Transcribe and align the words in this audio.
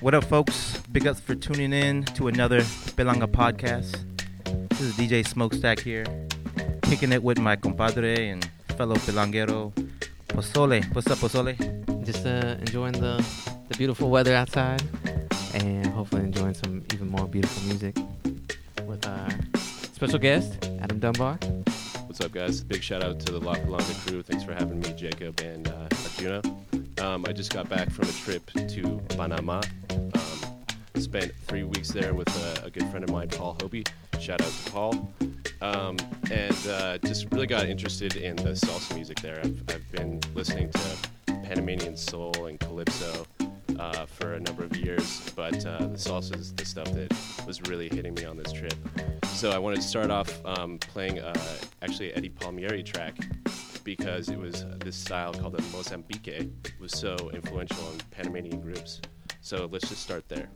What 0.00 0.14
up, 0.14 0.24
folks? 0.24 0.78
Big 0.92 1.06
ups 1.06 1.20
for 1.20 1.34
tuning 1.34 1.74
in 1.74 2.04
to 2.14 2.28
another 2.28 2.60
Pelanga 2.96 3.26
podcast. 3.26 3.98
This 4.70 4.80
is 4.80 4.94
DJ 4.94 5.26
Smokestack 5.28 5.78
here, 5.78 6.06
kicking 6.80 7.12
it 7.12 7.22
with 7.22 7.38
my 7.38 7.54
compadre 7.54 8.30
and 8.30 8.42
fellow 8.78 8.94
Pelanguero, 8.94 9.74
Pozole. 10.28 10.82
What's 10.94 11.10
up, 11.10 11.18
Pozole? 11.18 11.54
Just 12.06 12.24
uh, 12.24 12.56
enjoying 12.60 12.94
the, 12.94 13.22
the 13.68 13.76
beautiful 13.76 14.08
weather 14.08 14.34
outside 14.34 14.82
and 15.52 15.86
hopefully 15.88 16.22
enjoying 16.22 16.54
some 16.54 16.82
even 16.94 17.10
more 17.10 17.28
beautiful 17.28 17.62
music 17.64 17.94
with 18.86 19.06
our 19.06 19.28
special 19.92 20.18
guest, 20.18 20.64
Adam 20.80 20.98
Dunbar. 20.98 21.38
What's 22.06 22.22
up, 22.22 22.32
guys? 22.32 22.62
Big 22.64 22.82
shout 22.82 23.04
out 23.04 23.20
to 23.20 23.32
the 23.32 23.38
La 23.40 23.54
Pelanga 23.54 24.08
crew. 24.08 24.22
Thanks 24.22 24.44
for 24.44 24.54
having 24.54 24.80
me, 24.80 24.94
Jacob 24.94 25.38
and 25.40 25.68
uh, 25.68 25.88
Arjuna. 26.16 26.59
Um, 27.00 27.24
I 27.26 27.32
just 27.32 27.52
got 27.52 27.66
back 27.68 27.90
from 27.90 28.08
a 28.08 28.12
trip 28.12 28.50
to 28.52 29.00
Panama. 29.16 29.62
Um, 29.90 31.00
spent 31.00 31.32
three 31.46 31.62
weeks 31.62 31.90
there 31.90 32.12
with 32.12 32.28
a, 32.28 32.66
a 32.66 32.70
good 32.70 32.84
friend 32.90 33.02
of 33.02 33.10
mine, 33.10 33.28
Paul 33.28 33.56
Hobie. 33.58 33.88
Shout 34.20 34.42
out 34.42 34.50
to 34.50 34.70
Paul. 34.70 35.12
Um, 35.62 35.96
and 36.30 36.66
uh, 36.68 36.98
just 36.98 37.26
really 37.32 37.46
got 37.46 37.64
interested 37.66 38.16
in 38.16 38.36
the 38.36 38.50
salsa 38.50 38.94
music 38.94 39.20
there. 39.20 39.40
I've, 39.42 39.62
I've 39.70 39.92
been 39.92 40.20
listening 40.34 40.70
to 40.70 41.32
Panamanian 41.42 41.96
soul 41.96 42.46
and 42.46 42.60
calypso 42.60 43.26
uh, 43.78 44.04
for 44.04 44.34
a 44.34 44.40
number 44.40 44.62
of 44.62 44.76
years, 44.76 45.30
but 45.34 45.54
uh, 45.64 45.78
the 45.78 45.96
salsa 45.96 46.38
is 46.38 46.52
the 46.52 46.66
stuff 46.66 46.92
that 46.92 47.14
was 47.46 47.62
really 47.62 47.88
hitting 47.88 48.12
me 48.12 48.26
on 48.26 48.36
this 48.36 48.52
trip. 48.52 48.74
So 49.24 49.50
I 49.50 49.58
wanted 49.58 49.76
to 49.76 49.88
start 49.88 50.10
off 50.10 50.38
um, 50.44 50.78
playing 50.78 51.18
uh, 51.18 51.34
actually 51.80 52.12
Eddie 52.12 52.28
Palmieri 52.28 52.82
track 52.82 53.16
because 53.84 54.28
it 54.28 54.38
was 54.38 54.62
uh, 54.62 54.76
this 54.80 54.96
style 54.96 55.32
called 55.32 55.54
the 55.54 55.62
Mozambique 55.76 56.50
was 56.80 56.92
so 56.92 57.16
influential 57.32 57.90
in 57.92 57.98
Panamanian 58.10 58.60
groups. 58.60 59.00
So 59.40 59.68
let's 59.70 59.88
just 59.88 60.02
start 60.02 60.28
there. 60.28 60.48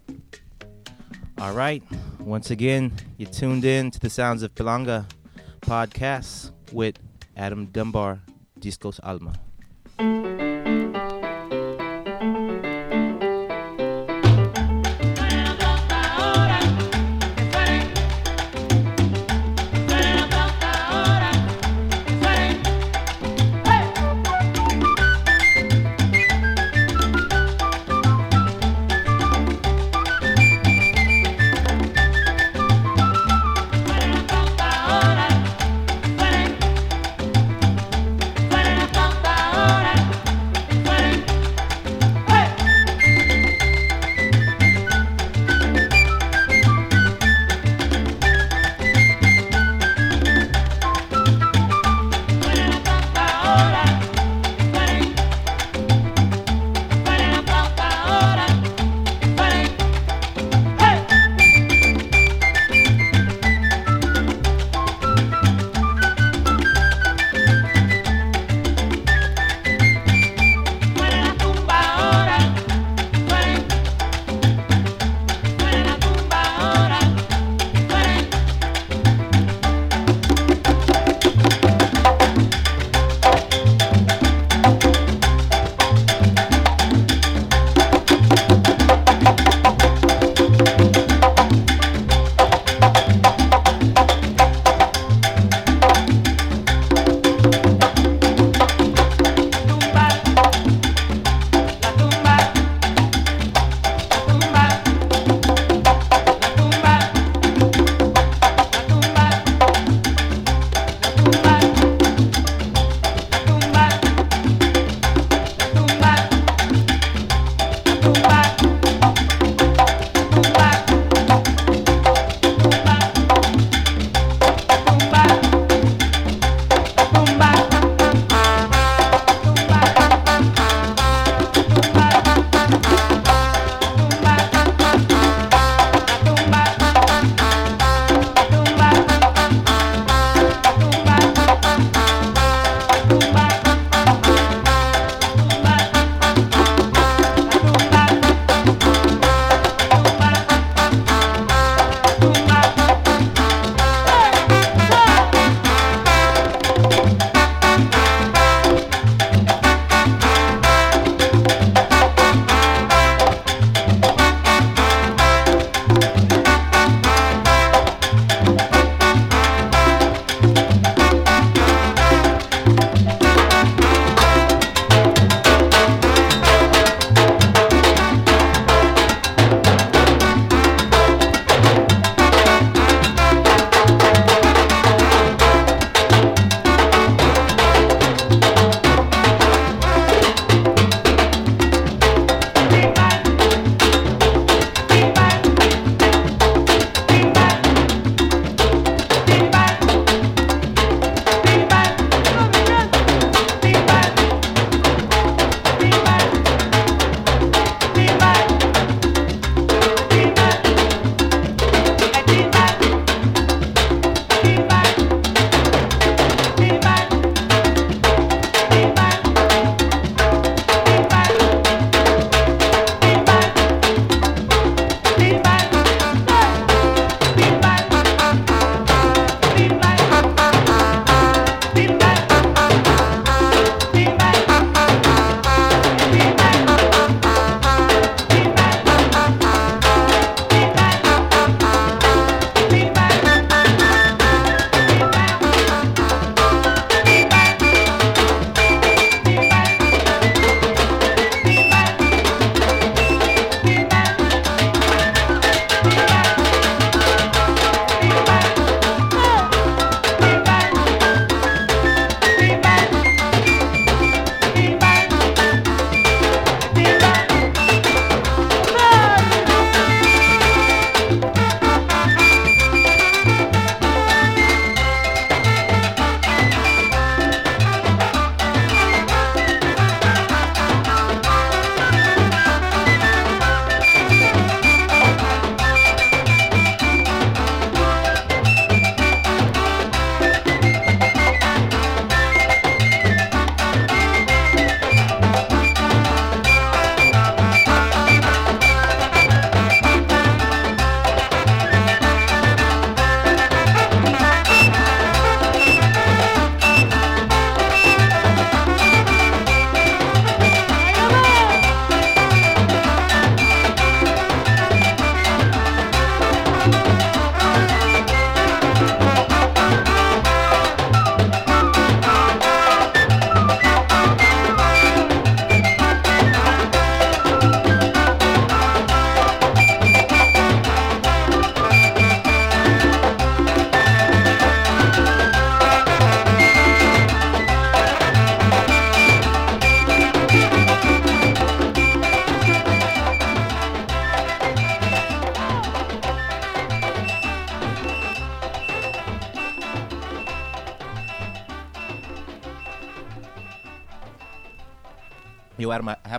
All 1.38 1.52
right. 1.52 1.82
Once 2.20 2.50
again, 2.50 2.92
you 3.16 3.26
tuned 3.26 3.64
in 3.64 3.90
to 3.90 4.00
the 4.00 4.10
Sounds 4.10 4.42
of 4.42 4.54
Pelanga 4.54 5.06
podcast 5.60 6.52
with 6.72 6.98
Adam 7.36 7.66
Dunbar, 7.66 8.20
Discos 8.60 9.00
Alma. 9.02 9.34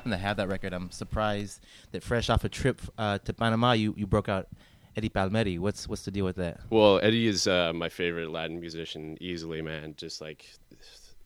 Happen 0.05 0.19
to 0.19 0.27
have 0.27 0.37
that 0.37 0.47
record. 0.47 0.73
I'm 0.73 0.91
surprised 0.91 1.61
that 1.91 2.03
fresh 2.03 2.29
off 2.29 2.43
a 2.43 2.49
trip 2.49 2.79
uh, 2.97 3.17
to 3.19 3.33
Panama, 3.33 3.71
you, 3.71 3.95
you 3.97 4.05
broke 4.05 4.29
out 4.29 4.47
Eddie 4.95 5.09
Palmieri. 5.09 5.57
What's 5.57 5.87
what's 5.89 6.05
the 6.05 6.11
deal 6.11 6.25
with 6.25 6.35
that? 6.35 6.59
Well, 6.69 6.99
Eddie 7.01 7.27
is 7.27 7.47
uh, 7.47 7.73
my 7.73 7.89
favorite 7.89 8.29
Latin 8.29 8.59
musician 8.59 9.17
easily, 9.19 9.61
man. 9.61 9.95
Just 9.97 10.21
like 10.21 10.45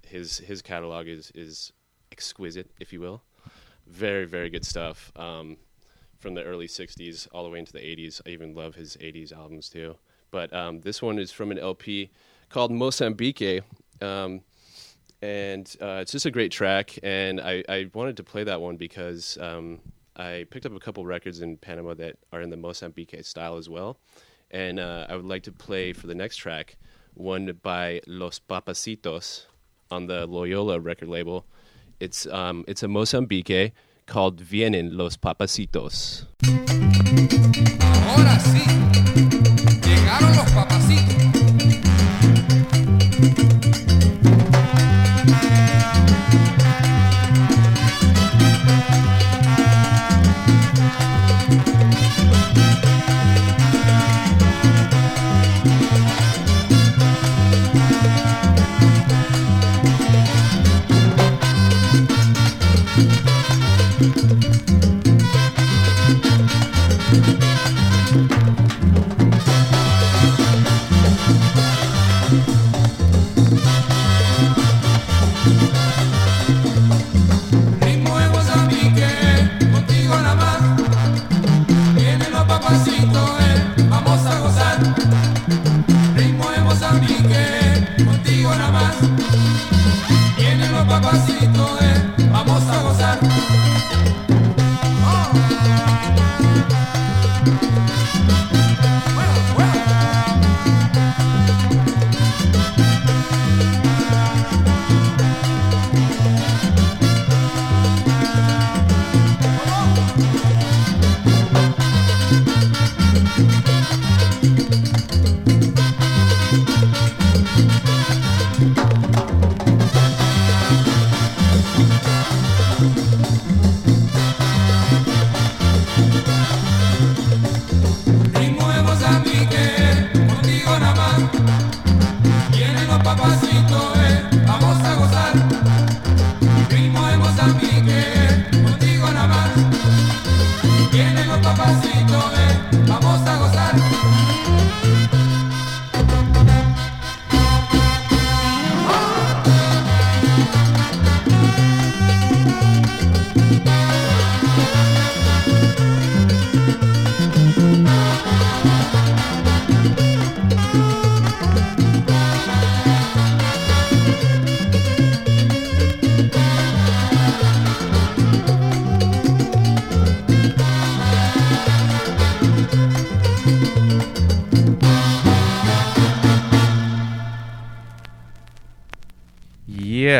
his 0.08 0.38
his 0.38 0.62
catalog 0.62 1.08
is 1.08 1.32
is 1.36 1.74
exquisite, 2.12 2.72
if 2.80 2.94
you 2.94 3.02
will. 3.02 3.22
Very 3.86 4.26
very 4.26 4.50
good 4.50 4.66
stuff. 4.66 5.12
Um, 5.16 5.58
from 6.18 6.34
the 6.34 6.44
early 6.44 6.68
'60s 6.68 7.28
all 7.32 7.44
the 7.44 7.50
way 7.50 7.60
into 7.60 7.74
the 7.74 7.80
'80s. 7.80 8.22
I 8.26 8.30
even 8.30 8.56
love 8.56 8.76
his 8.76 8.96
'80s 8.98 9.34
albums 9.34 9.70
too. 9.70 9.96
But 10.32 10.54
um, 10.54 10.82
this 10.82 11.02
one 11.02 11.20
is 11.20 11.32
from 11.32 11.52
an 11.52 11.60
LP 11.60 12.12
called 12.50 12.72
Mozambique. 12.72 13.64
Um, 14.02 14.42
and 15.22 15.76
uh, 15.82 16.00
it's 16.02 16.12
just 16.12 16.26
a 16.26 16.32
great 16.32 16.52
track. 16.52 16.98
And 17.04 17.42
I, 17.42 17.64
I, 17.68 17.90
wanted 17.94 18.18
to 18.18 18.24
play 18.24 18.44
that 18.46 18.62
one 18.62 18.78
because 18.78 19.38
um, 19.40 19.80
I 20.16 20.46
picked 20.50 20.66
up 20.66 20.76
a 20.76 20.80
couple 20.80 21.06
records 21.06 21.42
in 21.42 21.58
Panama 21.58 21.94
that 21.96 22.18
are 22.32 22.42
in 22.42 22.50
the 22.50 22.58
Mozambique 22.58 23.16
style 23.24 23.58
as 23.58 23.70
well. 23.70 23.98
And 24.52 24.80
uh, 24.80 25.08
I 25.10 25.16
would 25.16 25.26
like 25.26 25.44
to 25.44 25.52
play 25.52 25.94
for 25.94 26.08
the 26.08 26.16
next 26.16 26.38
track 26.38 26.78
one 27.14 27.52
by 27.62 28.02
Los 28.08 28.40
Papacitos 28.40 29.46
on 29.92 30.08
the 30.08 30.26
Loyola 30.26 30.80
record 30.80 31.10
label. 31.10 31.46
It's 32.00 32.26
um, 32.28 32.64
it's 32.68 32.82
a 32.82 32.88
Mozambique 32.88 33.74
called 34.06 34.42
Vienen 34.42 34.96
los 34.96 35.18
Papacitos. 35.18 36.26
Ahora 37.82 38.40
sí, 38.40 38.64
llegaron 39.82 40.36
los 40.36 40.52
papacitos. 40.52 41.20
Ritmo 46.32 46.69
contigo 80.36 80.79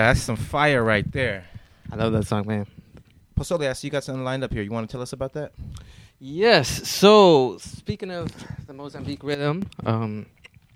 that's 0.10 0.22
some 0.22 0.36
fire 0.36 0.84
right 0.84 1.10
there. 1.12 1.46
I 1.92 1.96
love 1.96 2.14
that 2.14 2.26
song, 2.26 2.48
man. 2.48 2.66
Pozole, 3.38 3.70
I 3.70 3.74
see 3.74 3.88
you 3.88 3.92
got 3.92 4.04
something 4.04 4.24
lined 4.24 4.44
up 4.44 4.52
here. 4.52 4.64
You 4.64 4.72
want 4.72 4.90
to 4.90 4.92
tell 4.92 5.04
us 5.04 5.14
about 5.14 5.34
that? 5.34 5.52
Yes. 6.18 6.90
So 6.90 7.58
speaking 7.60 8.10
of 8.10 8.32
the 8.66 8.74
Mozambique 8.74 9.24
rhythm, 9.24 9.70
um, 9.86 10.26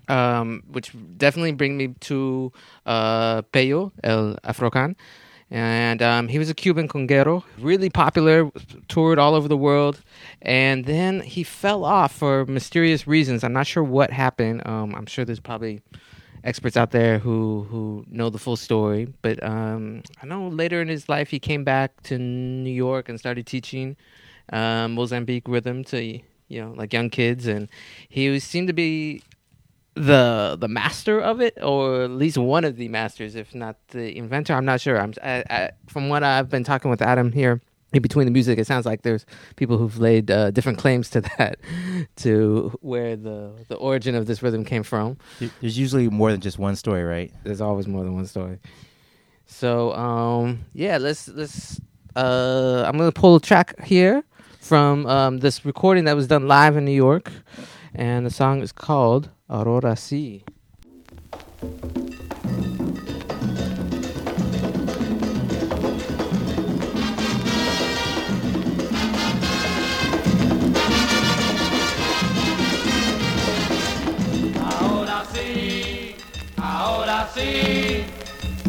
um, 0.06 0.62
which 0.70 0.94
definitely 1.16 1.50
bring 1.50 1.76
me 1.76 1.88
to 2.02 2.52
uh, 2.86 3.42
Pello 3.42 3.90
El 4.04 4.36
Afrokán, 4.44 4.94
and 5.50 6.00
um, 6.00 6.28
he 6.28 6.38
was 6.38 6.48
a 6.48 6.54
Cuban 6.54 6.86
conguero, 6.86 7.42
really 7.58 7.90
popular, 7.90 8.52
toured 8.86 9.18
all 9.18 9.34
over 9.34 9.48
the 9.48 9.56
world, 9.56 10.00
and 10.42 10.84
then 10.84 11.20
he 11.22 11.42
fell 11.42 11.84
off 11.84 12.12
for 12.12 12.46
mysterious 12.46 13.08
reasons. 13.08 13.42
I'm 13.42 13.52
not 13.52 13.66
sure 13.66 13.82
what 13.82 14.12
happened. 14.12 14.64
Um, 14.64 14.94
I'm 14.94 15.06
sure 15.06 15.24
there's 15.24 15.40
probably 15.40 15.82
experts 16.44 16.76
out 16.76 16.90
there 16.90 17.18
who 17.18 17.66
who 17.70 18.04
know 18.08 18.30
the 18.30 18.38
full 18.38 18.56
story, 18.56 19.08
but 19.22 19.42
um, 19.42 20.02
I 20.22 20.26
know 20.26 20.48
later 20.48 20.80
in 20.80 20.88
his 20.88 21.08
life 21.08 21.30
he 21.30 21.38
came 21.38 21.64
back 21.64 22.02
to 22.04 22.18
New 22.18 22.70
York 22.70 23.08
and 23.08 23.18
started 23.18 23.46
teaching 23.46 23.96
um, 24.52 24.94
Mozambique 24.94 25.48
rhythm 25.48 25.82
to 25.84 26.02
you 26.02 26.60
know 26.60 26.72
like 26.76 26.92
young 26.92 27.10
kids, 27.10 27.46
and 27.46 27.68
he 28.08 28.38
seemed 28.38 28.68
to 28.68 28.74
be 28.74 29.22
the 29.94 30.56
the 30.58 30.68
master 30.68 31.20
of 31.20 31.40
it, 31.40 31.56
or 31.62 32.02
at 32.04 32.10
least 32.10 32.36
one 32.38 32.64
of 32.64 32.76
the 32.76 32.88
masters, 32.88 33.34
if 33.34 33.54
not 33.54 33.76
the 33.88 34.16
inventor. 34.16 34.54
I'm 34.54 34.64
not 34.64 34.80
sure. 34.80 35.00
I'm 35.00 35.14
I, 35.22 35.44
I, 35.48 35.70
from 35.88 36.08
what 36.08 36.22
I've 36.22 36.50
been 36.50 36.64
talking 36.64 36.90
with 36.90 37.02
Adam 37.02 37.32
here. 37.32 37.60
In 37.94 38.02
between 38.02 38.26
the 38.26 38.32
music, 38.32 38.58
it 38.58 38.66
sounds 38.66 38.84
like 38.84 39.02
there's 39.02 39.24
people 39.56 39.78
who've 39.78 39.98
laid 39.98 40.30
uh, 40.30 40.50
different 40.50 40.78
claims 40.78 41.08
to 41.10 41.20
that, 41.38 41.58
to 42.16 42.76
where 42.82 43.16
the 43.16 43.52
the 43.68 43.76
origin 43.76 44.14
of 44.14 44.26
this 44.26 44.42
rhythm 44.42 44.64
came 44.64 44.82
from. 44.82 45.16
There's 45.60 45.78
usually 45.78 46.08
more 46.10 46.32
than 46.32 46.40
just 46.40 46.58
one 46.58 46.76
story, 46.76 47.04
right? 47.04 47.32
There's 47.44 47.60
always 47.60 47.86
more 47.86 48.02
than 48.02 48.14
one 48.14 48.26
story. 48.26 48.58
So 49.46 49.94
um, 49.94 50.64
yeah, 50.74 50.98
let's 50.98 51.28
let's. 51.28 51.80
Uh, 52.16 52.84
I'm 52.86 52.98
gonna 52.98 53.12
pull 53.12 53.36
a 53.36 53.40
track 53.40 53.80
here 53.84 54.24
from 54.60 55.06
um, 55.06 55.38
this 55.38 55.64
recording 55.64 56.04
that 56.04 56.16
was 56.16 56.26
done 56.26 56.48
live 56.48 56.76
in 56.76 56.84
New 56.84 56.92
York, 56.92 57.30
and 57.94 58.26
the 58.26 58.30
song 58.30 58.60
is 58.60 58.72
called 58.72 59.30
Ahora 59.48 59.94
Sí. 59.94 60.42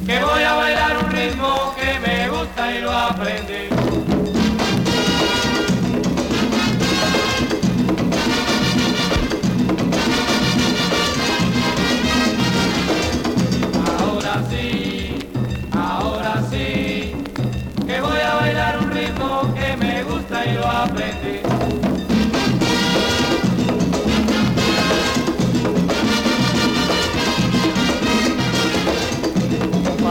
que 0.06 0.20
voy 0.24 0.44
a 0.44 0.54
bailar 0.54 0.98
un 1.04 1.12
ritmo 1.12 1.76
que 1.76 2.00
me 2.00 2.30
gusta 2.30 2.76
y 2.76 2.82
lo 2.82 2.92
aprendí. 2.92 3.70
Ahora 14.00 14.44
sí, 14.50 15.20
ahora 15.74 16.44
sí, 16.50 17.14
que 17.88 18.02
voy 18.02 18.20
a 18.20 18.36
bailar 18.36 18.80
un 18.80 18.92
ritmo 18.92 19.54
que 19.56 19.78
me 19.78 20.04
gusta 20.04 20.46
y 20.46 20.54
lo 20.54 20.68
aprendí. 20.68 21.25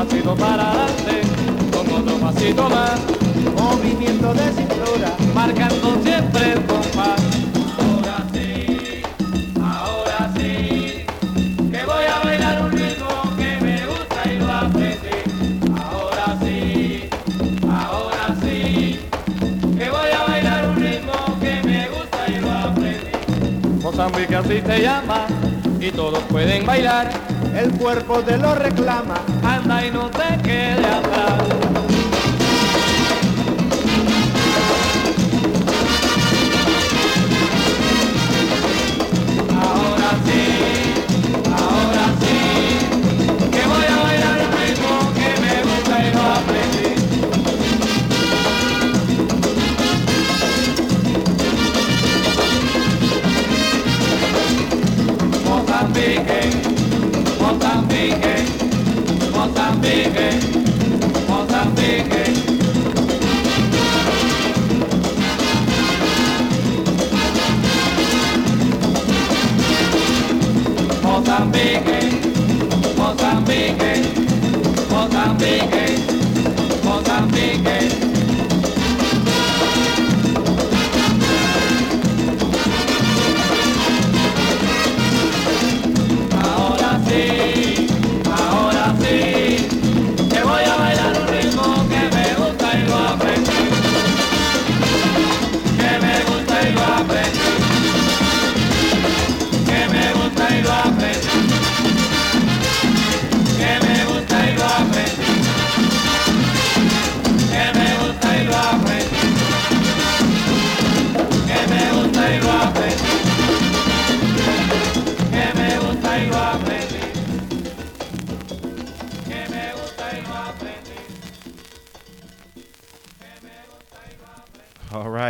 Pasito 0.04 0.34
para 0.36 0.70
adelante, 0.70 1.20
con 1.72 2.02
otro 2.02 2.16
pasito 2.18 2.68
más, 2.68 3.00
Movimiento 3.56 4.34
de 4.34 4.52
cintura, 4.52 5.16
marcando 5.34 5.96
siempre 6.02 6.52
el 6.52 6.66
compás. 6.66 7.20
Ahora 7.78 8.26
sí, 8.32 9.02
ahora 9.62 10.32
sí, 10.36 11.06
que 11.70 11.84
voy 11.84 12.04
a 12.04 12.24
bailar 12.24 12.62
un 12.62 12.72
ritmo 12.72 13.36
que 13.36 13.64
me 13.64 13.86
gusta 13.86 14.32
y 14.32 14.38
lo 14.38 14.52
aprendí. 14.52 15.16
Ahora 15.76 16.38
sí, 16.42 17.08
ahora 17.70 18.36
sí, 18.42 19.00
que 19.78 19.90
voy 19.90 20.10
a 20.10 20.24
bailar 20.26 20.68
un 20.68 20.76
ritmo 20.76 21.12
que 21.40 21.62
me 21.66 21.88
gusta 21.88 22.28
y 22.28 22.40
lo 22.40 22.52
aprendí. 22.52 23.82
Mozambique 23.82 24.36
así 24.36 24.60
se 24.66 24.82
llama 24.82 25.26
y 25.80 25.90
todos 25.90 26.22
pueden 26.24 26.66
bailar. 26.66 27.33
El 27.56 27.70
cuerpo 27.72 28.20
te 28.20 28.36
lo 28.36 28.54
reclama. 28.54 29.16
Anda 29.42 29.86
y 29.86 29.90
no 29.90 30.10
te 30.10 30.42
quede 30.42 30.86
atrás. 30.86 31.93
Mozambique, 59.84 60.24
Mozambique. 72.96 73.84
Mozambique, 76.84 78.13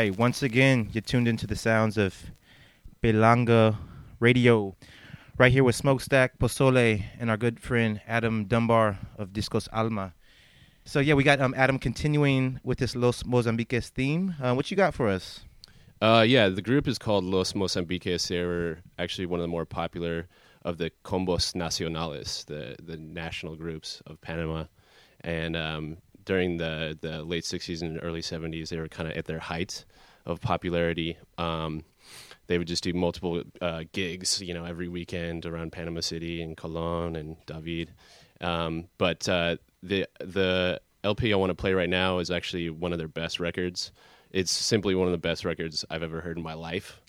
Right. 0.04 0.18
Once 0.18 0.42
again, 0.42 0.90
you're 0.92 1.00
tuned 1.00 1.26
into 1.26 1.46
the 1.46 1.56
sounds 1.56 1.96
of 1.96 2.14
Pelanga 3.02 3.75
Radio. 4.20 4.76
Right 5.38 5.50
here 5.50 5.64
with 5.64 5.76
Smokestack, 5.76 6.38
Pozole, 6.38 7.02
and 7.18 7.30
our 7.30 7.38
good 7.38 7.58
friend 7.58 8.02
Adam 8.06 8.44
Dunbar 8.44 8.99
of 9.16 9.30
Discos 9.30 9.66
Alma. 9.73 10.12
So 10.84 11.00
yeah, 11.00 11.14
we 11.14 11.25
got 11.25 11.40
um, 11.40 11.54
Adam 11.56 11.78
continuing 11.78 12.61
with 12.62 12.76
this 12.80 12.94
Los 12.94 13.23
Mozambiques 13.23 13.88
theme. 13.88 14.34
Uh, 14.42 14.52
what 14.52 14.70
you 14.70 14.76
got 14.76 14.92
for 14.92 15.08
us? 15.08 15.40
Uh, 16.02 16.23
yeah, 16.28 16.50
the 16.50 16.61
group 16.61 16.87
is 16.87 16.99
called 16.99 17.25
Los 17.25 17.54
Mozambiques. 17.54 18.28
They 18.28 18.44
were 18.44 18.80
actually 18.99 19.25
one 19.25 19.40
of 19.40 19.44
the 19.44 19.49
more 19.49 19.64
popular 19.64 20.28
of 20.66 20.76
the 20.76 20.90
Combos 21.02 21.54
Nacionales, 21.54 22.44
the 22.44 22.76
the 22.78 22.99
national 22.99 23.56
groups 23.56 24.02
of 24.06 24.20
Panama. 24.20 24.64
And 25.23 25.56
um, 25.56 25.96
during 26.25 26.57
the, 26.57 26.97
the 27.00 27.23
late 27.23 27.45
60s 27.45 27.83
and 27.83 27.99
early 28.02 28.21
70s, 28.21 28.69
they 28.69 28.78
were 28.78 28.88
kind 28.88 29.11
of 29.11 29.16
at 29.16 29.26
their 29.26 29.38
height 29.38 29.85
of 30.26 30.40
popularity. 30.40 31.16
Um, 31.38 31.85
they 32.47 32.59
would 32.59 32.69
just 32.69 32.83
do 32.83 32.93
multiple 32.93 33.43
uh, 33.61 33.85
gigs, 33.93 34.43
you 34.43 34.54
know, 34.54 34.64
every 34.64 34.88
weekend 34.88 35.47
around 35.47 35.73
Panama 35.73 36.00
City 36.00 36.43
and 36.43 36.57
Colon 36.57 37.16
and 37.16 37.37
David. 37.47 37.93
Um, 38.40 38.88
but 38.99 39.28
uh, 39.28 39.57
the 39.83 40.07
the 40.21 40.81
LP 41.02 41.33
I 41.33 41.37
want 41.37 41.50
to 41.50 41.54
play 41.54 41.73
right 41.73 41.88
now 41.88 42.19
is 42.19 42.31
actually 42.31 42.71
one 42.71 42.93
of 42.93 42.99
their 42.99 43.09
best 43.09 43.40
records. 43.40 43.93
It's 44.31 44.50
simply 44.50 44.95
one 44.95 45.07
of 45.07 45.12
the 45.12 45.19
best 45.19 45.45
records 45.45 45.85
I've 45.88 46.02
ever 46.02 46.21
heard 46.21 46.37
in 46.37 46.43
my 46.43 46.54
life, 46.54 47.00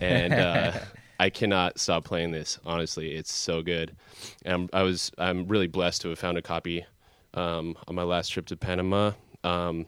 and 0.00 0.34
uh, 0.34 0.72
I 1.20 1.30
cannot 1.30 1.78
stop 1.78 2.04
playing 2.04 2.32
this. 2.32 2.58
Honestly, 2.66 3.14
it's 3.14 3.32
so 3.32 3.62
good. 3.62 3.96
And 4.44 4.54
I'm, 4.54 4.68
I 4.72 4.82
was 4.82 5.12
I'm 5.16 5.46
really 5.46 5.68
blessed 5.68 6.02
to 6.02 6.10
have 6.10 6.18
found 6.18 6.36
a 6.36 6.42
copy 6.42 6.84
um, 7.34 7.76
on 7.88 7.94
my 7.94 8.02
last 8.02 8.28
trip 8.28 8.46
to 8.46 8.56
Panama, 8.56 9.12
um, 9.42 9.86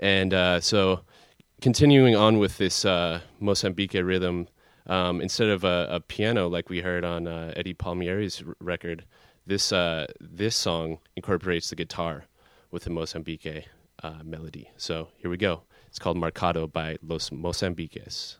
and 0.00 0.34
uh, 0.34 0.60
so 0.60 1.00
continuing 1.60 2.16
on 2.16 2.38
with 2.38 2.58
this 2.58 2.84
uh, 2.84 3.20
Mozambique 3.40 3.94
rhythm, 3.94 4.48
um, 4.86 5.20
instead 5.20 5.48
of 5.48 5.64
a, 5.64 5.88
a 5.90 6.00
piano 6.00 6.48
like 6.48 6.68
we 6.70 6.80
heard 6.80 7.04
on 7.04 7.26
uh, 7.26 7.52
Eddie 7.56 7.74
Palmieri's 7.74 8.42
r- 8.46 8.54
record, 8.60 9.04
this 9.46 9.72
uh, 9.72 10.06
this 10.20 10.56
song 10.56 10.98
incorporates 11.16 11.70
the 11.70 11.76
guitar 11.76 12.24
with 12.70 12.84
the 12.84 12.90
Mozambique 12.90 13.66
uh, 14.02 14.22
melody. 14.24 14.70
So 14.76 15.08
here 15.16 15.30
we 15.30 15.36
go. 15.36 15.62
It's 15.88 15.98
called 15.98 16.16
Marcado 16.16 16.70
by 16.70 16.98
Los 17.02 17.30
Mozambiques. 17.30 18.36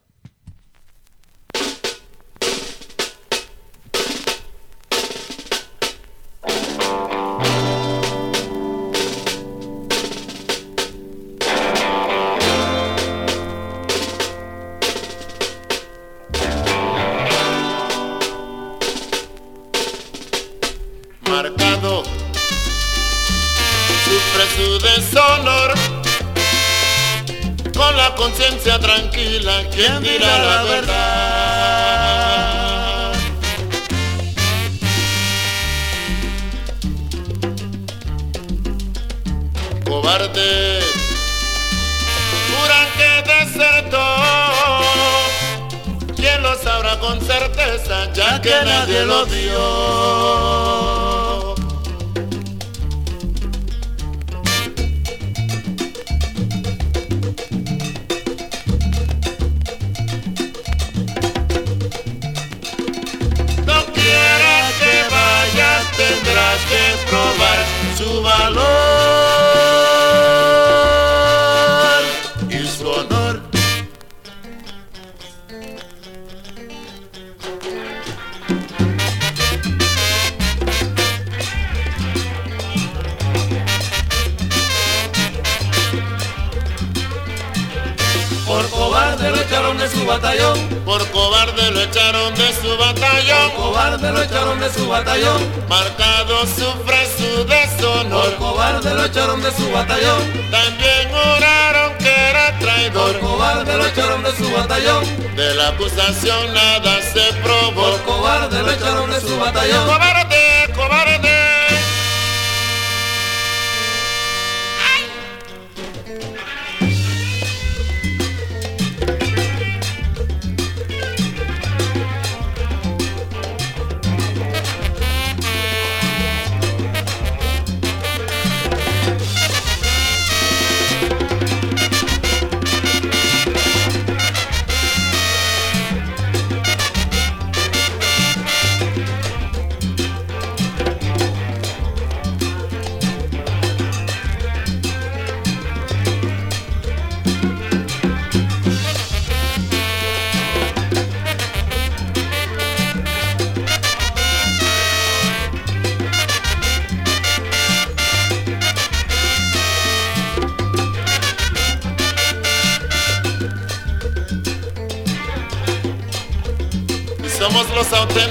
Cobarde 89.19 89.31
lo 89.37 89.43
echaron 89.43 89.79
de 89.79 89.89
su 89.89 90.07
batallón, 90.07 90.69
Por 90.85 91.11
cobarde 91.11 91.71
lo 91.73 91.81
echaron 91.83 92.35
de 92.35 92.53
su 92.53 92.77
batallón. 92.79 93.51
cobarde 93.57 94.13
lo 94.13 94.23
echaron 94.23 94.61
de 94.61 94.73
su 94.73 94.89
batallón, 94.89 95.69
Marcado 95.69 96.47
sufre 96.47 97.07
su 97.19 97.37
por 97.39 97.47
deshonor. 97.47 98.37
cobarde 98.37 98.95
lo 98.95 99.05
echaron 99.05 99.43
de 99.43 99.51
su 99.51 99.71
batallón, 99.73 100.23
También 100.51 101.11
juraron 101.11 101.99
que 101.99 102.15
era 102.31 102.51
por 102.53 102.59
traidor. 102.61 103.19
cobarde 103.21 103.77
lo 103.77 103.87
echaron 103.87 104.23
de 104.23 104.37
su 104.37 104.51
batallón, 104.53 105.05
De 105.35 105.55
la 105.57 105.69
acusación 105.69 106.55
nada 106.55 107.01
se 107.13 107.33
probó. 107.43 107.73
por 107.75 108.03
cobarde 108.03 108.63
lo 108.63 108.71
echaron 108.71 109.11
de 109.11 109.21
su 109.21 109.37
batallón. 109.39 109.87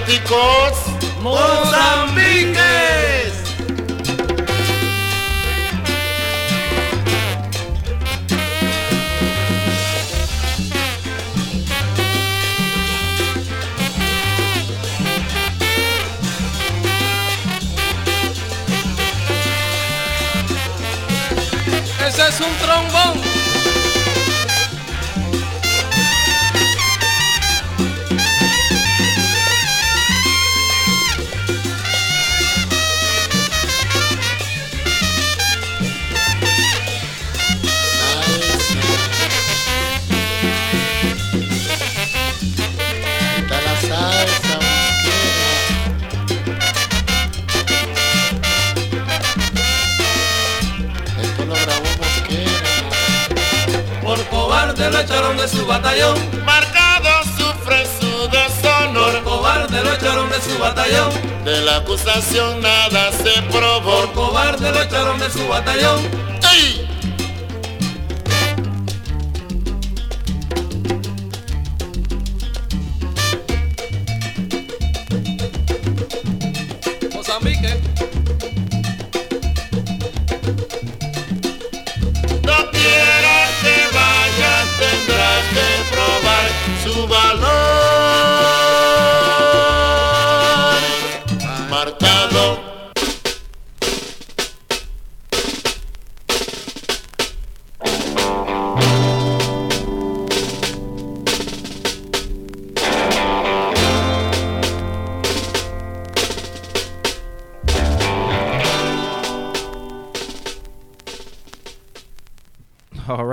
Los 0.07 0.56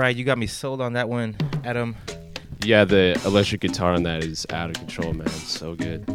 right, 0.05 0.15
you 0.15 0.23
got 0.23 0.37
me 0.37 0.45
sold 0.45 0.81
on 0.81 0.93
that 0.93 1.09
one, 1.09 1.35
Adam. 1.63 1.95
Yeah, 2.63 2.85
the 2.85 3.19
electric 3.25 3.61
guitar 3.61 3.93
on 3.93 4.03
that 4.03 4.23
is 4.23 4.45
out 4.51 4.69
of 4.69 4.75
control, 4.75 5.13
man. 5.13 5.27
So 5.29 5.75
good. 5.75 6.07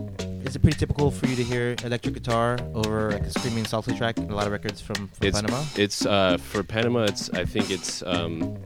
Is 0.45 0.57
it 0.57 0.63
pretty 0.63 0.79
typical 0.79 1.11
for 1.11 1.27
you 1.27 1.37
to 1.37 1.45
hear 1.45 1.77
electric 1.85 2.15
guitar 2.15 2.59
over 2.75 3.11
like 3.13 3.23
a 3.23 3.31
screaming 3.31 3.65
salsa 3.65 3.97
track 3.97 4.19
in 4.19 4.31
a 4.31 4.35
lot 4.35 4.47
of 4.47 4.53
records 4.53 4.81
from, 4.81 5.09
from 5.09 5.27
It's 5.27 5.41
Panama? 5.41 5.65
it's 5.77 6.07
uh, 6.07 6.39
for 6.39 6.63
Panama. 6.63 7.03
It's 7.05 7.31
I 7.31 7.45
think 7.45 7.71
it's 7.71 8.03
um, 8.05 8.57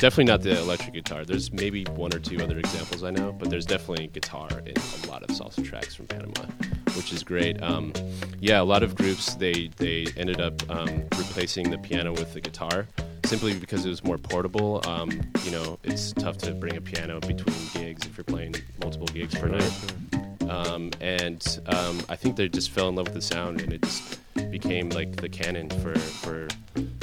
definitely 0.00 0.24
not 0.24 0.40
the 0.40 0.58
electric 0.58 0.94
guitar. 0.94 1.26
There's 1.26 1.52
maybe 1.52 1.84
one 1.84 2.14
or 2.14 2.18
two 2.18 2.42
other 2.42 2.58
examples 2.58 3.04
I 3.04 3.10
know, 3.10 3.32
but 3.32 3.50
there's 3.50 3.66
definitely 3.66 4.06
guitar 4.06 4.48
in 4.64 4.74
a 5.04 5.06
lot 5.06 5.22
of 5.22 5.28
salsa 5.28 5.62
tracks 5.62 5.94
from 5.94 6.06
Panama, 6.06 6.46
which 6.96 7.12
is 7.12 7.22
great. 7.22 7.62
Um, 7.62 7.92
yeah, 8.40 8.62
a 8.62 8.64
lot 8.64 8.82
of 8.82 8.94
groups 8.94 9.34
they 9.34 9.68
they 9.76 10.06
ended 10.16 10.40
up 10.40 10.54
um, 10.70 11.02
replacing 11.18 11.70
the 11.70 11.78
piano 11.78 12.12
with 12.12 12.32
the 12.32 12.40
guitar 12.40 12.88
simply 13.26 13.54
because 13.54 13.84
it 13.84 13.90
was 13.90 14.02
more 14.02 14.16
portable. 14.16 14.80
Um, 14.86 15.10
you 15.44 15.50
know, 15.50 15.78
it's 15.84 16.12
tough 16.14 16.38
to 16.38 16.52
bring 16.52 16.76
a 16.76 16.80
piano 16.80 17.20
between 17.20 17.56
gigs 17.74 18.06
if 18.06 18.16
you're 18.16 18.24
playing 18.24 18.54
multiple 18.80 19.06
gigs 19.06 19.34
per 19.34 19.48
night. 19.48 20.19
Um, 20.50 20.90
and 21.00 21.60
um, 21.66 22.02
I 22.08 22.16
think 22.16 22.34
they 22.34 22.48
just 22.48 22.70
fell 22.70 22.88
in 22.88 22.96
love 22.96 23.06
with 23.06 23.14
the 23.14 23.22
sound, 23.22 23.60
and 23.60 23.72
it 23.72 23.82
just 23.82 24.18
became 24.50 24.90
like 24.90 25.14
the 25.14 25.28
canon 25.28 25.70
for 25.70 25.96
for 25.96 26.48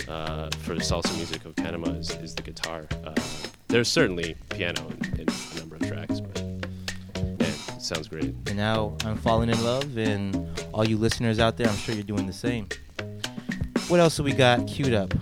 uh, 0.10 0.50
for 0.60 0.74
the 0.74 0.82
salsa 0.82 1.16
music 1.16 1.46
of 1.46 1.56
Panama 1.56 1.92
is, 1.92 2.12
is 2.18 2.36
the 2.36 2.42
guitar. 2.44 2.86
Uh, 3.06 3.16
there's 3.70 3.88
certainly 3.88 4.36
piano 4.50 4.90
in, 4.90 5.22
in 5.22 5.28
a 5.30 5.60
number 5.60 5.78
of 5.78 5.88
tracks, 5.88 6.20
but 6.20 6.44
man, 7.16 7.38
it 7.40 7.82
sounds 7.82 8.10
great. 8.10 8.36
And 8.48 8.58
now 8.58 8.98
I'm 9.06 9.16
falling 9.16 9.50
in 9.50 9.64
love, 9.64 9.98
and 9.98 10.46
all 10.74 10.86
you 10.86 10.98
listeners 10.98 11.40
out 11.40 11.56
there, 11.56 11.70
I'm 11.70 11.78
sure 11.78 11.96
you're 11.96 12.04
doing 12.04 12.28
the 12.28 12.34
same. 12.34 12.68
What 13.88 14.02
else 14.02 14.18
do 14.18 14.24
we 14.24 14.34
got 14.34 14.68
queued 14.68 14.94
up? 14.94 15.14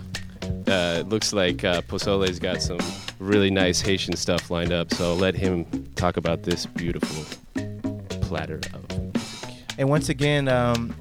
Uh, 0.66 0.98
it 0.98 1.08
looks 1.08 1.32
like 1.32 1.62
uh, 1.62 1.80
Pozole's 1.82 2.40
got 2.40 2.60
some 2.60 2.80
really 3.20 3.50
nice 3.50 3.80
Haitian 3.80 4.16
stuff 4.16 4.50
lined 4.50 4.72
up, 4.72 4.92
so 4.92 5.12
I'll 5.12 5.16
let 5.16 5.36
him 5.36 5.64
talk 5.94 6.16
about 6.16 6.42
this 6.42 6.66
beautiful 6.66 7.24
platter 8.26 8.60
of 8.74 8.88
music. 8.90 9.54
And 9.78 9.88
once 9.88 10.08
again, 10.08 10.48
um, 10.48 10.94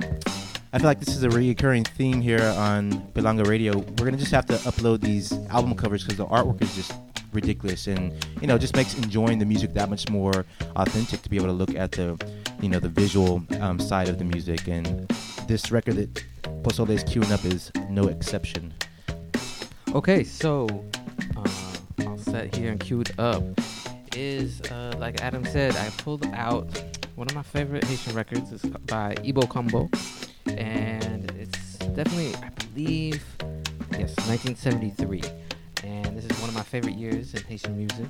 I 0.73 0.77
feel 0.77 0.87
like 0.87 0.99
this 0.99 1.15
is 1.15 1.23
a 1.23 1.29
recurring 1.29 1.85
theme 1.85 2.21
here 2.21 2.43
on 2.57 2.91
Pelanga 3.13 3.47
Radio. 3.47 3.77
We're 3.77 4.05
gonna 4.05 4.17
just 4.17 4.31
have 4.31 4.45
to 4.47 4.55
upload 4.69 5.01
these 5.01 5.31
album 5.47 5.75
covers 5.75 6.03
because 6.03 6.17
the 6.17 6.25
artwork 6.25 6.61
is 6.61 6.75
just 6.75 6.93
ridiculous, 7.31 7.87
and 7.87 8.13
you 8.41 8.47
know, 8.47 8.57
just 8.57 8.75
makes 8.75 8.93
enjoying 8.97 9.39
the 9.39 9.45
music 9.45 9.73
that 9.73 9.89
much 9.89 10.09
more 10.09 10.45
authentic 10.75 11.21
to 11.21 11.29
be 11.29 11.37
able 11.37 11.47
to 11.47 11.53
look 11.53 11.75
at 11.75 11.91
the, 11.93 12.17
you 12.61 12.67
know, 12.69 12.79
the 12.79 12.89
visual 12.89 13.41
um, 13.61 13.79
side 13.79 14.09
of 14.09 14.17
the 14.17 14.25
music. 14.25 14.67
And 14.67 15.07
this 15.47 15.71
record 15.71 15.95
that 15.95 16.13
Pozole 16.63 16.89
is 16.89 17.03
queuing 17.03 17.31
up 17.31 17.45
is 17.45 17.71
no 17.89 18.07
exception. 18.07 18.73
Okay, 19.93 20.25
so 20.25 20.67
uh, 21.37 22.05
all 22.05 22.17
set 22.17 22.53
here 22.53 22.71
and 22.71 22.79
queued 22.81 23.17
up 23.17 23.43
is 24.15 24.61
uh, 24.71 24.95
like 24.99 25.21
Adam 25.21 25.45
said. 25.45 25.75
I 25.77 25.89
pulled 25.97 26.25
out 26.33 26.67
one 27.15 27.27
of 27.27 27.35
my 27.35 27.43
favorite 27.43 27.83
Haitian 27.85 28.13
records. 28.13 28.51
is 28.51 28.61
by 28.87 29.15
Ibo 29.25 29.43
Combo, 29.47 29.89
and 30.47 31.31
it's 31.39 31.77
definitely, 31.77 32.35
I 32.35 32.49
believe, 32.49 33.23
yes, 33.91 34.15
1973. 34.27 35.21
And 35.83 36.17
this 36.17 36.25
is 36.25 36.39
one 36.39 36.49
of 36.49 36.55
my 36.55 36.63
favorite 36.63 36.95
years 36.95 37.33
in 37.33 37.43
Haitian 37.43 37.77
music. 37.77 38.07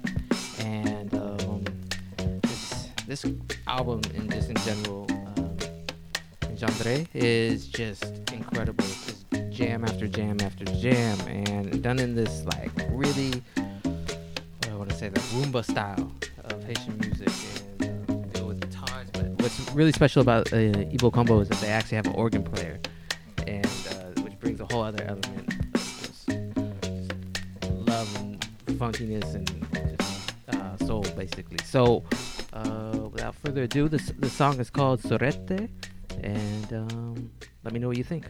and 0.59 1.13
um, 1.13 1.63
this, 2.41 2.89
this 3.07 3.25
album, 3.67 4.01
and 4.15 4.31
just 4.31 4.49
in 4.49 4.55
general, 4.57 5.07
um, 5.11 5.57
is 7.13 7.67
just 7.67 8.05
incredible. 8.31 8.85
Just 8.85 9.25
jam 9.51 9.83
after 9.83 10.07
jam 10.07 10.37
after 10.41 10.65
jam, 10.65 11.19
and 11.27 11.83
done 11.83 11.99
in 11.99 12.15
this 12.15 12.43
like 12.45 12.71
really, 12.89 13.43
what 13.53 14.61
do 14.61 14.71
I 14.71 14.75
want 14.75 14.89
to 14.89 14.95
say, 14.95 15.09
the 15.09 15.19
rumba 15.19 15.63
style 15.63 16.11
of 16.45 16.63
Haitian 16.63 16.97
music, 16.97 17.27
and 17.27 17.64
what's 19.45 19.71
really 19.73 19.91
special 19.91 20.23
about 20.23 20.51
uh, 20.53 20.55
Ibo 20.55 21.11
Combo 21.11 21.39
is 21.39 21.49
that 21.49 21.61
they 21.61 21.67
actually 21.67 21.97
have 21.97 22.07
an 22.07 22.13
organ 22.13 22.41
player, 22.41 22.79
and 23.45 23.63
uh, 23.91 24.21
which 24.23 24.39
brings 24.39 24.59
a 24.59 24.65
whole 24.65 24.81
other 24.81 25.03
element 25.03 25.53
of 25.75 25.83
just, 26.01 26.29
love 27.87 28.15
and 28.17 28.43
funkiness 28.79 29.35
and 29.35 29.47
just 29.99 30.33
uh, 30.49 30.77
soul, 30.87 31.03
basically. 31.15 31.59
So, 31.63 32.03
uh, 32.53 33.07
without 33.11 33.35
further 33.35 33.63
ado, 33.63 33.87
this 33.87 34.11
the 34.17 34.31
song 34.31 34.59
is 34.59 34.71
called 34.71 34.99
Sorete, 35.03 35.69
and 36.23 36.73
um, 36.73 37.29
let 37.63 37.71
me 37.71 37.79
know 37.79 37.89
what 37.89 37.97
you 37.97 38.03
think. 38.03 38.25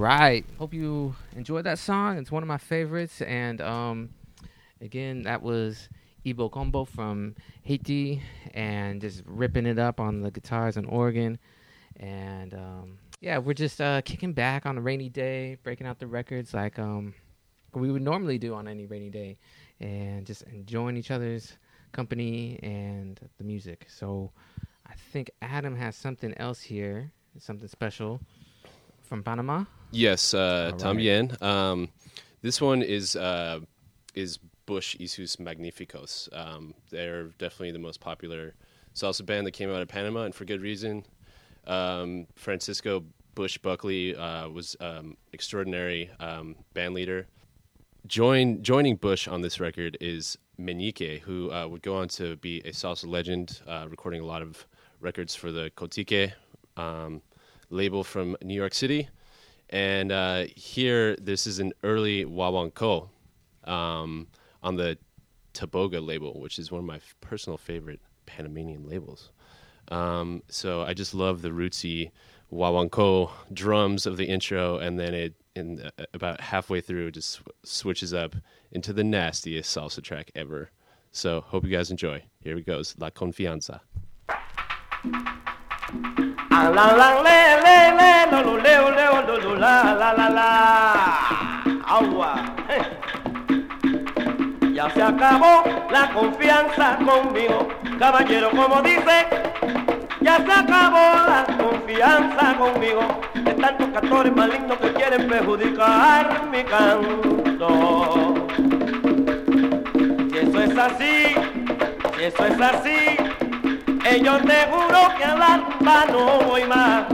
Right. 0.00 0.46
Hope 0.58 0.72
you 0.72 1.14
enjoyed 1.36 1.64
that 1.64 1.78
song. 1.78 2.16
It's 2.16 2.32
one 2.32 2.42
of 2.42 2.46
my 2.46 2.56
favorites. 2.56 3.20
And 3.20 3.60
um, 3.60 4.10
again, 4.80 5.22
that 5.22 5.42
was 5.42 5.90
Ibo 6.26 6.48
Combo 6.48 6.86
from 6.86 7.36
Haiti 7.62 8.22
and 8.54 9.00
just 9.00 9.22
ripping 9.26 9.66
it 9.66 9.78
up 9.78 10.00
on 10.00 10.22
the 10.22 10.30
guitars 10.30 10.78
and 10.78 10.86
organ. 10.86 11.38
And 11.96 12.54
um, 12.54 12.98
yeah, 13.20 13.36
we're 13.38 13.52
just 13.52 13.78
uh, 13.80 14.00
kicking 14.00 14.32
back 14.32 14.64
on 14.64 14.78
a 14.78 14.80
rainy 14.80 15.10
day, 15.10 15.58
breaking 15.62 15.86
out 15.86 15.98
the 15.98 16.06
records 16.06 16.54
like 16.54 16.78
um, 16.78 17.12
we 17.74 17.92
would 17.92 18.02
normally 18.02 18.38
do 18.38 18.54
on 18.54 18.66
any 18.66 18.86
rainy 18.86 19.10
day, 19.10 19.38
and 19.80 20.24
just 20.26 20.42
enjoying 20.44 20.96
each 20.96 21.10
other's 21.10 21.58
company 21.92 22.58
and 22.62 23.20
the 23.36 23.44
music. 23.44 23.86
So 23.90 24.32
I 24.86 24.94
think 25.12 25.30
Adam 25.42 25.76
has 25.76 25.94
something 25.94 26.32
else 26.38 26.62
here, 26.62 27.12
something 27.38 27.68
special 27.68 28.20
from 29.02 29.22
Panama. 29.22 29.64
Yes, 29.92 30.34
uh, 30.34 30.70
All 30.72 30.78
también. 30.78 31.40
Um, 31.42 31.88
this 32.42 32.60
one 32.60 32.82
is 32.82 33.16
uh, 33.16 33.60
is 34.14 34.38
Bush 34.66 34.96
y 34.98 35.06
Sus 35.06 35.36
Magnificos. 35.36 36.28
Um, 36.32 36.74
they're 36.90 37.24
definitely 37.38 37.72
the 37.72 37.78
most 37.78 38.00
popular 38.00 38.54
salsa 38.94 39.24
band 39.24 39.46
that 39.46 39.52
came 39.52 39.70
out 39.70 39.82
of 39.82 39.88
Panama, 39.88 40.22
and 40.22 40.34
for 40.34 40.44
good 40.44 40.60
reason. 40.60 41.04
Um, 41.66 42.26
Francisco 42.36 43.04
Bush 43.34 43.58
Buckley 43.58 44.14
uh, 44.16 44.48
was 44.48 44.76
um, 44.80 45.16
extraordinary 45.32 46.10
um, 46.20 46.56
band 46.74 46.94
leader. 46.94 47.26
Join, 48.06 48.62
joining 48.62 48.96
Bush 48.96 49.28
on 49.28 49.42
this 49.42 49.60
record 49.60 49.96
is 50.00 50.38
Meñique, 50.58 51.20
who 51.20 51.52
uh, 51.52 51.66
would 51.68 51.82
go 51.82 51.96
on 51.96 52.08
to 52.08 52.36
be 52.36 52.60
a 52.60 52.70
salsa 52.70 53.06
legend, 53.06 53.60
uh, 53.66 53.86
recording 53.88 54.20
a 54.20 54.24
lot 54.24 54.42
of 54.42 54.66
records 55.00 55.34
for 55.34 55.52
the 55.52 55.70
Cotique 55.76 56.32
um, 56.76 57.22
label 57.68 58.02
from 58.02 58.36
New 58.42 58.54
York 58.54 58.74
City. 58.74 59.08
And 59.70 60.10
uh, 60.10 60.44
here, 60.54 61.16
this 61.16 61.46
is 61.46 61.60
an 61.60 61.72
early 61.82 62.24
guaguancó 62.24 63.08
um, 63.64 64.26
on 64.62 64.76
the 64.76 64.98
Taboga 65.54 66.04
label, 66.04 66.40
which 66.40 66.58
is 66.58 66.70
one 66.70 66.80
of 66.80 66.84
my 66.84 67.00
personal 67.20 67.56
favorite 67.56 68.00
Panamanian 68.26 68.88
labels. 68.88 69.30
Um, 69.88 70.42
so 70.48 70.82
I 70.82 70.94
just 70.94 71.14
love 71.14 71.42
the 71.42 71.50
rootsy 71.50 72.10
guaguancó 72.52 73.30
drums 73.52 74.06
of 74.06 74.16
the 74.16 74.26
intro, 74.26 74.78
and 74.78 74.98
then 74.98 75.14
it 75.14 75.34
in 75.56 75.80
uh, 75.80 76.04
about 76.14 76.40
halfway 76.40 76.80
through 76.80 77.08
it 77.08 77.12
just 77.12 77.30
sw- 77.30 77.42
switches 77.64 78.14
up 78.14 78.36
into 78.70 78.92
the 78.92 79.04
nastiest 79.04 79.76
salsa 79.76 80.02
track 80.02 80.30
ever. 80.34 80.70
So 81.12 81.40
hope 81.40 81.64
you 81.64 81.70
guys 81.70 81.90
enjoy. 81.90 82.22
Here 82.40 82.56
it 82.56 82.66
goes, 82.66 82.94
La 82.98 83.10
Confianza. 83.10 83.80
Ah, 86.62 86.68
la 86.68 86.92
la 86.92 87.08
le 87.24 87.38
le 87.64 87.76
le 87.98 88.10
lo 88.30 88.38
lo 88.42 88.54
leo 88.58 88.90
leo 88.90 89.22
lo 89.26 89.34
lo 89.44 89.52
la 89.56 89.94
la 90.00 90.12
la 90.12 90.28
la. 90.28 90.48
Agua. 91.88 92.32
Eh. 92.68 92.84
ya 94.74 94.90
se 94.90 95.02
acabó 95.02 95.64
la 95.90 96.10
confianza 96.12 96.98
conmigo. 96.98 97.66
Caballero 97.98 98.50
como 98.50 98.82
dice 98.82 99.26
ya 100.20 100.36
se 100.36 100.52
acabó 100.52 101.06
la 101.32 101.46
confianza 101.56 102.54
conmigo. 102.58 103.20
De 103.36 103.54
tantos 103.54 103.88
cantores 103.94 104.36
malignos 104.36 104.76
que 104.80 104.92
quieren 104.92 105.28
perjudicar 105.30 106.46
mi 106.52 106.62
canto. 106.64 108.34
Si 110.30 110.36
eso 110.36 110.60
es 110.60 110.76
así 110.76 111.34
si 112.18 112.24
eso 112.24 112.44
es 112.44 112.60
así 112.60 113.19
yo 114.22 114.38
te 114.38 114.66
juro 114.70 115.14
que 115.16 115.24
a 115.24 115.34
la 115.36 115.56
rumba 115.58 116.04
no 116.06 116.38
voy 116.46 116.64
más. 116.64 117.04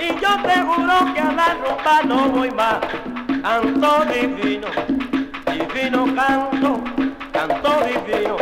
Y 0.00 0.08
yo 0.20 0.42
te 0.42 0.60
juro 0.60 1.14
que 1.14 1.20
a 1.20 1.32
la 1.32 1.54
rumba 1.54 2.02
no 2.04 2.28
voy 2.28 2.50
más. 2.50 2.78
Canto 3.42 4.04
divino, 4.04 4.68
divino 5.46 6.14
canto, 6.14 6.80
canto 7.32 7.70
divino, 7.86 8.36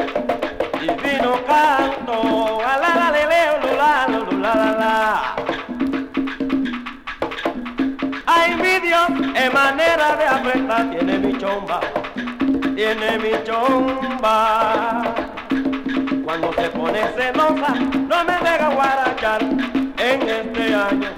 divino 0.81 1.41
canto. 1.47 2.61
A 2.65 2.79
la 2.79 2.95
la 2.97 3.11
le 3.13 3.27
le 3.27 3.77
la 3.77 4.55
la. 4.81 5.37
Ay 8.27 8.57
mi 8.57 8.81
Dios, 8.81 9.09
es 9.35 9.53
manera 9.53 10.17
de 10.17 10.27
apretar, 10.27 10.91
tiene 10.91 11.19
mi 11.19 11.39
chomba, 11.39 11.81
tiene 12.75 13.19
mi 13.19 13.31
chomba. 13.45 15.26
Cuando 16.39 16.63
se 16.63 16.69
pone 16.69 17.01
celosa, 17.17 17.75
no 17.75 18.25
me 18.27 18.51
deja 18.51 18.69
guarachar. 18.69 19.41
En 19.43 20.29
este 20.29 20.75
año, 20.75 21.09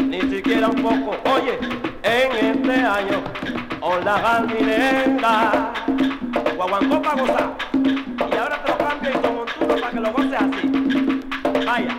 ni 0.00 0.20
siquiera 0.22 0.66
un 0.66 0.82
poco, 0.82 1.16
oye, 1.32 1.60
en 2.02 2.56
este 2.58 2.74
año, 2.74 3.22
o 3.80 3.96
la 4.00 4.18
jardinera, 4.18 5.72
guaguancó 6.56 7.00
para 7.00 7.22
gozar, 7.22 7.56
y 7.84 8.36
ahora 8.36 8.64
te 8.64 8.72
lo 8.72 8.78
cambio 8.78 9.10
y 9.10 9.12
con 9.12 9.36
montuno 9.36 9.80
para 9.80 9.90
que 9.92 10.00
lo 10.00 10.12
goces 10.12 10.34
así. 10.34 11.64
Vaya, 11.64 11.96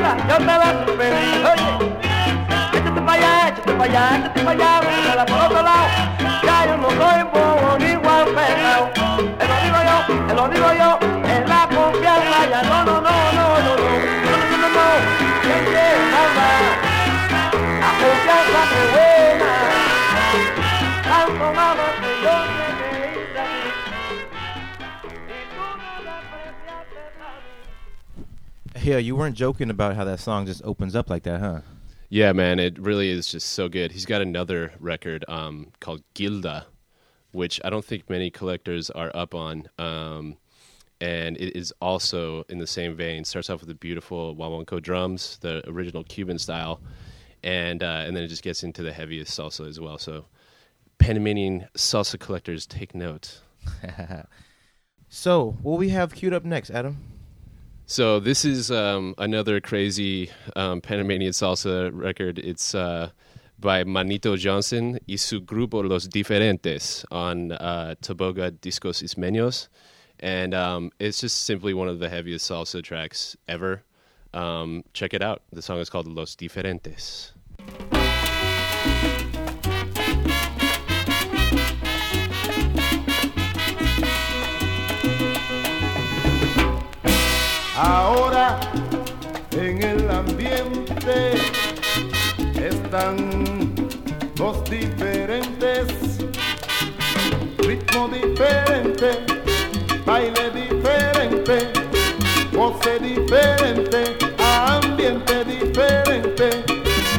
mamacita, 0.00 0.28
yo 0.28 0.36
te 0.38 0.44
la 0.44 0.68
suspendí 0.86 1.44
Oye, 1.44 1.70
échate 2.72 3.00
para 3.00 3.12
allá, 3.12 3.48
échate 3.48 3.72
para 3.72 3.84
allá, 3.84 4.04
échate 4.16 4.40
para 4.40 4.50
allá 4.50 4.80
Búscala 4.80 5.24
por 5.26 5.38
otro 5.40 5.62
lado. 5.62 5.86
Ya 6.42 6.66
yo 6.66 6.76
no 6.76 6.88
soy 6.90 7.22
bobo 7.32 7.78
ni 7.78 7.94
guan 7.96 8.26
pegado 8.34 8.90
Te 9.38 9.44
lo 9.48 9.54
digo 9.64 9.78
yo, 9.88 9.96
te 10.26 10.34
lo 10.34 10.48
digo 10.48 10.68
yo 10.78 10.98
En 11.28 11.48
la 11.48 11.68
confianza 11.68 12.38
ya 12.50 12.62
no, 12.62 12.84
no, 12.84 13.00
no, 13.00 13.10
no, 13.32 13.44
no, 13.46 13.46
no. 13.58 13.76
No, 13.76 14.32
no, 14.36 14.46
no, 14.50 14.56
no, 14.56 14.68
no 14.68 14.86
Que 15.42 15.86
nada. 16.12 16.48
La 17.80 17.90
confianza 18.00 18.60
que 18.70 18.80
buena. 18.92 19.52
Tanto 21.08 21.44
mamá 21.54 21.75
Yeah, 28.86 28.98
you 28.98 29.16
weren't 29.16 29.34
joking 29.34 29.68
about 29.68 29.96
how 29.96 30.04
that 30.04 30.20
song 30.20 30.46
just 30.46 30.62
opens 30.62 30.94
up 30.94 31.10
like 31.10 31.24
that, 31.24 31.40
huh? 31.40 31.62
Yeah, 32.08 32.30
man, 32.30 32.60
it 32.60 32.78
really 32.78 33.10
is 33.10 33.26
just 33.26 33.48
so 33.48 33.68
good. 33.68 33.90
He's 33.90 34.06
got 34.06 34.22
another 34.22 34.74
record 34.78 35.24
um, 35.26 35.72
called 35.80 36.04
Gilda, 36.14 36.66
which 37.32 37.60
I 37.64 37.70
don't 37.70 37.84
think 37.84 38.08
many 38.08 38.30
collectors 38.30 38.88
are 38.90 39.10
up 39.12 39.34
on. 39.34 39.68
Um, 39.76 40.36
and 41.00 41.36
it 41.36 41.56
is 41.56 41.74
also 41.80 42.44
in 42.48 42.58
the 42.58 42.66
same 42.68 42.94
vein. 42.94 43.24
Starts 43.24 43.50
off 43.50 43.58
with 43.58 43.66
the 43.66 43.74
beautiful 43.74 44.36
guaguancó 44.36 44.80
drums, 44.80 45.38
the 45.40 45.68
original 45.68 46.04
Cuban 46.04 46.38
style, 46.38 46.80
and 47.42 47.82
uh, 47.82 48.04
and 48.06 48.16
then 48.16 48.22
it 48.22 48.28
just 48.28 48.44
gets 48.44 48.62
into 48.62 48.84
the 48.84 48.92
heaviest 48.92 49.36
salsa 49.36 49.68
as 49.68 49.80
well. 49.80 49.98
So, 49.98 50.26
Panamanian 50.98 51.66
salsa 51.76 52.20
collectors, 52.20 52.66
take 52.66 52.94
note. 52.94 53.40
so, 55.08 55.56
what 55.60 55.76
we 55.76 55.88
have 55.88 56.14
queued 56.14 56.32
up 56.32 56.44
next, 56.44 56.70
Adam? 56.70 57.15
So 57.88 58.18
this 58.18 58.44
is 58.44 58.72
um, 58.72 59.14
another 59.16 59.60
crazy 59.60 60.28
um, 60.56 60.80
Panamanian 60.80 61.30
salsa 61.30 61.88
record. 61.94 62.36
It's 62.40 62.74
uh, 62.74 63.10
by 63.60 63.84
Manito 63.84 64.36
Johnson 64.36 64.98
y 65.08 65.14
su 65.14 65.40
grupo 65.40 65.88
Los 65.88 66.08
Diferentes 66.08 67.04
on 67.12 67.52
uh, 67.52 67.94
Toboga 68.02 68.50
Discos 68.50 69.04
Ismeños. 69.04 69.68
And 70.18 70.52
um, 70.52 70.90
it's 70.98 71.20
just 71.20 71.44
simply 71.44 71.74
one 71.74 71.86
of 71.86 72.00
the 72.00 72.08
heaviest 72.08 72.50
salsa 72.50 72.82
tracks 72.82 73.36
ever. 73.46 73.84
Um, 74.34 74.82
check 74.92 75.14
it 75.14 75.22
out. 75.22 75.42
The 75.52 75.62
song 75.62 75.78
is 75.78 75.88
called 75.88 76.08
Los 76.08 76.34
Diferentes. 76.34 77.30
Ahora 87.78 88.58
en 89.52 89.82
el 89.82 90.10
ambiente 90.10 91.32
están 92.54 93.74
dos 94.34 94.64
diferentes, 94.64 95.86
ritmo 97.58 98.08
diferente, 98.08 99.26
baile 100.06 100.50
diferente, 100.54 101.68
pose 102.54 102.98
diferente, 102.98 104.16
ambiente 104.38 105.44
diferente. 105.44 106.64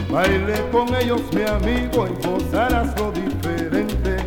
Baile 0.09 0.67
con 0.71 0.95
ellos 0.95 1.21
mi 1.33 1.43
amigo 1.43 2.07
y 2.07 2.25
gozarás 2.25 2.99
lo 2.99 3.11
diferente. 3.11 4.17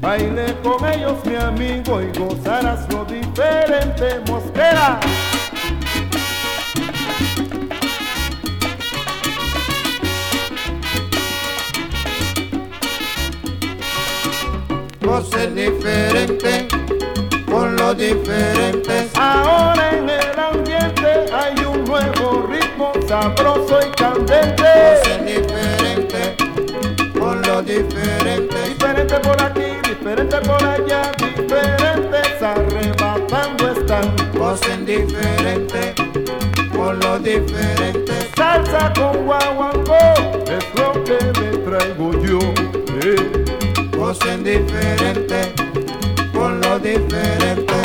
Baile 0.00 0.54
con 0.62 0.86
ellos 0.92 1.24
mi 1.24 1.36
amigo 1.36 2.02
y 2.02 2.18
gozarás 2.18 2.86
lo 2.92 3.06
diferente. 3.06 4.20
Mosquera. 4.28 5.00
Voces 15.04 15.54
diferentes, 15.54 16.64
con 17.46 17.76
los 17.76 17.96
diferentes. 17.96 19.10
Ahora 19.14 19.90
en 19.96 20.08
el 20.08 20.38
ambiente 20.38 21.26
hay 21.32 21.64
un 21.64 21.84
nuevo 21.84 22.46
ritmo 22.48 22.92
sabroso 23.06 23.80
y 23.86 23.90
candente. 23.90 24.62
Voces 24.62 25.26
diferentes, 25.26 26.34
con 27.18 27.42
los 27.42 27.64
diferentes. 27.66 28.68
Diferente 28.70 29.14
por 29.20 29.42
aquí, 29.42 29.88
diferente 29.88 30.36
por 30.38 30.64
allá, 30.64 31.12
diferentes 31.18 32.42
arrebatando 32.42 33.72
están. 33.72 34.14
Voces 34.38 34.86
diferentes, 34.86 35.94
con 36.74 36.98
los 36.98 37.22
diferentes. 37.22 38.30
Salsa 38.36 38.92
con 38.94 39.26
guaguancó 39.26 39.98
es 40.46 40.80
lo 40.80 41.04
que 41.04 41.40
le 41.40 41.58
traigo 41.58 42.12
yo. 42.22 42.38
eh. 43.02 43.43
Voces 44.14 44.44
diferentes, 44.44 45.52
con 46.32 46.60
los 46.60 46.80
diferentes. 46.80 47.83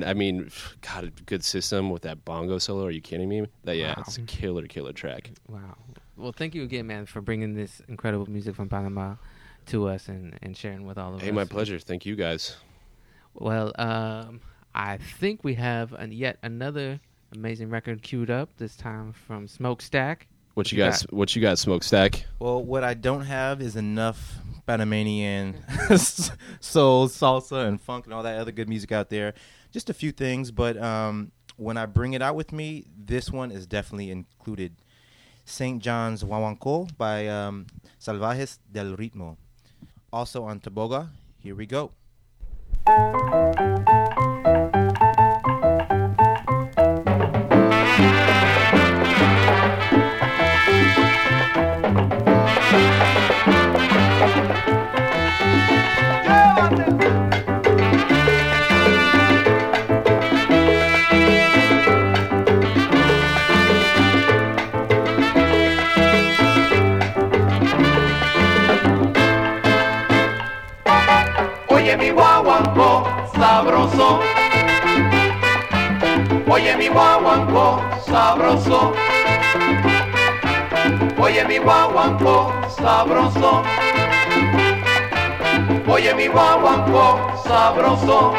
Know, 0.00 0.06
man. 0.06 0.08
I 0.08 0.14
mean, 0.14 0.50
God, 0.80 1.04
a 1.04 1.10
good 1.22 1.44
system 1.44 1.90
with 1.90 2.02
that 2.02 2.24
bongo 2.24 2.58
solo. 2.58 2.86
Are 2.86 2.90
you 2.90 3.00
kidding 3.00 3.28
me? 3.28 3.46
That 3.64 3.76
yeah, 3.76 3.94
Wow. 3.96 4.04
it's 4.06 4.18
a 4.18 4.22
killer, 4.22 4.66
killer 4.66 4.92
track. 4.92 5.30
wow. 5.48 5.76
Well, 6.16 6.32
thank 6.32 6.54
you 6.54 6.62
again, 6.62 6.86
man, 6.86 7.06
for 7.06 7.20
bringing 7.20 7.54
this 7.54 7.80
incredible 7.88 8.26
music 8.30 8.54
from 8.54 8.68
Panama 8.68 9.16
to 9.66 9.88
us 9.88 10.08
and, 10.08 10.38
and 10.42 10.56
sharing 10.56 10.86
with 10.86 10.98
all 10.98 11.10
of 11.14 11.16
us. 11.16 11.22
Hey, 11.22 11.30
my 11.30 11.44
pleasure. 11.44 11.78
Thank 11.78 12.04
you 12.06 12.14
guys. 12.16 12.56
Well, 13.34 13.72
um, 13.76 14.40
I 14.74 14.98
think 14.98 15.42
we 15.42 15.54
have 15.54 15.92
an, 15.94 16.12
yet 16.12 16.38
another 16.42 17.00
amazing 17.34 17.70
record 17.70 18.02
queued 18.02 18.30
up. 18.30 18.50
This 18.58 18.76
time 18.76 19.12
from 19.14 19.48
Smokestack. 19.48 20.26
What 20.54 20.70
you 20.70 20.76
You 20.78 20.84
guys? 20.84 21.02
What 21.10 21.34
you 21.34 21.40
got, 21.40 21.58
Smokestack? 21.58 22.26
Well, 22.38 22.62
what 22.62 22.84
I 22.84 22.92
don't 22.92 23.22
have 23.24 23.62
is 23.62 23.74
enough 23.74 24.34
Panamanian 24.66 25.56
soul, 25.96 27.08
salsa, 27.08 27.66
and 27.66 27.80
funk 27.80 28.04
and 28.04 28.12
all 28.14 28.22
that 28.24 28.38
other 28.38 28.52
good 28.52 28.68
music 28.68 28.92
out 28.92 29.08
there. 29.08 29.32
Just 29.72 29.90
a 29.90 29.94
few 29.94 30.12
things, 30.12 30.50
but 30.50 30.76
um, 30.76 31.32
when 31.56 31.76
I 31.76 31.86
bring 31.86 32.12
it 32.12 32.22
out 32.22 32.36
with 32.36 32.52
me, 32.52 32.84
this 32.96 33.30
one 33.30 33.50
is 33.50 33.66
definitely 33.66 34.10
included. 34.10 34.76
St. 35.44 35.82
John's 35.82 36.22
Guaguancó 36.22 36.88
by 36.96 37.26
um, 37.26 37.66
Salvajes 37.98 38.58
del 38.70 38.96
Ritmo. 38.96 39.36
Also 40.12 40.44
on 40.44 40.60
Toboga. 40.60 41.08
Here 41.38 41.54
we 41.54 41.66
go. 41.66 41.90
Sabroso. 78.52 78.92
Oye 81.18 81.44
mi 81.44 81.58
guaguancó 81.58 82.52
sabroso. 82.68 83.62
Oye 85.88 86.14
mi 86.14 86.26
guaguancó 86.28 87.32
sabroso. 87.44 88.34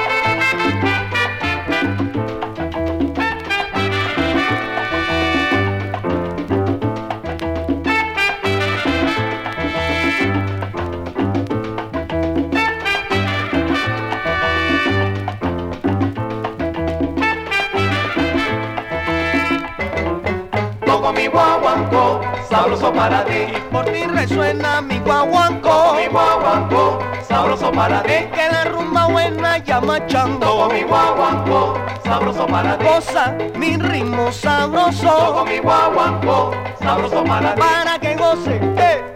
Sabroso 22.83 22.93
para 22.93 23.25
ti. 23.25 23.53
Por 23.71 23.85
ti 23.85 24.03
resuena 24.05 24.81
mi 24.81 24.99
guaguancó. 24.99 25.95
Mi 25.95 26.07
guaguancó, 26.07 26.99
sabroso 27.27 27.71
para 27.71 28.03
ti. 28.03 28.11
Es 28.11 28.25
que 28.27 28.49
la 28.51 28.63
rumba 28.65 29.07
buena 29.07 29.57
llama 29.59 29.99
Toco 29.99 30.07
chango. 30.07 30.69
mi 30.69 30.83
guaguancó, 30.83 31.77
sabroso 32.03 32.45
para 32.47 32.77
ti. 32.77 32.85
Goza 32.85 33.35
mi 33.55 33.77
ritmo 33.77 34.23
Toco 34.25 34.31
sabroso. 34.33 35.45
mi 35.45 35.59
guaguancó, 35.59 36.51
sabroso 36.81 37.23
para 37.23 37.55
ti. 37.55 37.61
Para 37.61 37.99
que 37.99 38.15
goce. 38.15 38.59
eh. 38.77 39.12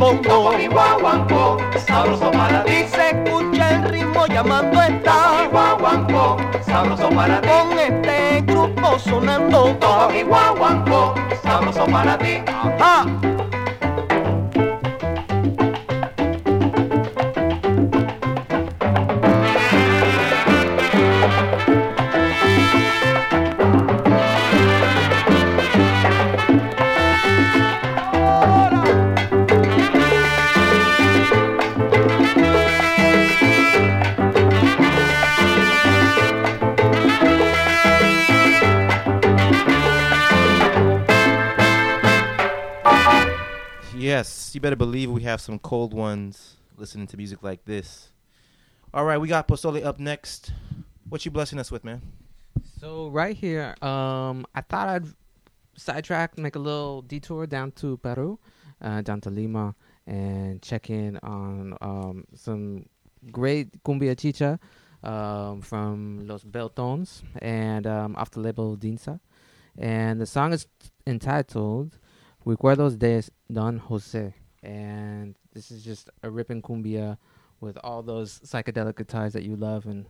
Bongo. 0.00 1.58
sabroso 1.86 2.30
para 2.30 2.64
ti. 2.64 2.84
Se 2.90 3.10
escucha 3.10 3.70
el 3.70 3.84
ritmo 3.84 4.26
llamando 4.26 4.82
está. 4.82 5.48
guaguancó, 5.52 6.36
sabroso 6.64 7.10
para 7.10 7.40
ti. 7.40 7.48
Con 7.48 7.78
este 7.78 8.40
grupo 8.42 8.98
sonando. 8.98 9.76
Guaguancó, 10.26 11.14
sabroso 11.42 11.84
para 11.86 12.18
ti. 12.18 12.42
Ah. 12.80 12.99
Yes, 43.96 44.54
you 44.54 44.60
better 44.60 44.76
believe 44.76 45.10
we 45.10 45.22
have 45.22 45.40
some 45.40 45.58
cold 45.58 45.92
ones 45.92 46.56
listening 46.76 47.06
to 47.08 47.16
music 47.16 47.42
like 47.42 47.64
this. 47.64 48.08
All 48.94 49.04
right, 49.04 49.18
we 49.18 49.28
got 49.28 49.48
Pozole 49.48 49.84
up 49.84 49.98
next. 49.98 50.52
What 51.08 51.24
you 51.24 51.30
blessing 51.30 51.58
us 51.58 51.70
with, 51.70 51.84
man? 51.84 52.00
So 52.80 53.08
right 53.08 53.36
here, 53.36 53.74
um, 53.82 54.46
I 54.54 54.62
thought 54.62 54.88
I'd 54.88 55.06
sidetrack, 55.76 56.38
make 56.38 56.56
a 56.56 56.58
little 56.58 57.02
detour 57.02 57.46
down 57.46 57.72
to 57.72 57.96
Peru, 57.98 58.38
uh, 58.80 59.02
down 59.02 59.20
to 59.22 59.30
Lima, 59.30 59.74
and 60.06 60.62
check 60.62 60.88
in 60.88 61.18
on 61.18 61.76
um, 61.80 62.24
some 62.34 62.86
great 63.30 63.82
cumbia 63.82 64.16
chicha 64.18 64.58
um, 65.02 65.60
from 65.60 66.26
Los 66.26 66.44
Beltones 66.44 67.22
and 67.42 67.86
um, 67.86 68.16
off 68.16 68.30
the 68.30 68.40
label 68.40 68.76
Dinsa. 68.76 69.20
And 69.76 70.20
the 70.20 70.26
song 70.26 70.52
is 70.52 70.66
entitled 71.06 71.98
Recuerdos 72.46 72.98
de 72.98 73.22
Don 73.52 73.78
Jose. 73.78 74.34
And 74.62 75.34
this 75.52 75.70
is 75.70 75.84
just 75.84 76.10
a 76.22 76.30
ripping 76.30 76.62
cumbia 76.62 77.18
with 77.60 77.78
all 77.84 78.02
those 78.02 78.40
psychedelic 78.40 78.96
guitars 78.96 79.32
that 79.32 79.42
you 79.42 79.56
love 79.56 79.86
and 79.86 80.06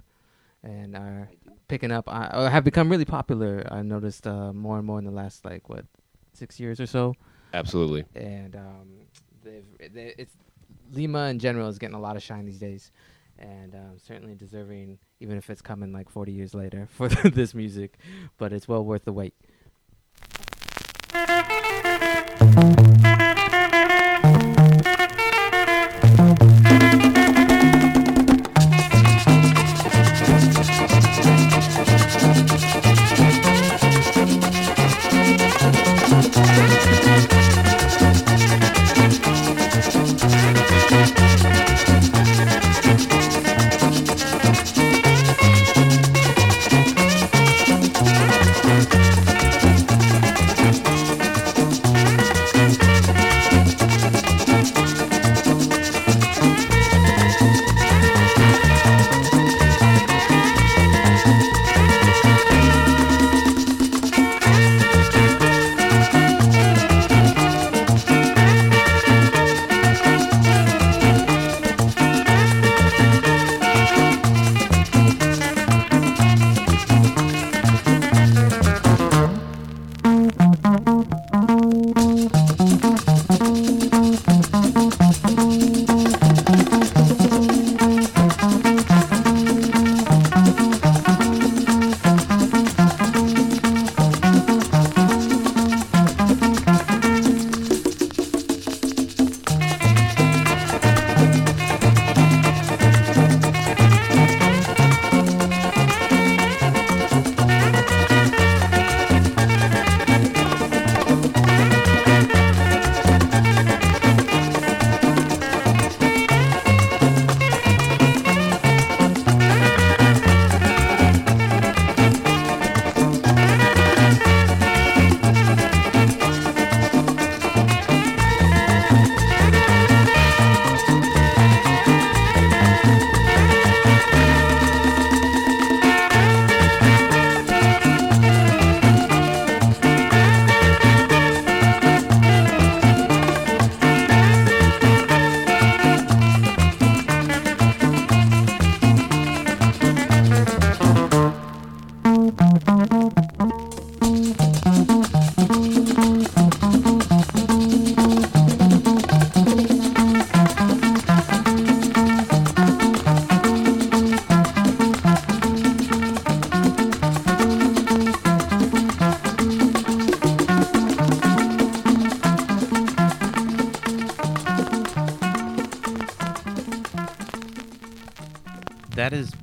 and 0.62 0.95
are 0.95 1.31
picking 1.68 1.91
up 1.91 2.05
uh, 2.07 2.49
have 2.49 2.64
become 2.64 2.91
really 2.91 3.05
popular. 3.05 3.66
I 3.70 3.83
noticed 3.83 4.26
uh, 4.26 4.53
more 4.53 4.76
and 4.76 4.87
more 4.87 4.99
in 4.99 5.05
the 5.05 5.11
last 5.11 5.45
like 5.45 5.68
what 5.68 5.87
six 6.33 6.61
years 6.61 6.81
or 6.81 6.87
so, 6.87 7.14
Absolutely. 7.55 8.05
and 8.14 8.55
um, 8.57 8.89
they've 9.43 9.93
they, 9.93 10.14
it's 10.18 10.37
Lima 10.93 11.28
in 11.28 11.39
general 11.39 11.68
is 11.68 11.78
getting 11.78 11.97
a 11.97 12.01
lot 12.01 12.16
of 12.16 12.22
shine 12.22 12.45
these 12.45 12.59
days, 12.59 12.91
and 13.39 13.74
um, 13.74 13.97
certainly 13.97 14.35
deserving, 14.35 14.99
even 15.20 15.39
if 15.39 15.49
it's 15.49 15.62
coming 15.62 15.93
like 15.93 16.11
40 16.11 16.33
years 16.33 16.55
later 16.55 16.89
for 16.93 17.09
this 17.24 17.55
music, 17.55 17.97
but 18.37 18.53
it's 18.53 18.68
well 18.68 18.85
worth 18.85 19.05
the 19.05 19.12
wait. 19.12 19.35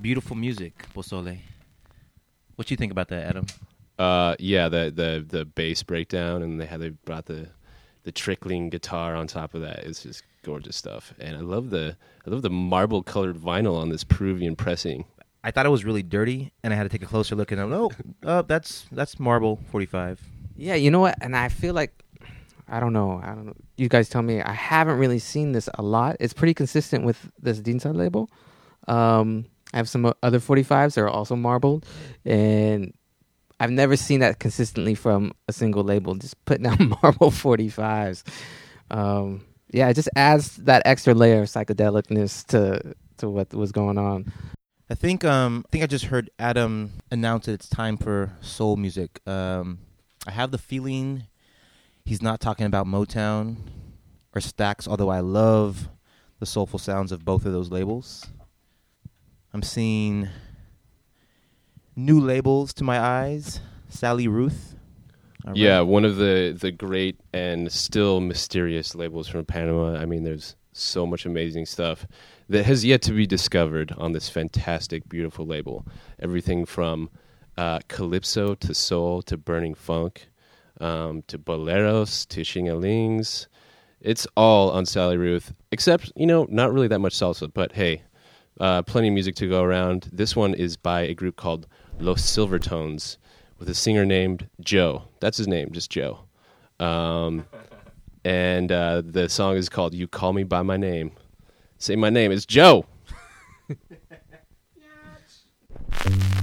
Beautiful 0.08 0.38
music, 0.38 0.86
Pozole. 0.96 1.38
What 2.56 2.66
do 2.66 2.72
you 2.72 2.78
think 2.78 2.94
about 2.94 3.10
that, 3.10 3.28
Adam? 3.28 3.46
Uh, 4.00 4.38
yeah, 4.40 4.70
the 4.70 4.90
the 4.90 5.26
the 5.28 5.44
bass 5.44 5.84
breakdown, 5.84 6.44
and 6.44 6.62
they 6.62 6.66
had 6.66 6.80
they 6.80 6.92
brought 6.92 7.26
the 7.26 7.50
the 8.04 8.14
trickling 8.14 8.70
guitar 8.70 9.16
on 9.18 9.28
top 9.28 9.54
of 9.54 9.60
that 9.64 9.80
is 9.80 10.04
just 10.04 10.24
gorgeous 10.44 10.78
stuff, 10.78 11.14
and 11.20 11.36
I 11.36 11.42
love 11.42 11.72
the 11.72 11.98
I 12.26 12.30
love 12.30 12.42
the 12.42 12.50
marble 12.50 13.04
colored 13.04 13.36
vinyl 13.36 13.76
on 13.78 13.90
this 13.90 14.06
Peruvian 14.06 14.56
pressing. 14.56 15.04
I 15.44 15.52
thought 15.52 15.66
it 15.66 15.76
was 15.78 15.84
really 15.84 16.04
dirty, 16.04 16.54
and 16.64 16.74
I 16.74 16.78
had 16.78 16.84
to 16.84 16.90
take 16.90 17.04
a 17.04 17.06
closer 17.06 17.36
look, 17.36 17.52
and 17.52 17.60
I'm 17.60 17.74
oh, 17.74 17.92
uh, 18.24 18.44
that's 18.44 18.86
that's 18.94 19.20
Marble 19.20 19.60
45. 19.72 20.22
Yeah, 20.56 20.76
you 20.76 20.90
know 20.90 21.02
what? 21.02 21.18
And 21.20 21.36
I 21.36 21.50
feel 21.50 21.74
like 21.74 21.92
I 22.70 22.80
don't 22.80 22.94
know. 22.94 23.20
I 23.22 23.36
don't 23.36 23.46
know. 23.46 23.58
You 23.76 23.90
guys 23.90 24.08
tell 24.08 24.22
me. 24.22 24.42
I 24.42 24.54
haven't 24.54 25.00
really 25.00 25.20
seen 25.20 25.52
this 25.52 25.68
a 25.74 25.82
lot. 25.82 26.16
It's 26.22 26.34
pretty 26.34 26.54
consistent 26.54 27.04
with 27.04 27.30
this 27.42 27.60
Dinsa 27.60 27.94
label. 27.94 28.30
Um, 28.88 29.48
I 29.74 29.78
have 29.78 29.90
some 29.90 30.14
other 30.24 30.40
45s 30.40 30.96
that 30.96 31.02
are 31.02 31.10
also 31.10 31.36
marbled, 31.36 31.86
and 32.26 32.94
I've 33.60 33.72
never 33.72 33.98
seen 33.98 34.22
that 34.22 34.40
consistently 34.40 34.96
from 34.96 35.34
a 35.48 35.54
single 35.54 35.84
label. 35.84 36.16
Just 36.16 36.44
putting 36.46 36.68
out 36.68 36.80
marble 37.04 37.32
45s. 37.32 38.24
Um, 38.92 39.46
yeah, 39.72 39.90
it 39.90 39.96
just 39.96 40.10
adds 40.16 40.56
that 40.58 40.84
extra 40.86 41.14
layer 41.14 41.42
of 41.42 41.48
psychedelicness 41.48 42.46
to 42.48 42.96
to 43.18 43.30
what 43.30 43.54
was 43.54 43.72
going 43.72 43.98
on. 43.98 44.32
I 44.90 44.96
think 44.96 45.26
um 45.26 45.66
I 45.68 45.70
think 45.72 45.84
I 45.84 45.88
just 45.88 46.06
heard 46.06 46.30
Adam 46.40 46.92
announce 47.12 47.48
that 47.48 47.54
it's 47.54 47.68
time 47.70 47.98
for 47.98 48.32
soul 48.42 48.78
music. 48.78 49.20
Um 49.28 49.80
I 50.26 50.32
have 50.32 50.52
the 50.52 50.58
feeling 50.58 51.24
he's 52.06 52.22
not 52.22 52.40
talking 52.40 52.66
about 52.66 52.86
Motown 52.86 53.58
or 54.34 54.40
Stax, 54.40 54.88
although 54.88 55.10
I 55.10 55.20
love 55.20 55.90
the 56.40 56.46
soulful 56.46 56.80
sounds 56.80 57.12
of 57.12 57.26
both 57.26 57.46
of 57.46 57.52
those 57.52 57.72
labels. 57.72 58.26
I'm 59.58 59.64
seeing 59.64 60.30
new 61.96 62.20
labels 62.20 62.76
to 62.76 62.84
my 62.84 63.00
eyes. 63.00 63.60
Sally 63.90 64.28
Ruth. 64.28 64.76
Right. 65.44 65.58
Yeah, 65.58 65.82
one 65.82 66.06
of 66.06 66.18
the 66.18 66.56
the 66.56 66.70
great 66.70 67.20
and 67.34 67.72
still 67.72 68.22
mysterious 68.22 68.94
labels 68.94 69.28
from 69.28 69.46
Panama. 69.46 69.96
I 69.96 70.06
mean, 70.06 70.22
there's 70.22 70.56
so 70.74 71.08
much 71.08 71.26
amazing 71.26 71.66
stuff 71.66 72.06
that 72.50 72.66
has 72.68 72.86
yet 72.86 73.02
to 73.02 73.14
be 73.14 73.26
discovered 73.26 73.96
on 73.98 74.12
this 74.12 74.30
fantastic, 74.30 75.10
beautiful 75.10 75.48
label. 75.48 75.88
Everything 76.20 76.64
from 76.64 77.10
uh, 77.58 77.80
calypso 77.88 78.54
to 78.54 78.76
soul 78.76 79.24
to 79.24 79.38
burning 79.38 79.74
funk 79.74 80.30
um, 80.80 81.24
to 81.26 81.40
boleros 81.40 82.28
to 82.28 82.42
shingalings. 82.42 83.48
It's 84.02 84.28
all 84.38 84.70
on 84.70 84.86
Sally 84.86 85.18
Ruth, 85.18 85.52
except 85.72 86.12
you 86.16 86.28
know, 86.28 86.46
not 86.48 86.72
really 86.72 86.90
that 86.90 87.00
much 87.00 87.16
salsa. 87.16 87.52
But 87.52 87.72
hey, 87.72 88.04
uh, 88.60 88.82
plenty 88.84 89.08
of 89.10 89.14
music 89.14 89.36
to 89.36 89.50
go 89.50 89.64
around. 89.64 90.10
This 90.12 90.36
one 90.36 90.54
is 90.54 90.78
by 90.78 91.02
a 91.02 91.14
group 91.14 91.36
called 91.36 91.68
Los 92.00 92.22
Silvertones 92.22 93.18
with 93.60 93.70
a 93.70 93.74
singer 93.74 94.06
named 94.06 94.48
Joe. 94.60 95.04
That's 95.20 95.38
his 95.38 95.48
name, 95.48 95.72
just 95.72 95.90
Joe. 95.90 96.20
Um, 96.80 97.46
and 98.26 98.72
uh, 98.72 99.02
the 99.06 99.30
song 99.30 99.58
is 99.58 99.70
called 99.70 99.94
"You 99.94 100.08
Call 100.08 100.34
Me 100.34 100.44
by 100.44 100.62
My 100.62 100.78
Name." 100.78 101.12
Say 101.80 101.96
my 101.96 102.10
name. 102.10 102.32
It's 102.32 102.46
Joe. 102.46 102.86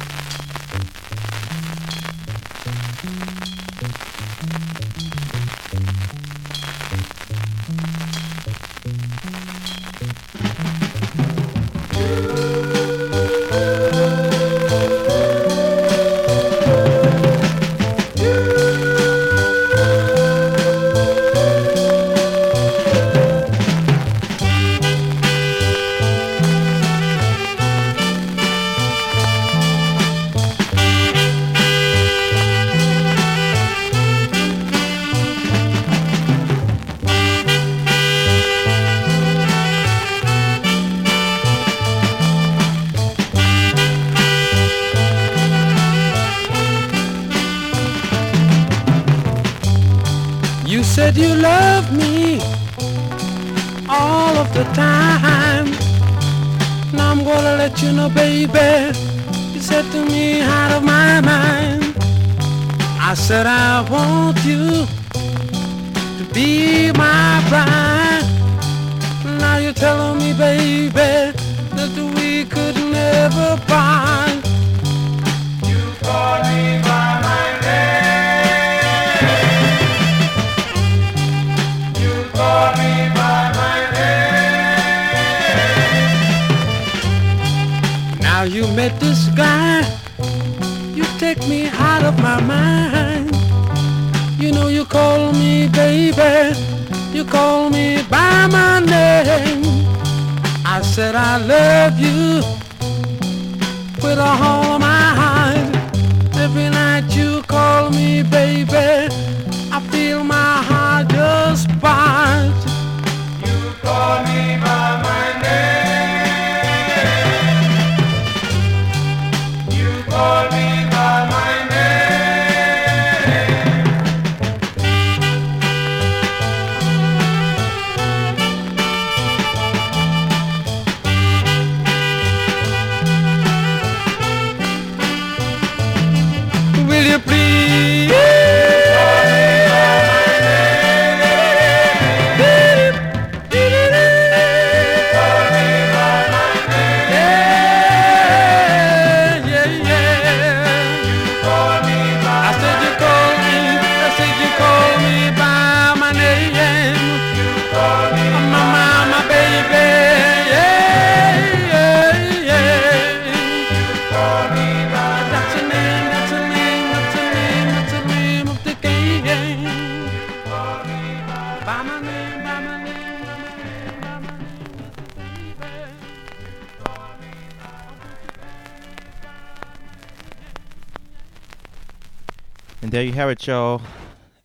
y'all. 183.48 183.80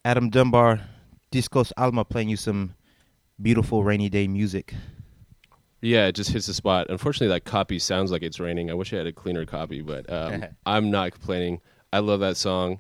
Adam 0.05 0.29
Dunbar, 0.29 0.79
Discos 1.29 1.73
Alma 1.75 2.05
playing 2.05 2.29
you 2.29 2.37
some 2.37 2.73
beautiful 3.41 3.83
rainy 3.83 4.07
day 4.07 4.29
music. 4.29 4.73
Yeah, 5.81 6.07
it 6.07 6.15
just 6.15 6.31
hits 6.31 6.47
the 6.47 6.53
spot. 6.53 6.87
Unfortunately, 6.89 7.27
that 7.27 7.43
copy 7.43 7.79
sounds 7.79 8.11
like 8.11 8.23
it's 8.23 8.39
raining. 8.39 8.71
I 8.71 8.75
wish 8.75 8.93
I 8.93 8.95
had 8.95 9.05
a 9.05 9.11
cleaner 9.11 9.45
copy, 9.45 9.81
but 9.81 10.09
um, 10.09 10.45
I'm 10.65 10.89
not 10.89 11.11
complaining. 11.11 11.59
I 11.91 11.99
love 11.99 12.21
that 12.21 12.37
song. 12.37 12.79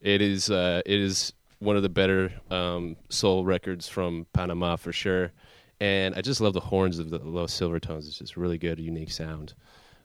It 0.00 0.22
is 0.22 0.50
uh, 0.50 0.82
it 0.86 1.00
is 1.00 1.32
one 1.58 1.74
of 1.74 1.82
the 1.82 1.88
better 1.88 2.32
um, 2.48 2.94
soul 3.08 3.44
records 3.44 3.88
from 3.88 4.24
Panama 4.32 4.76
for 4.76 4.92
sure. 4.92 5.32
And 5.80 6.14
I 6.14 6.20
just 6.20 6.40
love 6.40 6.54
the 6.54 6.60
horns 6.60 7.00
of 7.00 7.10
the 7.10 7.18
Los 7.18 7.52
Silvertones. 7.52 8.06
It's 8.06 8.18
just 8.18 8.36
really 8.36 8.56
good, 8.56 8.78
unique 8.78 9.10
sound. 9.10 9.54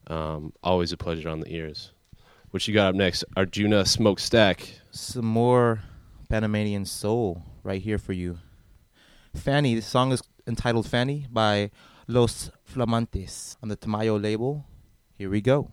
Um, 0.08 0.54
always 0.64 0.92
a 0.92 0.98
pleasure 0.98 1.30
on 1.30 1.40
the 1.40 1.54
ears. 1.54 1.92
What 2.52 2.68
you 2.68 2.74
got 2.74 2.90
up 2.90 2.96
next? 2.96 3.24
Arjuna 3.38 3.86
Smokestack. 3.86 4.68
Some 4.92 5.24
more 5.24 5.84
Panamanian 6.28 6.84
soul 6.84 7.44
right 7.64 7.82
here 7.82 7.98
for 7.98 8.12
you. 8.12 8.40
Fanny, 9.34 9.74
this 9.74 9.88
song 9.88 10.12
is 10.12 10.22
entitled 10.46 10.86
Fanny 10.86 11.28
by 11.32 11.72
Los 12.08 12.52
Flamantes 12.70 13.56
on 13.64 13.70
the 13.70 13.78
Tamayo 13.78 14.22
label. 14.22 14.66
Here 15.18 15.30
we 15.30 15.40
go. 15.40 15.72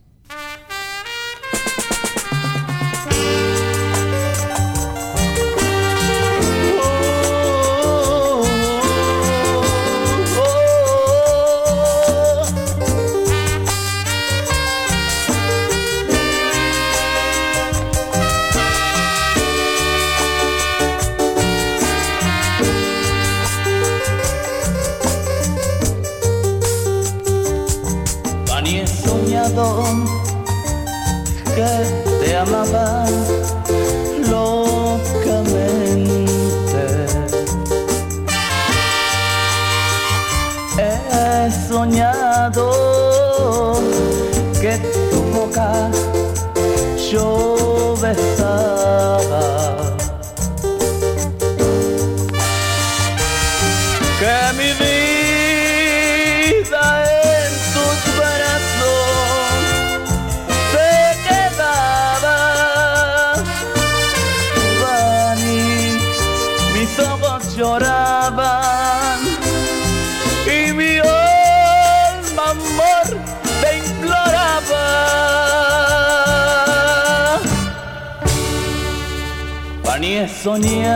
Fanny, 80.39 80.88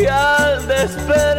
Y 0.00 0.06
al 0.06 0.66
despertar 0.66 1.29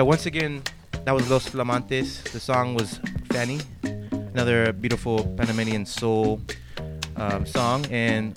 Yeah, 0.00 0.04
once 0.04 0.24
again, 0.24 0.62
that 1.04 1.12
was 1.12 1.28
Los 1.28 1.46
Flamantes. 1.50 2.22
The 2.32 2.40
song 2.40 2.74
was 2.74 2.98
Fanny, 3.32 3.60
another 4.32 4.72
beautiful 4.72 5.24
Panamanian 5.36 5.84
soul 5.84 6.40
um, 7.16 7.44
song, 7.44 7.84
and 7.90 8.32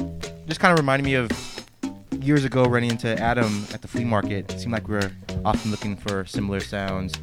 just 0.45 0.59
kind 0.59 0.73
of 0.73 0.77
reminded 0.77 1.05
me 1.05 1.13
of 1.13 1.31
years 2.19 2.43
ago 2.43 2.65
running 2.65 2.89
into 2.89 3.17
Adam 3.17 3.65
at 3.73 3.81
the 3.81 3.87
flea 3.87 4.03
market. 4.03 4.51
It 4.51 4.59
seemed 4.59 4.73
like 4.73 4.89
we 4.89 4.95
were 4.95 5.09
often 5.45 5.71
looking 5.71 5.95
for 5.95 6.25
similar 6.25 6.59
sounds. 6.59 7.13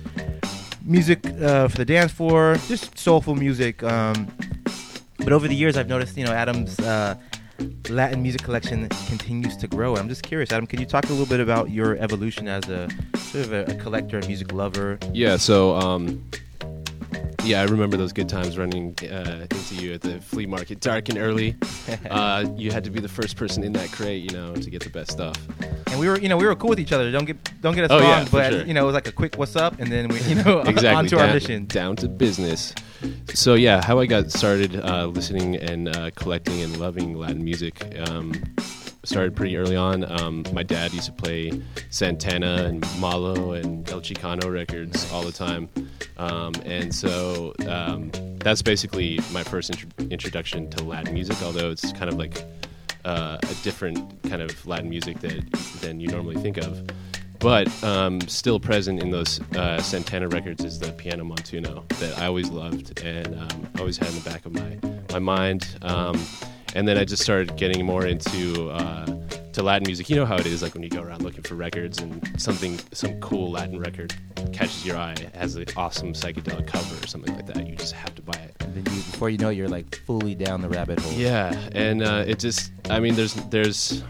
Music 0.86 1.18
uh, 1.43 1.68
for 1.68 1.76
the 1.76 1.84
dance 1.84 2.11
floor, 2.11 2.57
just 2.66 2.97
soulful 2.97 3.34
music. 3.34 3.82
Um, 3.82 4.26
but 5.18 5.34
over 5.34 5.49
the 5.49 5.55
years, 5.55 5.76
I've 5.76 5.88
noticed, 5.91 6.16
you 6.16 6.24
know, 6.24 6.32
Adam's 6.32 6.80
uh, 6.80 7.14
Latin 7.89 8.23
music 8.23 8.43
collection 8.43 8.89
continues 9.09 9.57
to 9.59 9.67
grow. 9.67 9.97
I'm 9.97 10.09
just 10.09 10.23
curious, 10.23 10.53
Adam, 10.53 10.67
can 10.67 10.81
you 10.81 10.87
talk 10.87 11.05
a 11.07 11.13
little 11.13 11.27
bit 11.27 11.41
about 11.41 11.71
your 11.71 11.97
evolution 11.97 12.49
as 12.49 12.69
a 12.69 12.89
sort 13.17 13.47
of 13.47 13.53
a, 13.53 13.65
a 13.65 13.75
collector, 13.77 14.19
a 14.19 14.27
music 14.27 14.53
lover? 14.53 14.99
Yeah, 15.13 15.37
so 15.37 15.75
um, 15.77 16.25
yeah, 17.45 17.61
I 17.61 17.65
remember 17.65 17.97
those 17.97 18.13
good 18.13 18.29
times 18.29 18.57
running 18.59 18.95
uh, 19.11 19.47
into 19.51 19.75
you 19.77 19.93
at 19.95 20.01
the 20.03 20.21
flea 20.21 20.47
market, 20.47 20.81
dark 20.81 21.09
and 21.09 21.19
early. 21.19 21.57
Uh, 22.09 22.45
you 22.57 22.71
had 22.71 22.85
to 22.85 22.91
be 22.91 23.01
the 23.01 23.09
first 23.09 23.37
person 23.37 23.65
in 23.65 23.73
that 23.73 23.91
crate, 23.91 24.23
you 24.23 24.31
know, 24.31 24.55
to 24.55 24.71
get 24.71 24.83
the 24.83 24.91
best 24.91 25.11
stuff. 25.11 25.37
And 25.89 25.99
we 25.99 26.09
were, 26.09 26.19
you 26.19 26.29
know, 26.29 26.37
we 26.37 26.47
were 26.47 26.55
cool 26.55 26.71
with 26.71 26.79
each 26.81 26.93
other. 26.93 27.11
Don't 27.11 27.25
get, 27.25 27.37
don't 27.61 27.75
get 27.75 27.85
us 27.85 27.91
Oh, 27.91 27.99
wrong, 27.99 28.09
yeah, 28.25 28.29
but 28.31 28.53
sure. 28.53 28.65
you 28.65 28.75
know, 28.75 28.83
it 28.85 28.87
was 28.87 28.95
like 28.95 29.09
a 29.09 29.13
quick 29.13 29.37
"what's 29.37 29.57
up," 29.57 29.79
and 29.81 29.91
then 29.91 30.07
we, 30.09 30.21
you 30.23 30.37
know, 30.37 30.61
exactly 30.67 30.89
on 30.91 31.07
to 31.07 31.19
our 31.21 31.27
mission. 31.33 31.67
down 31.67 31.97
to 31.97 32.09
business. 32.09 32.73
So 33.35 33.55
yeah, 33.55 33.85
how 33.85 33.99
I 33.99 34.07
got 34.07 34.31
started 34.31 34.77
uh, 34.77 35.07
listening 35.07 35.57
and 35.57 35.89
uh, 35.89 36.11
collecting 36.15 36.61
and 36.61 36.77
loving 36.79 37.15
Latin 37.15 37.45
music. 37.45 37.99
Um, 38.09 38.35
started 39.05 39.35
pretty 39.35 39.57
early 39.57 39.77
on. 39.77 40.05
Um, 40.21 40.45
my 40.53 40.63
dad 40.63 40.93
used 40.93 41.07
to 41.07 41.13
play 41.13 41.63
Santana 41.89 42.65
and 42.65 42.85
Malo 42.99 43.53
and 43.53 43.89
El 43.91 44.01
Chicano 44.01 44.53
records 44.53 45.11
all 45.11 45.23
the 45.23 45.33
time, 45.33 45.69
um, 46.19 46.53
and 46.65 46.95
so 46.95 47.55
um, 47.67 48.11
that's 48.39 48.63
basically 48.63 49.19
my 49.33 49.43
first 49.43 49.71
intro- 49.71 49.89
introduction 50.11 50.69
to 50.71 50.85
Latin 50.85 51.15
music. 51.15 51.43
Although 51.43 51.71
it's 51.71 51.93
kind 51.93 52.11
of 52.11 52.19
like 52.19 52.45
uh, 53.05 53.39
a 53.43 53.55
different 53.63 54.23
kind 54.25 54.43
of 54.43 54.67
Latin 54.67 54.91
music 54.91 55.21
that 55.21 55.51
than 55.81 56.01
you 56.01 56.09
normally 56.09 56.37
think 56.37 56.59
of. 56.59 56.83
But 57.41 57.68
um, 57.82 58.20
still 58.28 58.61
present 58.61 59.03
in 59.03 59.11
those 59.11 59.41
uh, 59.57 59.80
Santana 59.80 60.28
records 60.28 60.62
is 60.62 60.78
the 60.78 60.93
piano 60.93 61.24
montuno 61.24 61.88
that 61.99 62.18
I 62.18 62.26
always 62.26 62.51
loved 62.51 63.01
and 63.03 63.34
um, 63.34 63.68
always 63.78 63.97
had 63.97 64.09
in 64.09 64.14
the 64.16 64.30
back 64.30 64.45
of 64.45 64.53
my 64.53 64.78
my 65.11 65.18
mind. 65.18 65.66
Um, 65.82 66.22
and 66.74 66.86
then 66.86 66.99
I 66.99 67.05
just 67.05 67.22
started 67.22 67.57
getting 67.57 67.84
more 67.84 68.07
into 68.07 68.68
uh, 68.70 69.07
to 69.55 69.62
Latin 69.62 69.86
music. 69.86 70.11
You 70.11 70.16
know 70.16 70.26
how 70.26 70.36
it 70.36 70.47
is, 70.47 70.62
like 70.62 70.74
when 70.74 70.82
you 70.82 70.91
go 70.91 71.01
around 71.03 71.22
looking 71.22 71.43
for 71.43 71.55
records 71.55 71.99
and 71.99 72.41
something, 72.41 72.78
some 72.93 73.18
cool 73.20 73.51
Latin 73.51 73.80
record 73.80 74.14
catches 74.53 74.86
your 74.86 74.97
eye, 74.97 75.16
has 75.34 75.57
an 75.57 75.64
awesome 75.76 76.12
psychedelic 76.12 76.66
cover 76.66 77.03
or 77.03 77.07
something 77.07 77.34
like 77.34 77.47
that. 77.47 77.66
You 77.66 77.74
just 77.74 77.95
have 77.95 78.14
to 78.16 78.22
buy 78.22 78.38
it. 78.38 78.55
And 78.61 78.74
then 78.74 78.95
you, 78.95 79.01
before 79.01 79.30
you 79.30 79.38
know 79.38 79.49
it, 79.49 79.57
you're 79.57 79.68
like 79.68 79.97
fully 80.07 80.34
down 80.34 80.61
the 80.61 80.68
rabbit 80.68 81.01
hole. 81.01 81.12
Yeah, 81.12 81.59
and 81.72 82.03
uh, 82.03 82.24
it 82.26 82.38
just, 82.38 82.70
I 82.91 83.01
mean, 83.01 83.14
there's 83.14 83.34
there's 83.34 84.05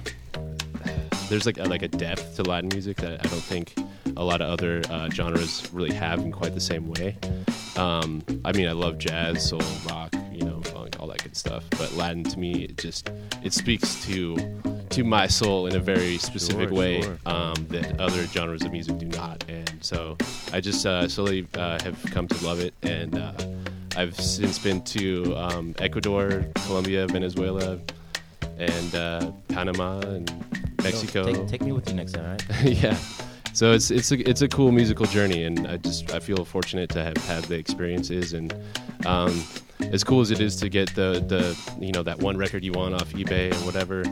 there's 1.30 1.46
like 1.46 1.58
a, 1.58 1.62
like 1.64 1.82
a 1.82 1.88
depth 1.88 2.36
to 2.36 2.42
Latin 2.42 2.68
music 2.72 2.98
that 2.98 3.24
I 3.24 3.28
don't 3.28 3.40
think 3.42 3.74
a 4.16 4.24
lot 4.24 4.42
of 4.42 4.50
other 4.50 4.82
uh, 4.90 5.08
genres 5.08 5.66
really 5.72 5.94
have 5.94 6.18
in 6.18 6.32
quite 6.32 6.54
the 6.54 6.60
same 6.60 6.88
way. 6.88 7.16
Um, 7.76 8.22
I 8.44 8.52
mean, 8.52 8.68
I 8.68 8.72
love 8.72 8.98
jazz, 8.98 9.48
soul, 9.48 9.62
rock, 9.88 10.12
you 10.32 10.42
know, 10.42 10.60
funk, 10.62 10.96
all 10.98 11.06
that 11.06 11.22
good 11.22 11.36
stuff. 11.36 11.64
But 11.70 11.94
Latin 11.94 12.24
to 12.24 12.38
me, 12.38 12.64
it 12.64 12.76
just 12.76 13.10
it 13.42 13.52
speaks 13.52 14.04
to 14.06 14.36
to 14.90 15.04
my 15.04 15.28
soul 15.28 15.68
in 15.68 15.76
a 15.76 15.78
very 15.78 16.18
specific 16.18 16.68
Sure, 16.68 16.76
way 16.76 17.00
sure. 17.02 17.16
um, 17.24 17.54
that 17.68 18.00
other 18.00 18.26
genres 18.26 18.62
of 18.62 18.72
music 18.72 18.98
do 18.98 19.06
not. 19.06 19.44
And 19.48 19.72
so 19.80 20.16
I 20.52 20.60
just 20.60 20.84
uh, 20.84 21.06
slowly 21.08 21.46
uh, 21.54 21.80
have 21.84 22.02
come 22.10 22.26
to 22.26 22.44
love 22.44 22.58
it, 22.58 22.74
and 22.82 23.16
uh, 23.16 23.32
I've 23.96 24.18
since 24.18 24.58
been 24.58 24.82
to 24.82 25.36
um, 25.36 25.74
Ecuador, 25.78 26.44
Colombia, 26.66 27.06
Venezuela, 27.06 27.78
and 28.58 28.94
uh, 28.96 29.30
Panama 29.48 30.00
and 30.00 30.32
Mexico. 30.82 31.24
Take, 31.24 31.46
take 31.48 31.62
me 31.62 31.72
with 31.72 31.88
you 31.88 31.94
next 31.94 32.12
time, 32.12 32.24
all 32.24 32.30
right? 32.30 32.62
yeah. 32.64 32.96
So 33.52 33.72
it's 33.72 33.90
it's 33.90 34.12
a 34.12 34.28
it's 34.28 34.42
a 34.42 34.48
cool 34.48 34.70
musical 34.70 35.06
journey, 35.06 35.44
and 35.44 35.66
I 35.66 35.76
just 35.78 36.12
I 36.14 36.20
feel 36.20 36.44
fortunate 36.44 36.88
to 36.90 37.02
have 37.02 37.16
had 37.18 37.44
the 37.44 37.56
experiences, 37.56 38.32
and 38.32 38.54
um, 39.06 39.42
as 39.80 40.04
cool 40.04 40.20
as 40.20 40.30
it 40.30 40.40
is 40.40 40.56
to 40.56 40.68
get 40.68 40.94
the 40.94 41.24
the 41.26 41.84
you 41.84 41.92
know 41.92 42.02
that 42.04 42.18
one 42.18 42.36
record 42.36 42.64
you 42.64 42.72
want 42.72 42.94
off 42.94 43.12
eBay 43.12 43.52
or 43.52 43.66
whatever, 43.66 44.04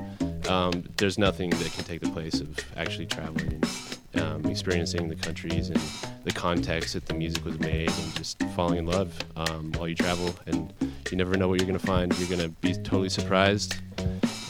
um, 0.51 0.85
there's 0.97 1.19
nothing 1.19 1.51
that 1.51 1.73
can 1.73 1.85
take 1.85 2.01
the 2.01 2.11
place 2.11 2.41
of 2.41 2.59
actually 2.77 3.07
traveling 3.07 3.53
and 3.53 3.65
um, 4.19 4.45
experiencing 4.47 5.09
the 5.09 5.17
countries 5.17 5.71
and 5.71 5.81
the 6.25 6.33
context 6.33 6.95
that 6.95 7.07
the 7.07 7.15
music 7.15 7.45
was 7.45 7.59
made, 7.61 7.91
and 7.91 8.15
just 8.15 8.43
falling 8.55 8.79
in 8.79 8.87
love 8.87 9.17
um, 9.37 9.73
while 9.73 9.89
you 9.89 9.95
travel, 9.95 10.35
and 10.47 10.73
you 11.11 11.17
never 11.17 11.37
know 11.37 11.49
what 11.49 11.61
you're 11.61 11.67
gonna 11.67 11.79
find. 11.79 12.17
You're 12.19 12.29
gonna 12.29 12.49
be 12.49 12.75
totally 12.75 13.09
surprised 13.09 13.77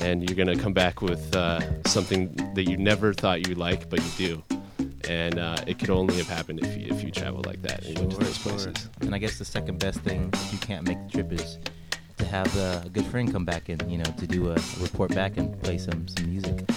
and 0.01 0.29
you're 0.29 0.37
gonna 0.37 0.59
come 0.59 0.73
back 0.73 1.03
with 1.03 1.35
uh, 1.35 1.61
something 1.85 2.35
that 2.55 2.65
you 2.65 2.77
never 2.77 3.13
thought 3.13 3.47
you'd 3.49 3.59
like, 3.59 3.89
but 3.89 4.01
you 4.01 4.27
do. 4.29 4.43
And 5.09 5.39
uh, 5.39 5.57
it 5.67 5.79
could 5.79 5.91
only 5.91 6.17
have 6.17 6.29
happened 6.29 6.61
if 6.61 6.77
you, 6.77 6.95
if 6.95 7.03
you 7.03 7.11
traveled 7.11 7.47
like 7.47 7.63
that 7.63 7.85
and 7.85 7.99
went 7.99 8.11
to 8.13 8.19
those 8.19 8.39
places. 8.39 8.89
And 9.01 9.15
I 9.15 9.19
guess 9.19 9.39
the 9.39 9.45
second 9.45 9.79
best 9.79 10.01
thing 10.01 10.31
if 10.33 10.53
you 10.53 10.59
can't 10.59 10.87
make 10.87 10.99
the 11.07 11.11
trip 11.11 11.33
is 11.33 11.59
to 12.19 12.27
have 12.27 12.55
a 12.57 12.89
good 12.93 13.07
friend 13.07 13.33
come 13.33 13.45
back 13.45 13.69
and 13.69 13.91
you 13.91 13.99
know 13.99 14.05
to 14.05 14.27
do 14.27 14.49
a, 14.49 14.55
a 14.55 14.81
report 14.81 15.15
back 15.15 15.37
and 15.37 15.61
play 15.63 15.79
some 15.79 16.07
some 16.09 16.31
music. 16.31 16.69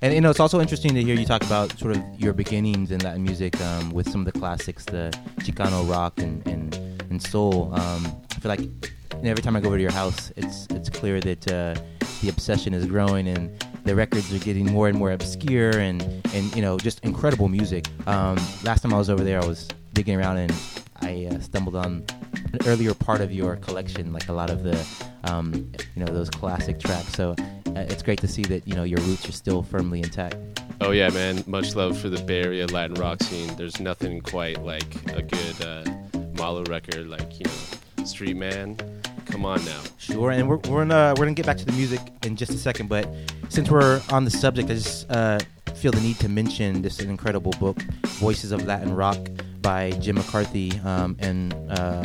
And 0.00 0.14
you 0.14 0.20
know 0.20 0.30
it's 0.30 0.38
also 0.38 0.60
interesting 0.60 0.94
to 0.94 1.02
hear 1.02 1.16
you 1.16 1.26
talk 1.26 1.42
about 1.42 1.76
sort 1.78 1.96
of 1.96 2.02
your 2.18 2.32
beginnings 2.32 2.92
in 2.92 3.00
Latin 3.00 3.22
music 3.22 3.60
um, 3.60 3.90
with 3.90 4.08
some 4.08 4.24
of 4.24 4.32
the 4.32 4.38
classics, 4.38 4.84
the 4.84 5.10
Chicano 5.40 5.88
rock 5.90 6.20
and 6.20 6.46
and, 6.46 6.74
and 7.10 7.20
soul. 7.20 7.74
Um, 7.74 8.06
I 8.30 8.40
feel 8.40 8.48
like 8.48 8.60
every 9.24 9.42
time 9.42 9.56
I 9.56 9.60
go 9.60 9.66
over 9.68 9.76
to 9.76 9.82
your 9.82 9.92
house, 9.92 10.32
it's 10.36 10.66
it's 10.70 10.88
clear 10.88 11.20
that 11.20 11.52
uh, 11.52 11.74
the 12.22 12.28
obsession 12.28 12.74
is 12.74 12.86
growing 12.86 13.26
and 13.26 13.50
the 13.84 13.94
records 13.96 14.32
are 14.32 14.38
getting 14.38 14.66
more 14.66 14.86
and 14.88 14.96
more 14.96 15.10
obscure 15.10 15.80
and 15.80 16.02
and 16.32 16.54
you 16.54 16.62
know 16.62 16.78
just 16.78 17.04
incredible 17.04 17.48
music. 17.48 17.86
Um, 18.06 18.36
last 18.62 18.82
time 18.82 18.94
I 18.94 18.98
was 18.98 19.10
over 19.10 19.24
there, 19.24 19.42
I 19.42 19.46
was 19.46 19.68
digging 19.94 20.16
around 20.16 20.36
and 20.36 20.54
I 21.00 21.28
uh, 21.30 21.40
stumbled 21.40 21.74
on 21.74 22.04
an 22.52 22.60
earlier 22.66 22.94
part 22.94 23.20
of 23.20 23.32
your 23.32 23.56
collection, 23.56 24.12
like 24.12 24.28
a 24.28 24.32
lot 24.32 24.50
of 24.50 24.62
the 24.62 24.78
um, 25.24 25.72
you 25.96 26.04
know 26.04 26.12
those 26.12 26.30
classic 26.30 26.78
tracks. 26.78 27.14
So 27.14 27.34
uh, 27.76 27.86
it's 27.88 28.02
great 28.02 28.20
to 28.20 28.28
see 28.28 28.42
that 28.44 28.66
you 28.66 28.74
know 28.74 28.84
your 28.84 29.00
roots 29.00 29.28
are 29.28 29.32
still 29.32 29.62
firmly 29.62 30.00
intact. 30.00 30.36
Oh 30.80 30.92
yeah, 30.92 31.10
man! 31.10 31.42
Much 31.46 31.74
love 31.74 31.98
for 31.98 32.08
the 32.08 32.22
Bay 32.22 32.42
Area 32.42 32.66
Latin 32.66 32.94
rock 32.94 33.22
scene. 33.22 33.54
There's 33.56 33.80
nothing 33.80 34.20
quite 34.20 34.62
like 34.62 34.94
a 35.12 35.22
good 35.22 35.62
uh, 35.62 35.84
Malo 36.34 36.64
record, 36.64 37.08
like 37.08 37.38
you 37.38 37.46
know, 37.46 38.04
Street 38.04 38.36
Man. 38.36 38.76
Come 39.26 39.44
on 39.44 39.64
now. 39.64 39.80
Sure, 39.98 40.30
and 40.30 40.48
we're 40.48 40.56
we're 40.68 40.84
gonna 40.86 41.14
we're 41.16 41.24
gonna 41.24 41.34
get 41.34 41.46
back 41.46 41.58
to 41.58 41.64
the 41.64 41.72
music 41.72 42.00
in 42.22 42.36
just 42.36 42.52
a 42.52 42.58
second, 42.58 42.88
but 42.88 43.08
since 43.48 43.70
we're 43.70 44.00
on 44.10 44.24
the 44.24 44.30
subject, 44.30 44.70
I 44.70 44.74
just 44.74 45.10
uh, 45.10 45.38
feel 45.74 45.92
the 45.92 46.00
need 46.00 46.18
to 46.20 46.28
mention 46.28 46.82
this 46.82 47.00
incredible 47.00 47.52
book, 47.58 47.82
Voices 48.20 48.52
of 48.52 48.64
Latin 48.66 48.94
Rock, 48.94 49.18
by 49.60 49.90
Jim 49.92 50.16
McCarthy 50.16 50.78
um, 50.84 51.16
and 51.18 51.54
uh, 51.70 52.04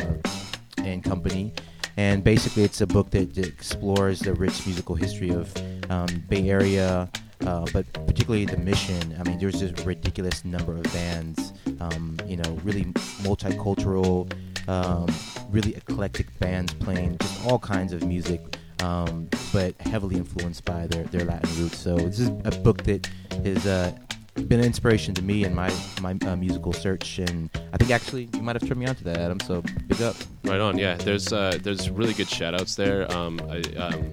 and 0.78 1.02
company. 1.02 1.54
And 1.96 2.24
basically, 2.24 2.64
it's 2.64 2.80
a 2.80 2.86
book 2.86 3.10
that 3.10 3.38
explores 3.38 4.20
the 4.20 4.34
rich 4.34 4.66
musical 4.66 4.94
history 4.94 5.30
of 5.30 5.52
um, 5.90 6.24
Bay 6.28 6.48
Area, 6.48 7.08
uh, 7.46 7.66
but 7.72 7.90
particularly 7.92 8.46
the 8.46 8.56
Mission. 8.56 9.16
I 9.18 9.22
mean, 9.28 9.38
there's 9.38 9.60
this 9.60 9.72
ridiculous 9.86 10.44
number 10.44 10.74
of 10.76 10.82
bands. 10.84 11.52
Um, 11.80 12.16
you 12.26 12.36
know, 12.36 12.58
really 12.64 12.84
multicultural, 13.22 14.32
um, 14.68 15.06
really 15.50 15.74
eclectic 15.76 16.36
bands 16.38 16.72
playing 16.74 17.18
just 17.18 17.46
all 17.46 17.58
kinds 17.58 17.92
of 17.92 18.04
music, 18.04 18.40
um, 18.82 19.28
but 19.52 19.74
heavily 19.80 20.16
influenced 20.16 20.64
by 20.64 20.86
their, 20.86 21.04
their 21.04 21.24
Latin 21.24 21.50
roots. 21.62 21.78
So 21.78 21.96
this 21.96 22.18
is 22.20 22.28
a 22.44 22.50
book 22.62 22.82
that 22.84 23.08
is 23.44 23.66
uh, 23.66 23.92
been 24.34 24.60
an 24.60 24.66
inspiration 24.66 25.14
to 25.14 25.22
me 25.22 25.44
in 25.44 25.54
my 25.54 25.72
my 26.00 26.16
uh, 26.26 26.36
musical 26.36 26.72
search, 26.72 27.18
and 27.18 27.50
I 27.72 27.76
think 27.76 27.90
actually 27.90 28.28
you 28.34 28.42
might 28.42 28.56
have 28.56 28.66
turned 28.66 28.80
me 28.80 28.86
on 28.86 28.94
to 28.96 29.04
that, 29.04 29.18
Adam. 29.18 29.40
So 29.40 29.62
big 29.86 30.02
up. 30.02 30.16
Right 30.44 30.60
on. 30.60 30.78
Yeah, 30.78 30.96
there's 30.96 31.32
uh, 31.32 31.58
there's 31.62 31.90
really 31.90 32.14
good 32.14 32.28
shout 32.28 32.54
outs 32.54 32.74
there. 32.74 33.10
Um, 33.12 33.40
I, 33.48 33.60
um, 33.76 34.12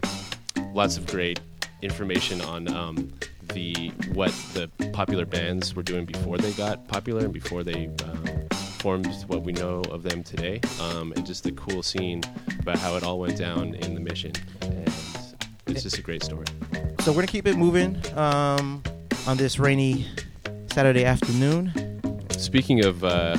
lots 0.73 0.97
of 0.97 1.07
great 1.07 1.39
information 1.81 2.41
on 2.41 2.71
um, 2.73 3.11
the 3.53 3.89
what 4.13 4.31
the 4.53 4.69
popular 4.93 5.25
bands 5.25 5.75
were 5.75 5.83
doing 5.83 6.05
before 6.05 6.37
they 6.37 6.51
got 6.53 6.87
popular 6.87 7.25
and 7.25 7.33
before 7.33 7.63
they 7.63 7.87
um, 8.05 8.47
formed 8.51 9.13
what 9.27 9.43
we 9.43 9.51
know 9.53 9.81
of 9.89 10.03
them 10.03 10.23
today, 10.23 10.61
um, 10.79 11.13
and 11.15 11.25
just 11.25 11.43
the 11.43 11.51
cool 11.53 11.83
scene 11.83 12.23
about 12.59 12.77
how 12.77 12.95
it 12.95 13.03
all 13.03 13.19
went 13.19 13.37
down 13.37 13.75
in 13.75 13.95
the 13.95 14.01
mission. 14.01 14.31
And 14.61 14.87
it's 15.67 15.83
just 15.83 15.97
a 15.97 16.01
great 16.01 16.23
story. 16.23 16.45
So 17.01 17.11
we're 17.11 17.15
gonna 17.15 17.27
keep 17.27 17.47
it 17.47 17.57
moving 17.57 17.97
um, 18.15 18.83
on 19.27 19.37
this 19.37 19.59
rainy 19.59 20.07
Saturday 20.67 21.05
afternoon. 21.05 21.71
Speaking 22.31 22.83
of 22.85 23.03
uh, 23.03 23.37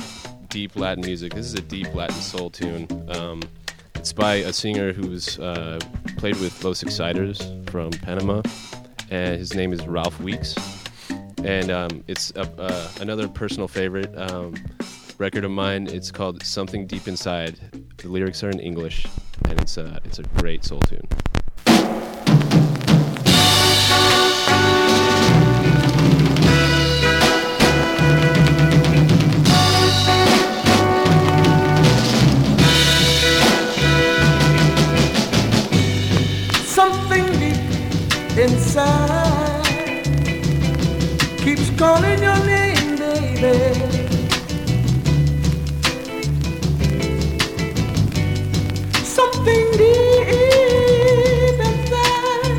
deep 0.49 0.75
Latin 0.75 1.03
music, 1.05 1.33
this 1.33 1.45
is 1.45 1.53
a 1.53 1.61
deep 1.61 1.93
Latin 1.93 2.15
soul 2.15 2.49
tune. 2.49 2.87
Um, 3.09 3.41
it's 3.95 4.13
by 4.13 4.35
a 4.35 4.53
singer 4.53 4.93
who's 4.93 5.39
uh, 5.39 5.79
played 6.17 6.37
with 6.37 6.63
Los 6.63 6.83
Exciters 6.83 7.51
from 7.67 7.91
Panama, 7.91 8.41
and 9.09 9.37
his 9.37 9.53
name 9.53 9.73
is 9.73 9.85
Ralph 9.87 10.19
Weeks. 10.19 10.55
And 11.43 11.69
um, 11.69 12.03
it's 12.07 12.31
a, 12.31 12.41
uh, 12.59 12.89
another 13.01 13.27
personal 13.27 13.67
favorite 13.67 14.13
um, 14.17 14.55
record 15.17 15.43
of 15.43 15.51
mine. 15.51 15.87
It's 15.87 16.11
called 16.11 16.43
Something 16.43 16.87
Deep 16.87 17.07
Inside. 17.07 17.59
The 17.97 18.07
lyrics 18.07 18.43
are 18.43 18.49
in 18.49 18.59
English, 18.59 19.05
and 19.45 19.59
it's 19.59 19.77
a, 19.77 19.99
it's 20.05 20.19
a 20.19 20.23
great 20.23 20.63
soul 20.63 20.79
tune. 20.81 21.07
calling 41.83 42.23
your 42.23 42.39
name, 42.45 42.95
baby. 43.41 43.55
Something 49.17 49.67
deep 49.81 51.59
inside 51.67 52.55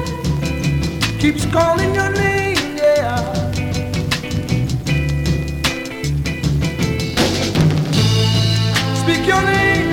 keeps 1.22 1.45
calling 1.57 1.95
your 1.95 2.11
name, 2.12 2.77
yeah. 2.77 3.16
Speak 9.01 9.22
your 9.33 9.43
name, 9.55 9.91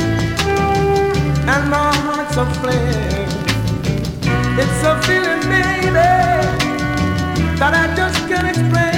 and 1.54 1.64
my 1.76 1.90
heart's 2.06 2.38
aflame. 2.44 3.30
It's 4.62 4.82
a 4.92 4.94
feeling, 5.06 5.44
baby, 5.54 6.10
that 7.60 7.74
I 7.82 7.96
just 7.96 8.20
can't 8.28 8.50
explain. 8.50 8.91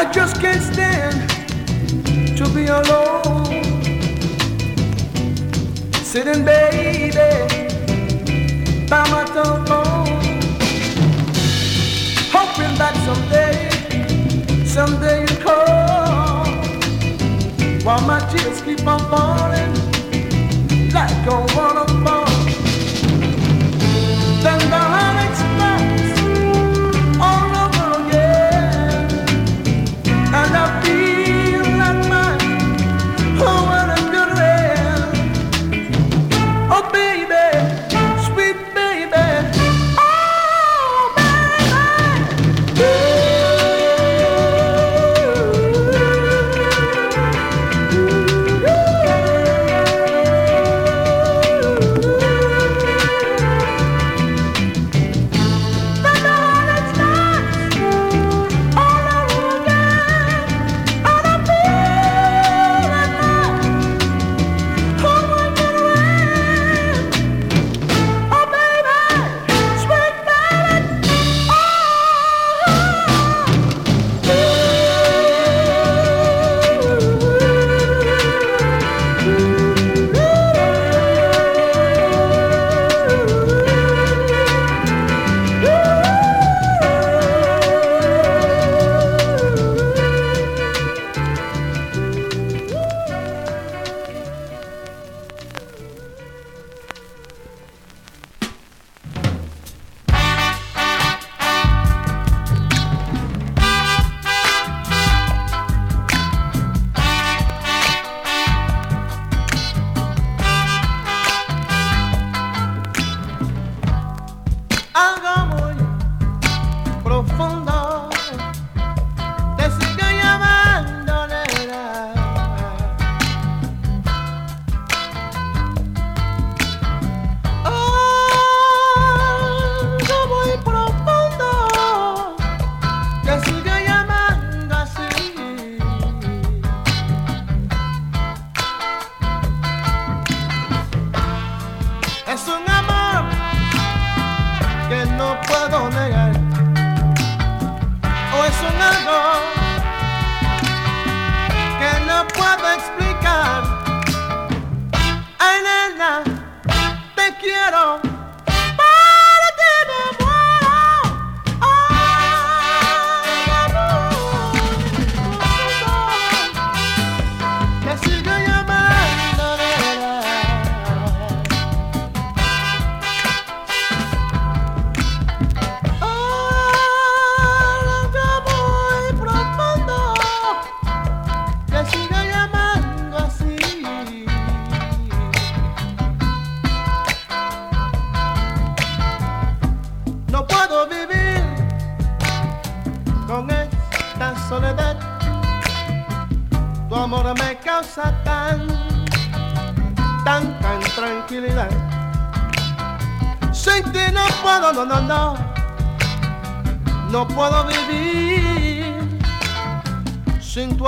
I 0.00 0.10
just 0.10 0.40
can't 0.40 0.62
stand 0.62 1.28
to 2.38 2.48
be 2.54 2.68
alone. 2.68 3.44
Sitting, 5.92 6.42
baby, 6.42 7.12
by 8.88 9.06
my 9.10 9.24
telephone. 9.26 10.06
Hoping 12.32 12.74
that 12.78 12.96
someday, 13.04 13.68
someday 14.64 15.20
you 15.20 15.36
call. 15.44 16.46
While 17.84 18.00
my 18.06 18.20
tears 18.30 18.62
keep 18.62 18.86
on 18.86 19.00
falling 19.10 19.74
like 20.94 21.26
a 21.26 21.40
waterfall. 21.54 22.24
Then 24.42 24.60
the 24.70 25.19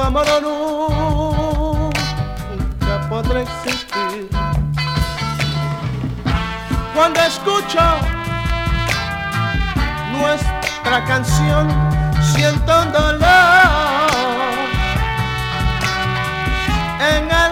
amor 0.02 0.26
nunca 0.42 1.92
podrá 3.08 3.42
existir. 3.42 4.28
Cuando 6.94 7.20
escucho 7.20 7.80
nuestra 10.12 11.04
canción, 11.06 11.68
siento 12.34 12.82
un 12.82 12.92
dolor 12.92 13.22
en 17.00 17.30
el 17.30 17.51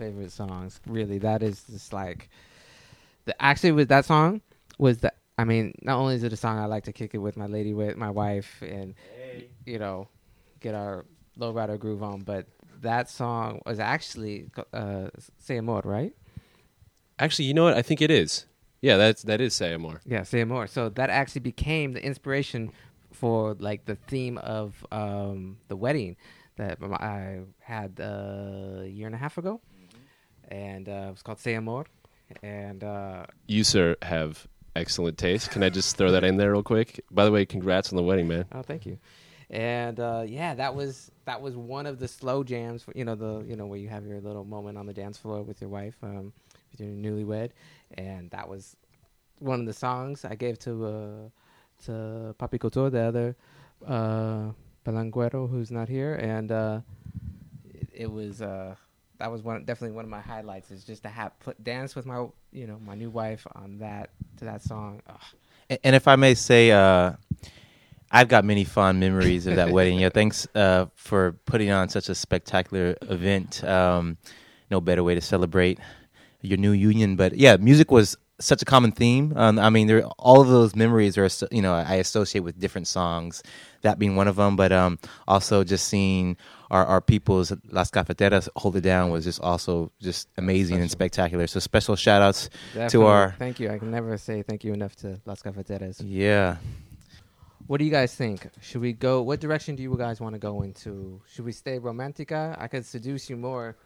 favorite 0.00 0.32
songs. 0.32 0.80
Really, 0.86 1.18
that 1.18 1.42
is 1.42 1.62
just 1.70 1.92
like 1.92 2.28
the 3.26 3.34
actually 3.40 3.72
with 3.72 3.88
that 3.88 4.04
song 4.04 4.40
was 4.78 4.98
the. 4.98 5.12
I 5.38 5.44
mean, 5.44 5.74
not 5.82 5.96
only 5.96 6.16
is 6.16 6.22
it 6.22 6.32
a 6.32 6.36
song 6.36 6.58
I 6.58 6.66
like 6.66 6.84
to 6.84 6.92
kick 6.92 7.14
it 7.14 7.18
with 7.18 7.36
my 7.36 7.46
lady, 7.46 7.72
with 7.72 7.96
my 7.96 8.10
wife, 8.10 8.62
and 8.62 8.94
you 9.64 9.78
know, 9.78 10.08
get 10.60 10.74
our 10.74 11.06
lowrider 11.38 11.78
groove 11.78 12.02
on, 12.02 12.20
but 12.20 12.46
that 12.82 13.08
song 13.08 13.60
was 13.64 13.78
actually 13.78 14.50
uh, 14.72 15.08
"Say 15.38 15.58
Amor," 15.58 15.82
right? 15.84 16.14
Actually, 17.18 17.46
you 17.46 17.54
know 17.54 17.64
what? 17.64 17.74
I 17.74 17.82
think 17.82 18.02
it 18.02 18.10
is. 18.10 18.46
Yeah, 18.80 18.96
that's 18.96 19.22
that 19.24 19.40
is 19.40 19.54
Say 19.54 19.76
More. 19.76 20.00
Yeah, 20.06 20.22
say 20.22 20.44
more. 20.44 20.66
So 20.66 20.88
that 20.88 21.10
actually 21.10 21.42
became 21.42 21.92
the 21.92 22.02
inspiration 22.02 22.72
for 23.12 23.54
like 23.58 23.84
the 23.84 23.96
theme 23.96 24.38
of 24.38 24.86
um, 24.90 25.58
the 25.68 25.76
wedding 25.76 26.16
that 26.56 26.78
I 26.82 27.40
had 27.60 28.00
uh, 28.00 28.82
a 28.82 28.86
year 28.86 29.06
and 29.06 29.14
a 29.14 29.18
half 29.18 29.38
ago, 29.38 29.60
and 30.50 30.88
uh, 30.88 31.06
it 31.08 31.10
was 31.12 31.22
called 31.22 31.38
"Say 31.38 31.54
Amor," 31.54 31.86
and 32.42 32.82
uh, 32.84 33.26
You 33.46 33.64
sir 33.64 33.96
have 34.02 34.46
excellent 34.76 35.18
taste. 35.18 35.50
Can 35.50 35.62
I 35.62 35.68
just 35.68 35.96
throw 35.96 36.12
that 36.12 36.24
in 36.24 36.36
there 36.36 36.52
real 36.52 36.62
quick? 36.62 37.00
By 37.10 37.24
the 37.24 37.32
way, 37.32 37.44
congrats 37.46 37.92
on 37.92 37.96
the 37.96 38.02
wedding, 38.02 38.28
man. 38.28 38.44
oh, 38.52 38.62
thank 38.62 38.86
you. 38.86 38.98
And 39.50 39.98
uh, 39.98 40.24
yeah, 40.26 40.54
that 40.54 40.74
was 40.74 41.10
that 41.24 41.40
was 41.42 41.56
one 41.56 41.86
of 41.86 41.98
the 41.98 42.06
slow 42.06 42.44
jams. 42.44 42.84
You 42.94 43.04
know 43.04 43.16
the 43.16 43.44
you 43.46 43.56
know 43.56 43.66
where 43.66 43.78
you 43.78 43.88
have 43.88 44.06
your 44.06 44.20
little 44.20 44.44
moment 44.44 44.78
on 44.78 44.86
the 44.86 44.92
dance 44.94 45.18
floor 45.18 45.42
with 45.42 45.60
your 45.60 45.70
wife, 45.70 45.96
um, 46.02 46.32
with 46.70 46.80
your 46.80 46.90
newlywed, 46.90 47.50
and 47.98 48.30
that 48.30 48.48
was 48.48 48.76
one 49.40 49.58
of 49.58 49.66
the 49.66 49.72
songs 49.72 50.24
I 50.24 50.36
gave 50.36 50.58
to 50.60 50.86
uh, 50.86 51.28
to 51.86 51.92
Papi 52.38 52.60
Couture, 52.60 52.90
the 52.90 53.00
other 53.00 53.36
uh, 53.86 54.52
Pelanguero 54.84 55.50
who's 55.50 55.72
not 55.72 55.88
here, 55.88 56.14
and 56.14 56.52
uh, 56.52 56.80
it, 57.74 57.88
it 57.92 58.12
was 58.12 58.42
uh, 58.42 58.76
that 59.20 59.30
was 59.30 59.42
one 59.42 59.64
definitely 59.64 59.94
one 59.94 60.04
of 60.04 60.10
my 60.10 60.20
highlights 60.20 60.70
is 60.70 60.82
just 60.82 61.04
to 61.04 61.08
have 61.08 61.38
put 61.40 61.62
dance 61.62 61.94
with 61.94 62.06
my 62.06 62.26
you 62.52 62.66
know 62.66 62.80
my 62.84 62.94
new 62.94 63.10
wife 63.10 63.46
on 63.54 63.78
that 63.78 64.10
to 64.38 64.46
that 64.46 64.62
song. 64.62 65.00
Ugh. 65.08 65.78
And 65.84 65.94
if 65.94 66.08
I 66.08 66.16
may 66.16 66.34
say, 66.34 66.72
uh, 66.72 67.12
I've 68.10 68.26
got 68.26 68.44
many 68.44 68.64
fond 68.64 68.98
memories 68.98 69.46
of 69.46 69.54
that 69.54 69.70
wedding. 69.76 70.00
Yeah, 70.00 70.08
thanks 70.08 70.48
uh, 70.54 70.86
for 70.96 71.32
putting 71.44 71.70
on 71.70 71.88
such 71.88 72.08
a 72.08 72.14
spectacular 72.14 72.96
event. 73.02 73.62
Um, 73.62 74.16
no 74.68 74.80
better 74.80 75.04
way 75.04 75.14
to 75.14 75.20
celebrate 75.20 75.78
your 76.40 76.58
new 76.58 76.72
union. 76.72 77.14
But 77.14 77.36
yeah, 77.36 77.56
music 77.56 77.92
was 77.92 78.16
such 78.40 78.62
a 78.62 78.64
common 78.64 78.92
theme. 78.92 79.32
Um, 79.36 79.58
I 79.58 79.70
mean, 79.70 79.86
there 79.86 80.04
all 80.18 80.40
of 80.40 80.48
those 80.48 80.74
memories 80.74 81.16
are 81.18 81.28
you 81.50 81.62
know 81.62 81.74
I 81.74 81.94
associate 81.96 82.40
with 82.40 82.58
different 82.58 82.88
songs. 82.88 83.42
That 83.82 83.98
being 83.98 84.14
one 84.14 84.28
of 84.28 84.36
them, 84.36 84.56
but 84.56 84.72
um, 84.72 84.98
also 85.26 85.64
just 85.64 85.88
seeing 85.88 86.36
our, 86.70 86.84
our 86.84 87.00
people's 87.00 87.52
Las 87.70 87.90
Cafeteras 87.90 88.48
hold 88.56 88.76
it 88.76 88.82
down 88.82 89.10
was 89.10 89.24
just 89.24 89.40
also 89.40 89.90
just 90.00 90.28
amazing 90.36 90.80
and 90.80 90.90
spectacular. 90.90 91.46
So 91.46 91.60
special 91.60 91.96
shout 91.96 92.20
outs 92.20 92.50
to 92.88 93.06
our 93.06 93.34
thank 93.38 93.58
you. 93.58 93.70
I 93.70 93.78
can 93.78 93.90
never 93.90 94.16
say 94.18 94.42
thank 94.42 94.64
you 94.64 94.74
enough 94.74 94.96
to 94.96 95.20
Las 95.24 95.42
Cafeteras. 95.42 96.00
yeah. 96.00 96.56
What 97.66 97.78
do 97.78 97.84
you 97.84 97.90
guys 97.92 98.12
think? 98.16 98.48
Should 98.60 98.80
we 98.80 98.92
go? 98.92 99.22
What 99.22 99.38
direction 99.38 99.76
do 99.76 99.82
you 99.84 99.96
guys 99.96 100.20
want 100.20 100.34
to 100.34 100.40
go 100.40 100.62
into? 100.62 101.22
Should 101.32 101.44
we 101.44 101.52
stay 101.52 101.78
romantica? 101.78 102.60
I 102.60 102.66
could 102.66 102.84
seduce 102.84 103.30
you 103.30 103.36
more. 103.36 103.76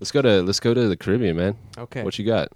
Let's 0.00 0.10
go 0.10 0.22
to 0.22 0.40
let's 0.42 0.60
go 0.60 0.72
to 0.72 0.88
the 0.88 0.96
Caribbean, 0.96 1.36
man. 1.36 1.56
Okay. 1.76 2.02
What 2.02 2.18
you 2.18 2.24
got? 2.24 2.48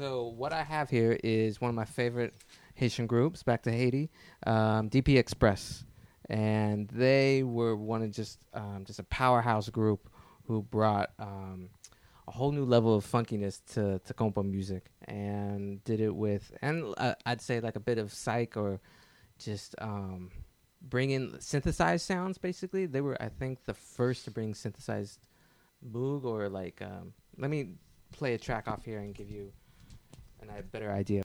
So 0.00 0.32
what 0.34 0.54
I 0.54 0.62
have 0.62 0.88
here 0.88 1.18
is 1.22 1.60
one 1.60 1.68
of 1.68 1.74
my 1.74 1.84
favorite 1.84 2.32
Haitian 2.74 3.06
groups, 3.06 3.42
back 3.42 3.64
to 3.64 3.70
Haiti, 3.70 4.08
um, 4.46 4.88
DP 4.88 5.18
Express, 5.18 5.84
and 6.30 6.88
they 6.88 7.42
were 7.42 7.76
one 7.76 8.00
of 8.00 8.10
just 8.10 8.38
um, 8.54 8.84
just 8.86 8.98
a 8.98 9.02
powerhouse 9.02 9.68
group 9.68 10.08
who 10.46 10.62
brought 10.62 11.10
um, 11.18 11.68
a 12.26 12.30
whole 12.30 12.50
new 12.50 12.64
level 12.64 12.94
of 12.94 13.04
funkiness 13.04 13.60
to 13.74 13.98
to 14.06 14.14
compa 14.14 14.42
music, 14.42 14.86
and 15.04 15.84
did 15.84 16.00
it 16.00 16.14
with 16.16 16.50
and 16.62 16.94
uh, 16.96 17.14
I'd 17.26 17.42
say 17.42 17.60
like 17.60 17.76
a 17.76 17.80
bit 17.80 17.98
of 17.98 18.10
psych 18.10 18.56
or 18.56 18.80
just 19.38 19.74
um, 19.82 20.30
bring 20.80 21.10
in 21.10 21.38
synthesized 21.42 22.06
sounds. 22.06 22.38
Basically, 22.38 22.86
they 22.86 23.02
were 23.02 23.20
I 23.22 23.28
think 23.28 23.66
the 23.66 23.74
first 23.74 24.24
to 24.24 24.30
bring 24.30 24.54
synthesized 24.54 25.20
moog 25.86 26.24
or 26.24 26.48
like 26.48 26.80
um, 26.80 27.12
let 27.36 27.50
me 27.50 27.72
play 28.12 28.32
a 28.32 28.38
track 28.38 28.66
off 28.66 28.82
here 28.82 29.00
and 29.00 29.14
give 29.14 29.28
you 29.28 29.52
an, 30.42 30.48
a 30.58 30.62
better 30.62 30.92
idea. 30.92 31.22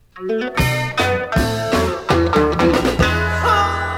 Oh. 3.48 3.92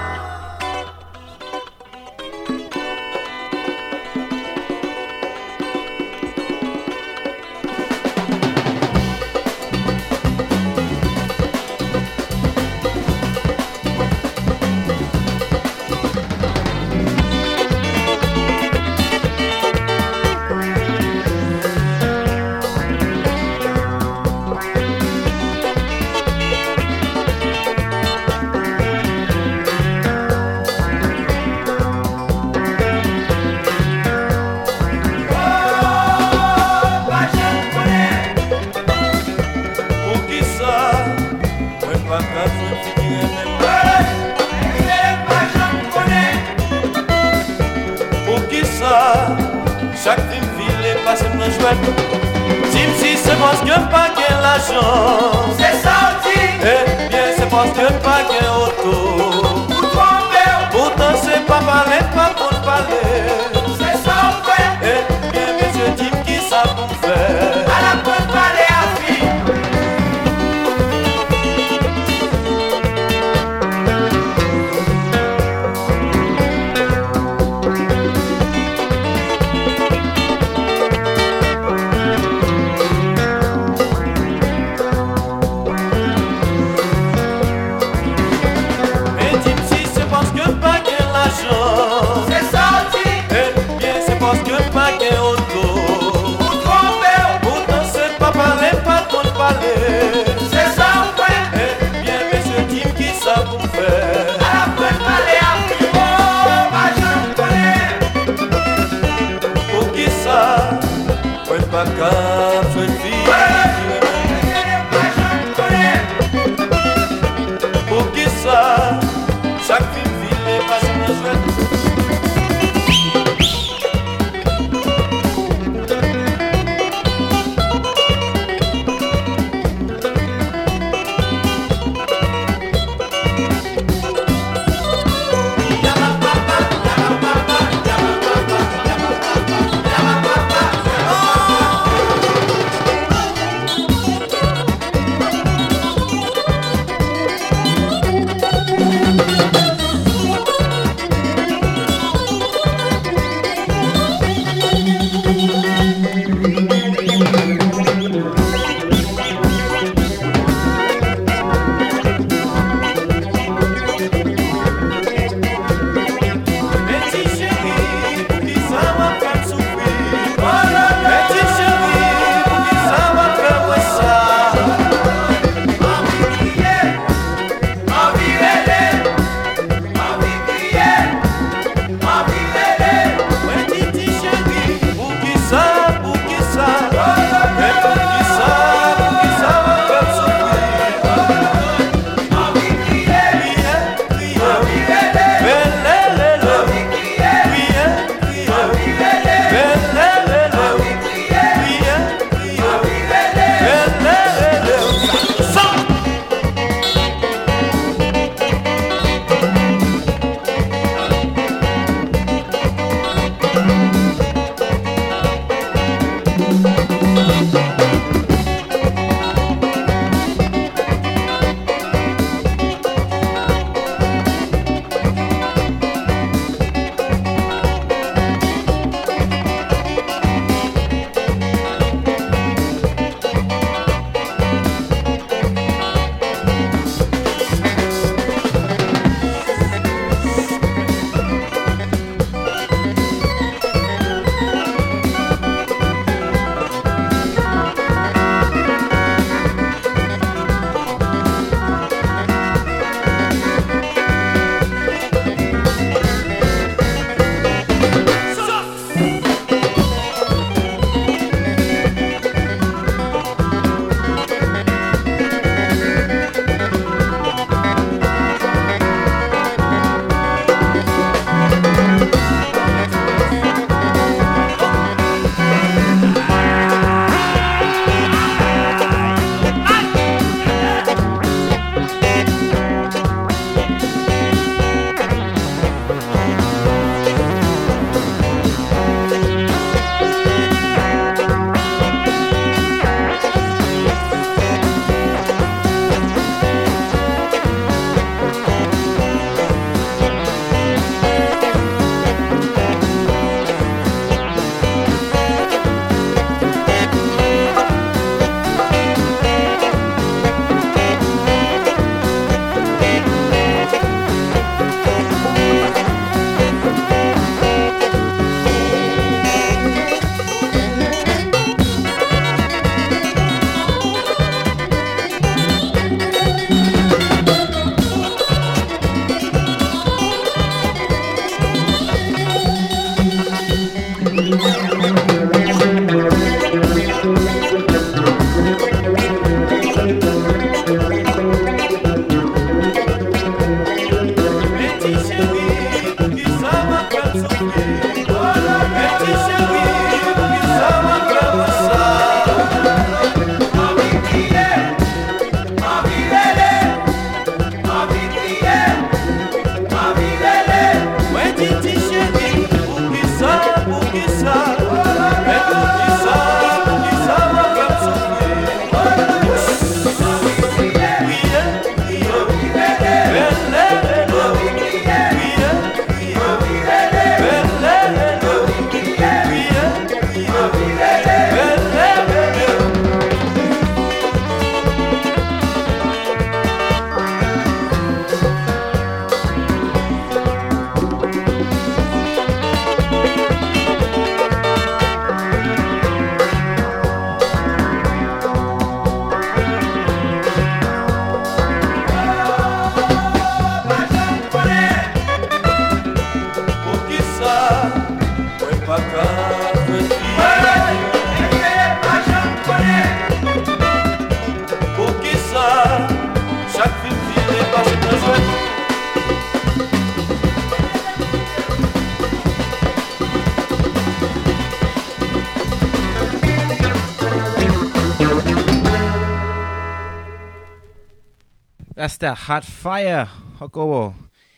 That 432.00 432.18
hot 432.18 432.46
fire, 432.46 433.10
Jacobo. 433.40 433.96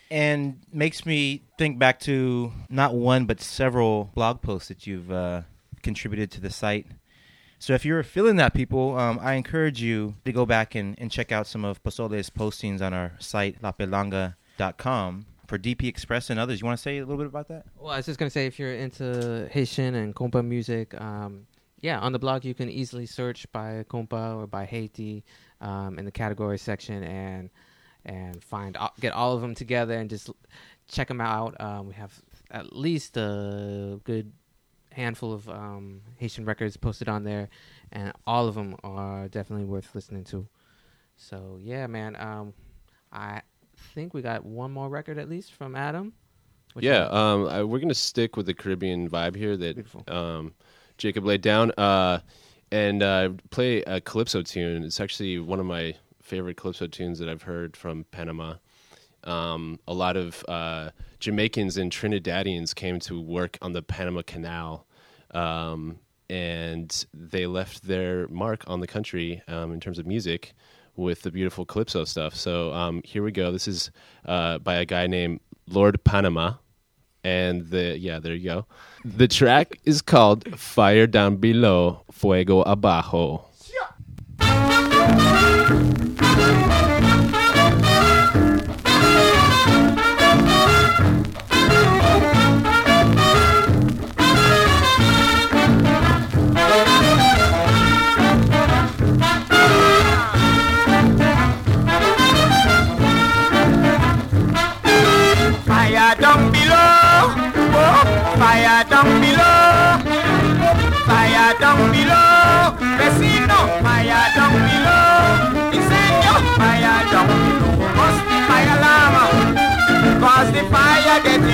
And 0.10 0.61
makes 0.72 1.06
me 1.06 1.44
think 1.57 1.77
back 1.77 1.99
to 2.02 2.52
not 2.69 2.95
one 2.95 3.26
but 3.26 3.41
several 3.41 4.11
blog 4.15 4.41
posts 4.41 4.69
that 4.69 4.88
you've 4.88 5.11
uh, 5.11 5.41
contributed 5.84 6.31
to 6.31 6.41
the 6.41 6.49
site. 6.49 6.88
So 7.60 7.73
if 7.73 7.84
you're 7.84 8.02
feeling 8.03 8.38
that, 8.38 8.53
people, 8.53 8.98
um, 8.98 9.19
I 9.22 9.34
encourage 9.34 9.81
you 9.81 10.15
to 10.23 10.31
go 10.31 10.45
back 10.45 10.73
and, 10.73 10.95
and 10.98 11.11
check 11.11 11.34
out 11.34 11.45
some 11.45 11.65
of 11.65 11.84
Pozole's 11.84 12.30
postings 12.30 12.81
on 12.81 12.94
our 12.94 13.11
site, 13.19 13.61
lapelanga.com, 13.61 15.26
for 15.45 15.57
DP 15.60 15.84
Express 15.84 16.30
and 16.30 16.40
others. 16.40 16.61
You 16.61 16.65
want 16.65 16.77
to 16.77 16.81
say 16.81 16.99
a 16.99 17.02
little 17.02 17.18
bit 17.18 17.27
about 17.27 17.49
that? 17.49 17.65
Well, 17.77 17.91
I 17.91 17.98
was 17.98 18.06
just 18.06 18.18
gonna 18.18 18.30
say, 18.30 18.45
if 18.45 18.57
you're 18.57 18.73
into 18.73 19.49
Haitian 19.52 19.95
and 19.95 20.15
compa 20.15 20.45
music, 20.45 20.99
um, 20.99 21.48
yeah, 21.81 21.99
on 21.99 22.14
the 22.14 22.19
blog 22.19 22.45
you 22.45 22.53
can 22.53 22.69
easily 22.69 23.06
search 23.06 23.52
by 23.52 23.84
compa 23.90 24.38
or 24.38 24.48
by 24.48 24.65
Haiti 24.65 25.23
um, 25.61 25.99
in 25.99 26.06
the 26.06 26.11
category 26.11 26.57
section 26.57 27.03
and 27.03 27.49
and 28.06 28.44
find 28.44 28.77
all- 28.77 28.94
get 28.99 29.14
all 29.14 29.34
of 29.34 29.41
them 29.41 29.56
together 29.56 29.94
and 29.94 30.10
just 30.10 30.30
check 30.88 31.07
them 31.07 31.22
out. 31.22 31.60
Um, 31.60 31.88
we 31.88 31.94
have 31.95 32.14
at 32.49 32.76
least 32.76 33.18
a 33.18 33.99
good 34.03 34.31
handful 34.91 35.34
of 35.34 35.48
um, 35.49 36.02
Haitian 36.18 36.45
records 36.45 36.77
posted 36.77 37.10
on 37.10 37.23
there, 37.23 37.49
and 37.91 38.14
all 38.26 38.48
of 38.48 38.56
them 38.56 38.76
are 38.84 39.27
definitely 39.27 39.65
worth 39.65 39.94
listening 39.94 40.23
to. 40.26 40.48
So 41.15 41.60
yeah, 41.61 41.88
man. 41.88 42.15
Um, 42.15 42.53
I 43.11 43.41
think 43.94 44.14
we 44.14 44.22
got 44.22 44.45
one 44.45 44.72
more 44.72 44.90
record 44.90 45.18
at 45.18 45.30
least 45.30 45.53
from 45.53 45.76
Adam. 45.76 46.14
Which 46.73 46.86
yeah, 46.86 47.07
um, 47.10 47.48
I, 47.48 47.64
we're 47.64 47.80
gonna 47.80 47.94
stick 47.94 48.38
with 48.38 48.45
the 48.45 48.53
Caribbean 48.53 49.10
vibe 49.10 49.36
here 49.36 49.57
that 49.57 49.86
um, 50.07 50.53
Jacob 50.98 51.26
laid 51.26 51.41
down, 51.41 51.72
uh, 51.77 52.19
and 52.72 53.02
uh, 53.04 53.30
play 53.50 53.82
a 53.84 54.02
calypso 54.02 54.41
tune. 54.41 54.84
It's 54.84 55.00
actually 55.00 55.40
one 55.40 55.60
of 55.60 55.66
my 55.66 55.96
favorite 56.22 56.58
calypso 56.58 56.88
tunes 56.88 57.20
that 57.20 57.30
I've 57.30 57.44
heard 57.44 57.76
from 57.76 58.06
Panama. 58.12 58.56
Um, 59.24 59.80
a 59.88 59.94
lot 59.94 60.16
of 60.16 60.44
uh, 60.48 60.91
Jamaicans 61.20 61.78
and 61.78 61.91
Trinidadians 61.91 62.74
came 62.74 63.00
to 63.02 63.20
work 63.20 63.58
on 63.62 63.74
the 63.74 63.82
Panama 63.82 64.22
Canal, 64.22 64.86
um, 65.32 66.00
and 66.30 67.06
they 67.14 67.48
left 67.48 67.84
their 67.84 68.28
mark 68.28 68.64
on 68.68 68.80
the 68.80 68.88
country 68.88 69.41
um, 69.48 69.72
in 69.72 69.80
terms 69.80 70.00
of 70.00 70.06
music 70.06 70.54
with 70.96 71.22
the 71.24 71.32
beautiful 71.32 71.66
calypso 71.66 72.04
stuff. 72.06 72.36
So 72.36 72.74
um, 72.74 73.02
here 73.04 73.24
we 73.24 73.32
go. 73.32 73.52
This 73.52 73.68
is 73.68 73.91
uh, 74.26 74.60
by 74.60 74.76
a 74.76 74.86
guy 74.86 75.08
named 75.08 75.40
Lord 75.68 76.04
Panama, 76.04 76.54
and 77.24 77.70
the 77.70 77.98
yeah, 77.98 78.20
there 78.20 78.34
you 78.34 78.44
go. 78.44 78.66
The 79.04 79.28
track 79.28 79.80
is 79.86 80.02
called 80.02 80.60
"Fire 80.60 81.08
Down 81.08 81.38
Below, 81.38 82.02
Fuego 82.12 82.62
Abajo." 82.64 83.49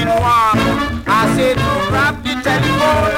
Getting 0.05 0.21
warm. 0.21 0.57
I 1.07 1.33
said, 1.35 1.57
grab 1.89 2.23
the 2.23 2.33
telephone 2.41 3.13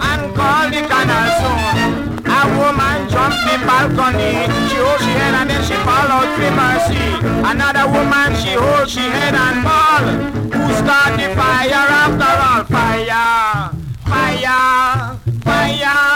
and 0.00 0.22
call 0.34 0.68
the 0.68 0.82
canal 0.84 1.28
soon. 1.40 2.20
A 2.28 2.40
woman 2.56 3.08
jumped 3.08 3.40
the 3.48 3.56
balcony, 3.66 4.48
she 4.68 4.76
hold 4.76 5.00
she 5.00 5.12
head 5.16 5.34
and 5.34 5.50
then 5.50 5.62
she 5.64 5.74
fall 5.84 6.10
out 6.10 6.28
mercy. 6.60 7.00
Another 7.44 7.86
woman 7.88 8.30
she 8.40 8.52
hold 8.54 8.88
she 8.88 9.00
head 9.00 9.34
and 9.34 9.64
fall. 9.64 10.04
Who 10.52 10.74
start 10.74 11.16
the 11.18 11.28
fire 11.34 11.88
after 12.04 12.34
all? 12.48 12.64
Fire, 12.64 13.70
fire, 14.04 15.18
fire, 15.44 16.09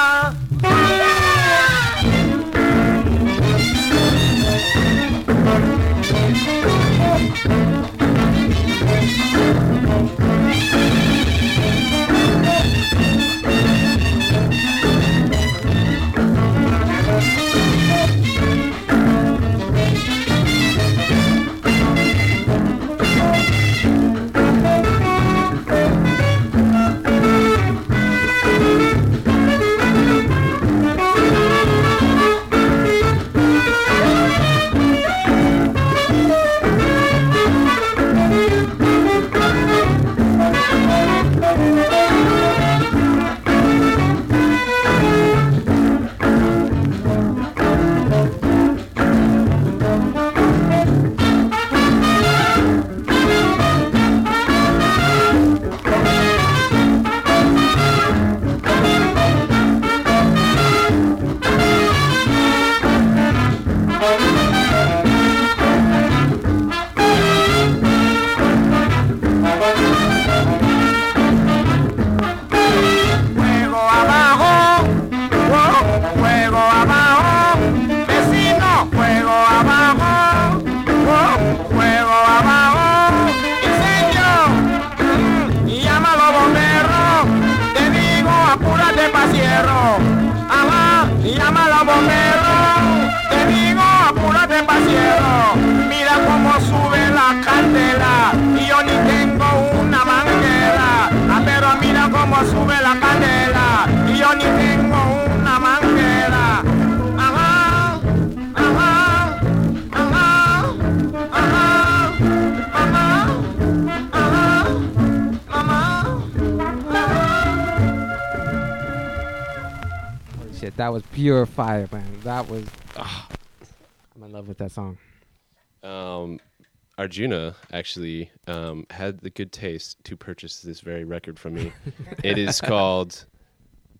Arjuna 127.05 127.55
actually 127.71 128.31
um, 128.47 128.87
had 128.89 129.21
the 129.21 129.29
good 129.29 129.53
taste 129.53 130.03
to 130.05 130.17
purchase 130.17 130.61
this 130.63 130.81
very 130.81 131.05
record 131.05 131.39
from 131.39 131.53
me. 131.53 131.71
it 132.25 132.39
is 132.39 132.63
called 132.63 133.27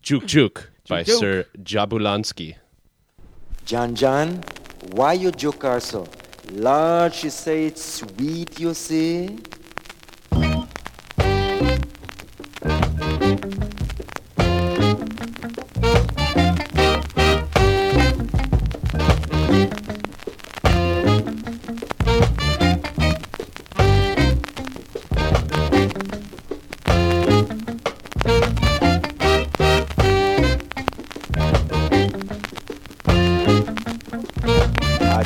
Juk 0.03 0.23
Juk 0.23 0.69
by 0.89 1.03
Juk 1.03 1.07
Juk. 1.09 1.19
Sir 1.21 1.45
Jabulansky. 1.63 2.57
John 3.67 3.95
John, 3.95 4.43
why 4.93 5.13
you 5.13 5.31
joke 5.33 5.65
her 5.65 5.81
so? 5.81 6.07
Lord, 6.53 7.13
she 7.13 7.29
say 7.29 7.67
it's 7.67 7.85
sweet, 7.85 8.59
you 8.59 8.73
see. 8.73 9.39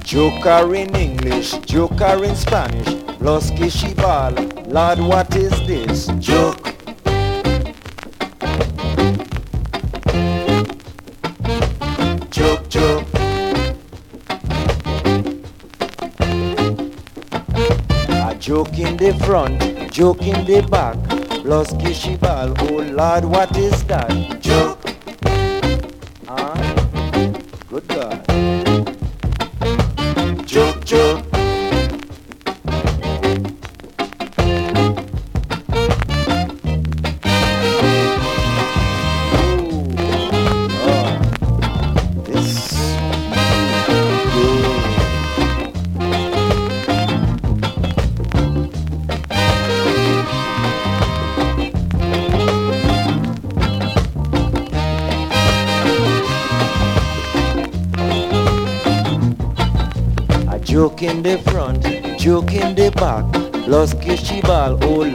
Joker 0.09 0.75
in 0.75 0.97
English, 0.97 1.53
Joker 1.67 2.25
in 2.25 2.35
Spanish, 2.35 2.89
Los 3.21 3.51
Kishibal, 3.51 4.33
Lord, 4.73 5.01
what 5.01 5.37
is 5.37 5.51
this? 5.67 6.07
Joke. 6.19 6.65
Joke, 12.31 12.69
joke. 12.71 13.05
A 18.09 18.35
joke 18.41 18.79
in 18.79 18.97
the 18.97 19.15
front, 19.27 19.93
joke 19.93 20.23
in 20.23 20.43
the 20.47 20.67
back, 20.71 20.97
Los 21.45 21.75
Kishibal, 21.75 22.57
oh 22.71 22.81
Lord, 22.95 23.27
what 23.27 23.55
is 23.59 23.85
that? 23.85 24.38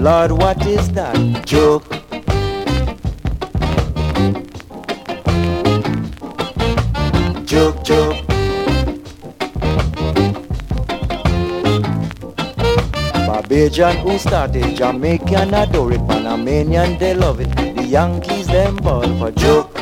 Lord, 0.03 0.33
what 0.33 0.59
is 0.67 0.91
that? 0.91 1.15
Joke. 1.45 1.87
Joke, 7.45 7.81
joke. 7.85 8.19
Barbadian 13.25 13.95
who 14.03 14.17
started, 14.17 14.75
Jamaican 14.75 15.53
adore 15.53 15.93
it, 15.93 16.05
Panamanian 16.05 16.97
they 16.99 17.13
love 17.13 17.39
it, 17.39 17.55
the 17.55 17.83
Yankees 17.85 18.47
them 18.47 18.75
ball 18.75 19.07
for 19.17 19.31
joke. 19.31 19.72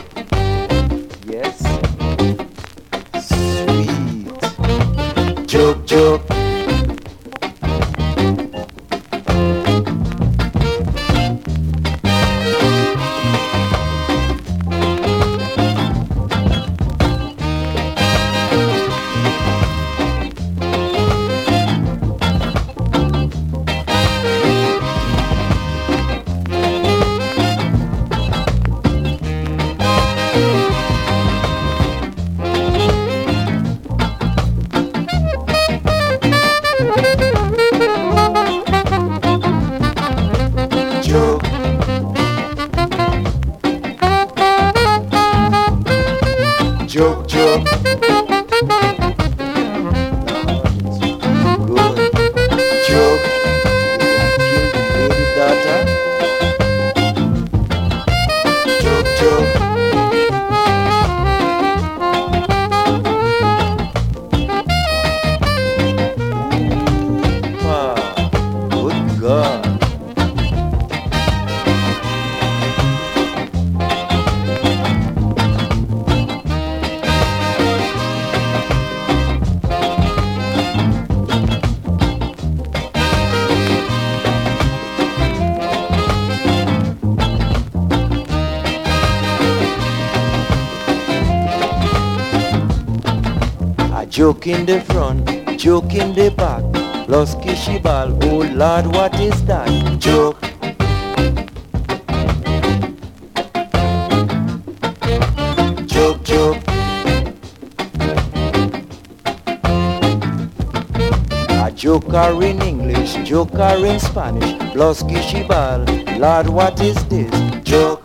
Los 114.81 115.03
Kishibal, 115.03 115.85
Lord, 116.17 116.49
what 116.49 116.81
is 116.81 116.95
this? 117.05 117.29
Joke. 117.63 118.03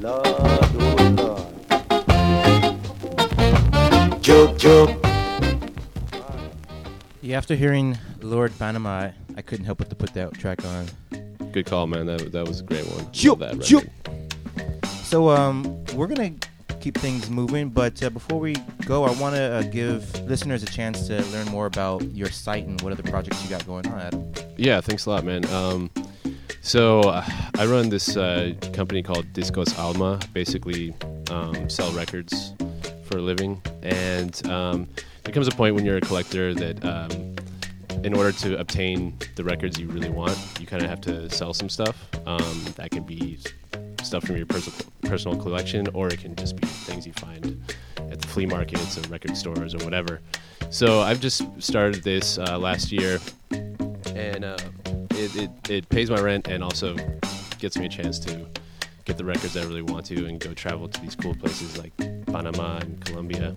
Lord, 0.00 0.24
oh 0.78 0.94
Lord. 3.98 4.22
Joke, 4.22 4.56
joke. 4.56 4.90
Yeah, 7.20 7.36
after 7.36 7.56
hearing 7.56 7.98
Lord 8.22 8.56
Panama, 8.60 8.90
I, 8.90 9.12
I 9.36 9.42
couldn't 9.42 9.64
help 9.64 9.78
but 9.78 9.90
to 9.90 9.96
put 9.96 10.14
that 10.14 10.34
track 10.34 10.64
on. 10.64 10.86
Good 11.50 11.66
call, 11.66 11.88
man. 11.88 12.06
That 12.06 12.30
that 12.30 12.46
was 12.46 12.60
a 12.60 12.62
great 12.62 12.86
one. 12.86 13.10
Joke, 13.10 13.40
joke. 13.58 13.86
So 15.02 15.30
um, 15.30 15.84
we're 15.96 16.06
gonna 16.06 16.30
keep 16.80 16.96
things 16.96 17.28
moving, 17.28 17.68
but 17.68 18.02
uh, 18.02 18.10
before 18.10 18.40
we 18.40 18.54
go, 18.86 19.04
I 19.04 19.12
want 19.12 19.36
to 19.36 19.42
uh, 19.42 19.62
give 19.62 20.18
listeners 20.26 20.62
a 20.62 20.66
chance 20.66 21.06
to 21.08 21.22
learn 21.26 21.46
more 21.48 21.66
about 21.66 22.02
your 22.14 22.28
site 22.30 22.66
and 22.66 22.80
what 22.80 22.92
other 22.92 23.02
projects 23.02 23.42
you 23.44 23.50
got 23.50 23.66
going 23.66 23.86
on. 23.88 24.00
Adam. 24.00 24.32
Yeah, 24.56 24.80
thanks 24.80 25.06
a 25.06 25.10
lot, 25.10 25.24
man. 25.24 25.44
Um, 25.46 25.90
so 26.62 27.02
I 27.02 27.66
run 27.66 27.88
this 27.90 28.16
uh, 28.16 28.54
company 28.72 29.02
called 29.02 29.26
Discos 29.32 29.78
Alma. 29.78 30.18
Basically, 30.32 30.94
um, 31.30 31.68
sell 31.68 31.92
records 31.92 32.54
for 33.04 33.18
a 33.18 33.22
living, 33.22 33.60
and 33.82 34.46
um, 34.46 34.88
there 35.24 35.32
comes 35.32 35.48
a 35.48 35.52
point 35.52 35.74
when 35.74 35.84
you're 35.84 35.98
a 35.98 36.02
collector 36.02 36.54
that 36.54 36.84
um, 36.84 37.36
in 38.04 38.14
order 38.14 38.32
to 38.32 38.58
obtain 38.58 39.16
the 39.36 39.44
records 39.44 39.78
you 39.78 39.88
really 39.88 40.10
want, 40.10 40.38
you 40.58 40.66
kind 40.66 40.82
of 40.82 40.88
have 40.88 41.00
to 41.02 41.28
sell 41.30 41.52
some 41.52 41.68
stuff. 41.68 42.08
Um, 42.26 42.64
that 42.76 42.90
can 42.90 43.02
be 43.02 43.38
stuff 44.04 44.24
from 44.24 44.36
your 44.36 44.46
personal 44.46 45.36
collection, 45.36 45.88
or 45.94 46.08
it 46.08 46.20
can 46.20 46.34
just 46.36 46.56
be 46.56 46.66
things 46.66 47.06
you 47.06 47.12
find 47.14 47.62
at 47.96 48.20
the 48.20 48.26
flea 48.28 48.46
markets 48.46 48.98
or 48.98 49.02
record 49.08 49.36
stores 49.36 49.74
or 49.74 49.84
whatever. 49.84 50.20
So 50.70 51.00
I've 51.00 51.20
just 51.20 51.42
started 51.58 52.02
this 52.02 52.38
uh, 52.38 52.58
last 52.58 52.92
year, 52.92 53.18
and 53.50 54.44
uh, 54.44 54.58
it, 55.12 55.36
it 55.36 55.50
it 55.68 55.88
pays 55.88 56.10
my 56.10 56.20
rent 56.20 56.48
and 56.48 56.62
also 56.62 56.96
gets 57.58 57.76
me 57.76 57.86
a 57.86 57.88
chance 57.88 58.18
to 58.20 58.46
get 59.04 59.16
the 59.16 59.24
records 59.24 59.56
I 59.56 59.62
really 59.64 59.82
want 59.82 60.06
to 60.06 60.26
and 60.26 60.38
go 60.38 60.54
travel 60.54 60.88
to 60.88 61.00
these 61.00 61.16
cool 61.16 61.34
places 61.34 61.76
like 61.78 61.96
Panama 62.26 62.78
and 62.78 63.04
Colombia. 63.04 63.54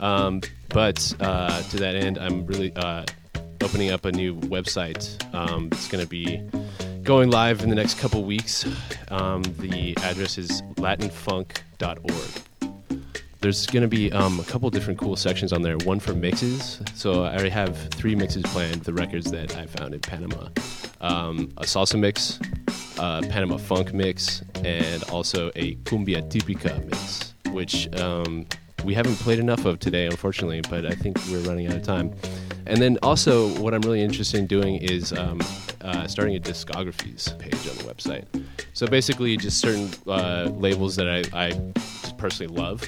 Um, 0.00 0.40
but 0.68 1.14
uh, 1.20 1.62
to 1.62 1.76
that 1.78 1.94
end, 1.94 2.18
I'm 2.18 2.46
really 2.46 2.72
uh, 2.74 3.04
opening 3.62 3.90
up 3.90 4.04
a 4.04 4.12
new 4.12 4.34
website. 4.36 5.22
Um, 5.34 5.68
it's 5.72 5.88
going 5.88 6.02
to 6.02 6.08
be 6.08 6.42
going 7.08 7.30
live 7.30 7.62
in 7.62 7.70
the 7.70 7.74
next 7.74 7.98
couple 7.98 8.22
weeks. 8.22 8.66
Um, 9.10 9.42
the 9.56 9.96
address 10.02 10.36
is 10.36 10.60
latinfunk.org. 10.76 12.74
There's 13.40 13.66
going 13.66 13.80
to 13.80 13.88
be 13.88 14.12
um, 14.12 14.38
a 14.38 14.44
couple 14.44 14.68
different 14.68 14.98
cool 14.98 15.16
sections 15.16 15.54
on 15.54 15.62
there. 15.62 15.78
One 15.78 16.00
for 16.00 16.12
mixes. 16.12 16.82
So 16.92 17.24
I 17.24 17.32
already 17.32 17.48
have 17.48 17.78
three 17.94 18.14
mixes 18.14 18.42
planned, 18.42 18.82
the 18.82 18.92
records 18.92 19.30
that 19.30 19.56
I 19.56 19.64
found 19.64 19.94
in 19.94 20.00
Panama. 20.00 20.50
Um, 21.00 21.50
a 21.56 21.62
salsa 21.62 21.98
mix, 21.98 22.40
a 22.98 23.22
Panama 23.26 23.56
funk 23.56 23.94
mix, 23.94 24.42
and 24.62 25.02
also 25.04 25.50
a 25.56 25.76
cumbia 25.76 26.20
típica 26.30 26.84
mix, 26.84 27.32
which 27.52 27.90
um, 27.98 28.44
we 28.84 28.92
haven't 28.92 29.16
played 29.16 29.38
enough 29.38 29.64
of 29.64 29.78
today, 29.78 30.04
unfortunately. 30.04 30.60
But 30.68 30.84
I 30.84 30.90
think 30.90 31.16
we're 31.30 31.40
running 31.40 31.68
out 31.68 31.76
of 31.76 31.82
time. 31.84 32.12
And 32.68 32.82
then 32.82 32.98
also, 33.02 33.48
what 33.60 33.74
I'm 33.74 33.80
really 33.80 34.02
interested 34.02 34.38
in 34.38 34.46
doing 34.46 34.76
is 34.76 35.12
um, 35.12 35.40
uh, 35.80 36.06
starting 36.06 36.36
a 36.36 36.40
discographies 36.40 37.36
page 37.38 37.54
on 37.54 37.76
the 37.78 37.84
website. 37.84 38.26
So 38.74 38.86
basically, 38.86 39.36
just 39.36 39.58
certain 39.58 39.90
uh, 40.06 40.50
labels 40.54 40.94
that 40.96 41.08
I, 41.08 41.46
I 41.46 41.72
personally 42.18 42.54
love. 42.54 42.84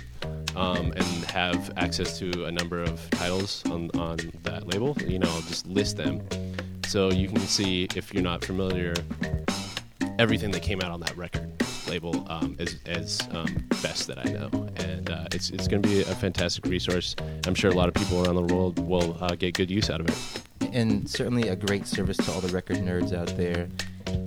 Um, 0.57 0.93
and 0.97 1.05
have 1.27 1.73
access 1.77 2.19
to 2.19 2.47
a 2.47 2.51
number 2.51 2.83
of 2.83 3.09
titles 3.11 3.63
on, 3.67 3.89
on 3.95 4.19
that 4.43 4.67
label. 4.67 4.97
You 5.07 5.21
know, 5.21 5.29
I'll 5.31 5.43
just 5.43 5.65
list 5.69 5.97
them 5.97 6.27
so 6.87 7.09
you 7.09 7.29
can 7.29 7.39
see 7.39 7.87
if 7.95 8.13
you're 8.13 8.25
not 8.25 8.45
familiar 8.45 8.95
everything 10.19 10.51
that 10.51 10.61
came 10.61 10.81
out 10.81 10.91
on 10.91 10.99
that 11.01 11.17
record 11.17 11.49
label 11.91 12.25
um, 12.31 12.57
as, 12.59 12.77
as 12.87 13.21
um, 13.33 13.67
best 13.83 14.07
that 14.07 14.19
I 14.19 14.31
know, 14.31 14.49
and 14.77 15.11
uh, 15.11 15.25
it's 15.33 15.51
it's 15.51 15.67
going 15.67 15.83
to 15.83 15.89
be 15.89 16.01
a 16.03 16.15
fantastic 16.15 16.65
resource. 16.67 17.17
I'm 17.47 17.55
sure 17.55 17.71
a 17.71 17.75
lot 17.75 17.89
of 17.89 17.95
people 17.95 18.25
around 18.25 18.37
the 18.37 18.55
world 18.55 18.79
will 18.79 19.19
uh, 19.21 19.35
get 19.35 19.55
good 19.55 19.71
use 19.71 19.91
out 19.91 20.01
of 20.01 20.09
it. 20.09 20.73
And 20.73 21.11
certainly 21.11 21.49
a 21.49 21.57
great 21.57 21.87
service 21.87 22.17
to 22.19 22.33
all 22.33 22.41
the 22.41 22.53
record 22.53 22.77
nerds 22.77 23.13
out 23.13 23.37
there. 23.37 23.69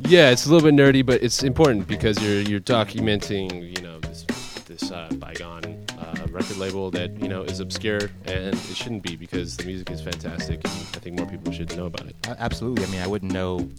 Yeah, 0.01 0.29
it's 0.31 0.45
a 0.45 0.51
little 0.51 0.69
bit 0.69 0.75
nerdy, 0.75 1.05
but 1.05 1.23
it's 1.23 1.43
important 1.43 1.87
because 1.87 2.21
you're 2.21 2.41
you're 2.41 2.59
documenting, 2.59 3.75
you 3.75 3.81
know, 3.81 3.99
this 3.99 4.25
this 4.65 4.91
uh, 4.91 5.07
bygone 5.13 5.85
uh, 5.97 6.27
record 6.29 6.57
label 6.57 6.91
that 6.91 7.17
you 7.21 7.29
know 7.29 7.43
is 7.43 7.61
obscure, 7.61 8.09
and 8.25 8.55
it 8.55 8.75
shouldn't 8.75 9.03
be 9.03 9.15
because 9.15 9.55
the 9.55 9.65
music 9.65 9.89
is 9.89 10.01
fantastic, 10.01 10.59
and 10.65 10.73
I 10.95 10.99
think 10.99 11.17
more 11.17 11.27
people 11.27 11.51
should 11.53 11.75
know 11.77 11.85
about 11.85 12.07
it. 12.07 12.15
Uh, 12.27 12.35
absolutely. 12.39 12.83
I 12.83 12.87
mean, 12.87 13.01
I 13.01 13.07
wouldn't 13.07 13.31
know 13.31 13.69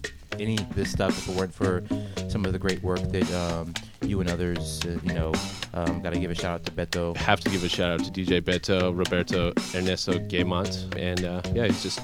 any 0.41 0.59
of 0.59 0.75
this 0.75 0.91
stuff 0.91 1.17
if 1.19 1.29
it 1.29 1.37
weren't 1.37 1.55
for 1.55 1.83
some 2.29 2.45
of 2.45 2.53
the 2.53 2.59
great 2.59 2.83
work 2.83 3.01
that 3.13 3.33
um, 3.33 3.73
you 4.03 4.21
and 4.21 4.31
others, 4.31 4.81
uh, 4.85 4.99
you 5.03 5.15
know, 5.15 5.33
um, 5.75 6.01
got 6.03 6.13
to 6.13 6.19
give 6.19 6.31
a 6.31 6.35
shout 6.35 6.55
out 6.55 6.65
to 6.65 6.73
Beto. 6.73 7.17
Have 7.17 7.41
to 7.41 7.51
give 7.51 7.65
a 7.65 7.69
shout 7.69 7.91
out 7.91 8.05
to 8.05 8.11
DJ 8.11 8.41
Beto, 8.41 8.97
Roberto 8.97 9.53
Ernesto 9.75 10.15
Gyemant, 10.15 10.95
and 10.97 11.25
uh, 11.25 11.43
yeah, 11.55 11.67
he's 11.67 11.83
just 11.83 12.01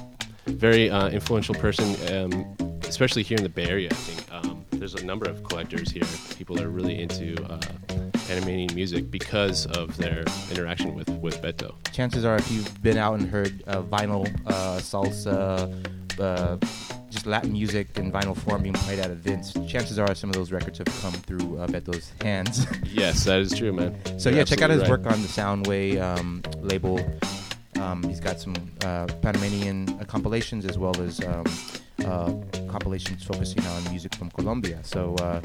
a 0.47 0.51
very 0.51 0.89
uh, 0.89 1.09
influential 1.09 1.55
person, 1.55 1.95
um, 2.13 2.55
especially 2.83 3.23
here 3.23 3.37
in 3.37 3.43
the 3.43 3.49
Bay 3.49 3.67
Area. 3.67 3.89
I 3.91 3.95
think 3.95 4.33
um, 4.33 4.65
there's 4.71 4.95
a 4.95 5.05
number 5.05 5.29
of 5.29 5.43
collectors 5.43 5.91
here, 5.91 6.03
people 6.37 6.55
that 6.55 6.65
are 6.65 6.69
really 6.69 6.99
into 7.01 7.41
uh, 7.45 7.59
Panamanian 8.27 8.73
music 8.73 9.11
because 9.11 9.65
of 9.67 9.97
their 9.97 10.23
interaction 10.49 10.95
with 10.95 11.09
with 11.09 11.41
Beto. 11.41 11.75
Chances 11.91 12.25
are, 12.25 12.37
if 12.37 12.49
you've 12.51 12.81
been 12.81 12.97
out 12.97 13.19
and 13.19 13.29
heard 13.29 13.63
uh, 13.67 13.81
vinyl, 13.81 14.25
uh, 14.45 14.77
salsa, 14.79 15.69
uh, 16.19 16.57
just 17.11 17.25
Latin 17.25 17.51
music 17.51 17.97
in 17.97 18.11
vinyl 18.11 18.35
form 18.35 18.63
being 18.63 18.73
played 18.73 18.99
at 18.99 19.11
events, 19.11 19.53
chances 19.67 19.99
are 19.99 20.15
some 20.15 20.29
of 20.29 20.35
those 20.35 20.51
records 20.51 20.77
have 20.79 20.87
come 21.01 21.13
through 21.13 21.57
uh, 21.59 21.67
Beto's 21.67 22.13
hands. 22.21 22.65
yes, 22.85 23.25
that 23.25 23.39
is 23.39 23.53
true, 23.53 23.73
man. 23.73 23.95
So 24.17 24.29
You're 24.29 24.39
yeah, 24.39 24.43
check 24.45 24.61
out 24.61 24.69
his 24.69 24.81
absolutely 24.81 25.05
work 25.05 25.13
on 25.13 25.21
the 25.21 25.27
Soundway 25.27 26.01
um, 26.01 26.41
label. 26.61 26.99
Um, 27.79 28.03
he's 28.03 28.19
got 28.19 28.39
some 28.39 28.55
uh, 28.85 29.07
Panamanian 29.21 29.89
uh, 29.99 30.05
compilations 30.05 30.65
as 30.65 30.77
well 30.77 30.99
as 31.01 31.19
um, 31.25 31.45
uh, 32.05 32.33
compilations 32.69 33.23
focusing 33.23 33.63
on 33.65 33.83
music 33.89 34.15
from 34.15 34.31
Colombia. 34.31 34.79
So 34.83 35.15
uh, 35.15 35.41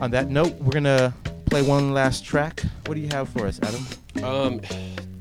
on 0.00 0.10
that 0.12 0.30
note, 0.30 0.54
we're 0.54 0.72
gonna 0.72 1.12
play 1.46 1.62
one 1.62 1.92
last 1.92 2.24
track. 2.24 2.62
What 2.86 2.94
do 2.94 3.00
you 3.00 3.08
have 3.08 3.28
for 3.28 3.46
us, 3.46 3.60
Adam? 3.62 4.24
Um, 4.24 4.60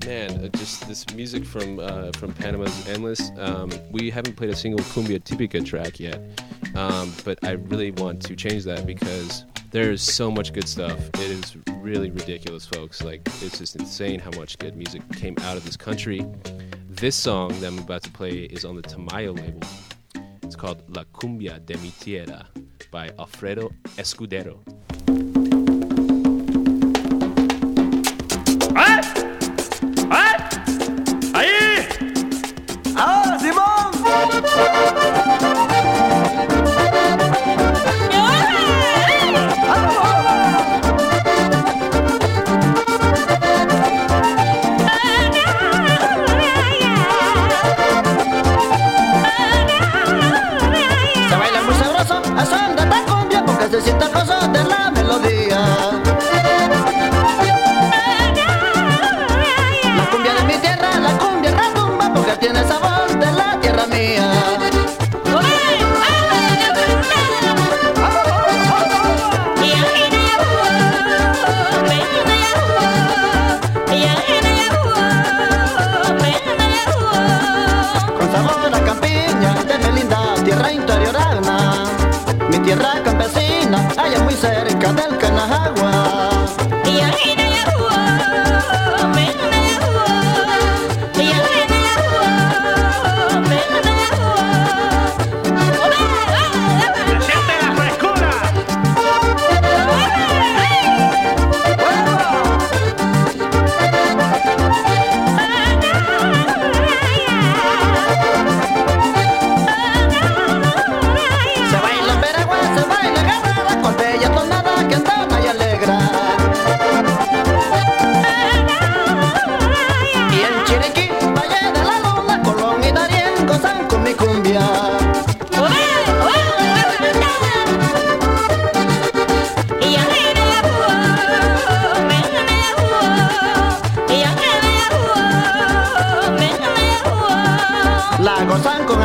man, 0.09 0.43
uh, 0.43 0.47
just 0.57 0.87
this 0.87 1.05
music 1.13 1.45
from 1.45 1.79
uh, 1.79 2.11
from 2.13 2.33
Panama's 2.33 2.87
Endless. 2.87 3.31
Um, 3.37 3.69
we 3.91 4.09
haven't 4.09 4.35
played 4.35 4.49
a 4.49 4.55
single 4.55 4.83
cumbia 4.85 5.19
típica 5.23 5.63
track 5.63 5.99
yet, 5.99 6.19
um, 6.75 7.13
but 7.23 7.37
I 7.43 7.51
really 7.51 7.91
want 7.91 8.19
to 8.23 8.35
change 8.35 8.63
that 8.63 8.87
because 8.87 9.45
there's 9.69 10.01
so 10.01 10.31
much 10.31 10.51
good 10.51 10.67
stuff. 10.67 10.97
It 11.15 11.29
is 11.37 11.55
really 11.75 12.09
ridiculous, 12.09 12.65
folks. 12.65 13.03
Like 13.03 13.21
it's 13.43 13.59
just 13.59 13.75
insane 13.75 14.19
how 14.19 14.31
much 14.31 14.57
good 14.57 14.75
music 14.75 15.03
came 15.13 15.35
out 15.43 15.57
of 15.57 15.63
this 15.63 15.77
country. 15.77 16.25
This 16.89 17.15
song 17.15 17.49
that 17.59 17.67
I'm 17.67 17.77
about 17.77 18.01
to 18.03 18.09
play 18.09 18.45
is 18.55 18.65
on 18.65 18.75
the 18.75 18.81
Tamayo 18.81 19.37
label. 19.37 19.61
It's 20.41 20.55
called 20.55 20.81
La 20.89 21.03
Cumbia 21.13 21.63
de 21.63 21.77
mi 21.77 21.91
Tierra 21.99 22.47
by 22.89 23.11
Alfredo 23.19 23.71
Escudero. 23.97 24.57
¡Eh! 28.75 29.08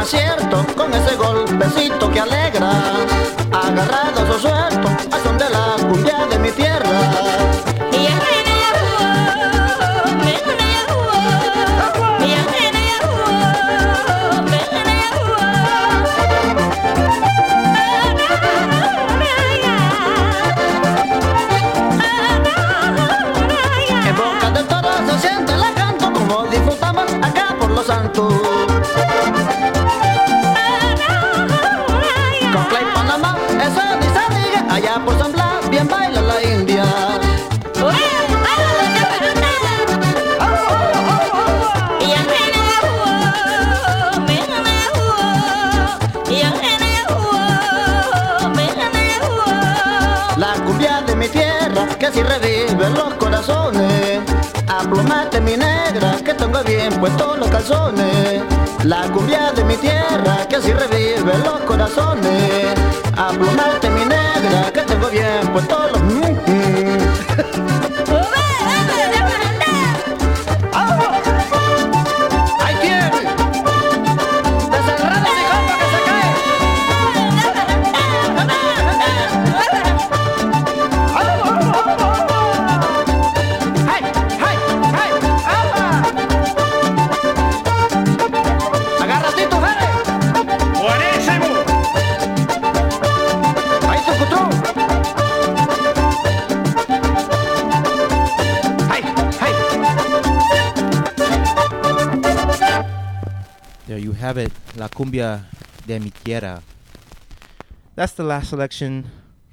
Acierto, 0.05 0.67
con 0.77 0.93
ese 0.93 1.17
golpecito 1.17 2.13
que 2.13 2.21
alegra. 2.21 2.73
Agarrados 3.51 4.37
o 4.37 4.39
sueltos, 4.39 4.93
a 5.11 5.19
son 5.23 5.39
de 5.39 5.49
la 5.49 5.77
cumbia 5.89 6.27
de 6.27 6.39
mi 6.39 6.51
tierra. 6.51 7.74
Bien 56.63 56.93
puestos 57.01 57.39
los 57.39 57.49
calzones. 57.51 58.43
La 58.85 59.09
cumbia 59.11 59.53
de 59.53 59.65
mi 59.65 59.77
tierra, 59.77 60.47
que 60.49 60.57
así 60.57 60.73
revive 60.73 61.39
los 61.45 61.61
corazones. 61.67 62.75
Aplomate 63.17 63.91
mi 63.91 64.05
negra, 64.05 64.71
que 64.73 64.83
tengo 64.83 65.09
bien 65.09 65.49
puestos 65.53 65.84
have 104.35 104.47
it, 104.47 104.77
La 104.77 104.89
Cumbia 104.89 105.45
de 105.87 106.01
mi 106.01 106.11
tierra. 106.11 106.61
That's 107.95 108.15
the 108.15 108.25
last 108.25 108.49
selection 108.49 109.11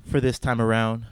for 0.09 0.19
this 0.19 0.39
time 0.39 0.59
around. 0.59 1.05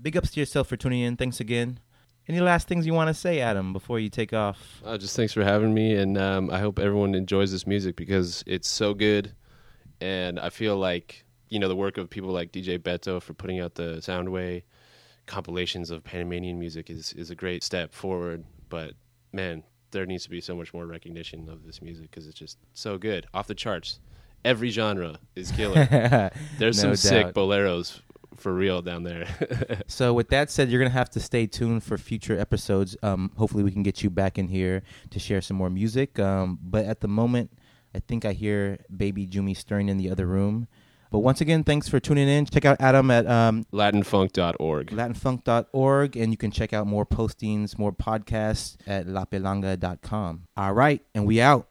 Big 0.00 0.16
ups 0.16 0.30
to 0.30 0.40
yourself 0.40 0.68
for 0.68 0.76
tuning 0.76 1.02
in. 1.02 1.16
Thanks 1.16 1.38
again. 1.38 1.80
Any 2.26 2.40
last 2.40 2.66
things 2.66 2.86
you 2.86 2.94
want 2.94 3.08
to 3.08 3.14
say, 3.14 3.40
Adam, 3.40 3.74
before 3.74 3.98
you 3.98 4.08
take 4.08 4.32
off? 4.32 4.80
Uh, 4.82 4.96
just 4.96 5.16
thanks 5.16 5.34
for 5.34 5.44
having 5.44 5.74
me, 5.74 5.96
and 5.96 6.16
um, 6.16 6.50
I 6.50 6.60
hope 6.60 6.78
everyone 6.78 7.14
enjoys 7.14 7.52
this 7.52 7.66
music 7.66 7.94
because 7.94 8.42
it's 8.46 8.68
so 8.68 8.94
good, 8.94 9.34
and 10.00 10.40
I 10.40 10.48
feel 10.48 10.76
like 10.76 11.26
you 11.50 11.58
know 11.58 11.68
the 11.68 11.76
work 11.76 11.98
of 11.98 12.08
people 12.08 12.30
like 12.30 12.52
DJ 12.52 12.78
Beto 12.78 13.20
for 13.20 13.34
putting 13.34 13.60
out 13.60 13.74
the 13.74 13.96
Soundway 13.96 14.62
compilations 15.26 15.90
of 15.90 16.04
Panamanian 16.04 16.58
music 16.58 16.88
is 16.88 17.12
is 17.12 17.30
a 17.30 17.34
great 17.34 17.62
step 17.62 17.92
forward. 17.92 18.44
But 18.70 18.94
man, 19.32 19.64
there 19.90 20.06
needs 20.06 20.24
to 20.24 20.30
be 20.30 20.40
so 20.40 20.54
much 20.54 20.72
more 20.74 20.86
recognition 20.86 21.48
of 21.48 21.64
this 21.64 21.80
music 21.82 22.10
because 22.10 22.26
it's 22.26 22.38
just 22.38 22.58
so 22.74 22.98
good, 22.98 23.26
off 23.34 23.46
the 23.46 23.54
charts. 23.54 24.00
Every 24.44 24.70
genre 24.70 25.18
is 25.34 25.50
killer. 25.50 26.30
There's 26.58 26.82
No 26.82 26.94
some 26.94 26.96
sick 26.96 27.34
boleros 27.34 28.00
for 28.36 28.52
real 28.54 28.82
down 28.82 29.02
there. 29.02 29.26
So, 29.88 30.12
with 30.12 30.28
that 30.28 30.50
said, 30.50 30.68
you're 30.68 30.80
gonna 30.80 30.90
have 30.90 31.10
to 31.10 31.20
stay 31.20 31.46
tuned 31.46 31.82
for 31.82 31.96
future 31.98 32.38
episodes. 32.38 32.96
Um, 33.02 33.32
hopefully, 33.36 33.64
we 33.64 33.72
can 33.72 33.82
get 33.82 34.02
you 34.02 34.10
back 34.10 34.38
in 34.38 34.48
here 34.48 34.82
to 35.10 35.18
share 35.18 35.40
some 35.40 35.56
more 35.56 35.70
music. 35.70 36.18
Um, 36.18 36.58
but 36.62 36.84
at 36.84 37.00
the 37.00 37.08
moment, 37.08 37.50
I 37.94 38.00
think 38.00 38.24
I 38.24 38.32
hear 38.32 38.78
Baby 38.94 39.26
Jumi 39.26 39.56
stirring 39.56 39.88
in 39.88 39.96
the 39.96 40.10
other 40.10 40.26
room. 40.26 40.68
But 41.10 41.20
once 41.20 41.40
again, 41.40 41.64
thanks 41.64 41.88
for 41.88 42.00
tuning 42.00 42.28
in. 42.28 42.46
Check 42.46 42.64
out 42.64 42.76
Adam 42.80 43.10
at 43.10 43.26
um, 43.26 43.66
LatinFunk.org. 43.72 44.90
latinfunk.org, 44.90 46.16
and 46.16 46.32
you 46.32 46.36
can 46.36 46.50
check 46.50 46.72
out 46.72 46.86
more 46.86 47.06
postings, 47.06 47.78
more 47.78 47.92
podcasts 47.92 48.76
at 48.86 49.06
lapelanga.com. 49.06 50.44
All 50.56 50.72
right, 50.72 51.02
and 51.14 51.26
we 51.26 51.40
out. 51.40 51.66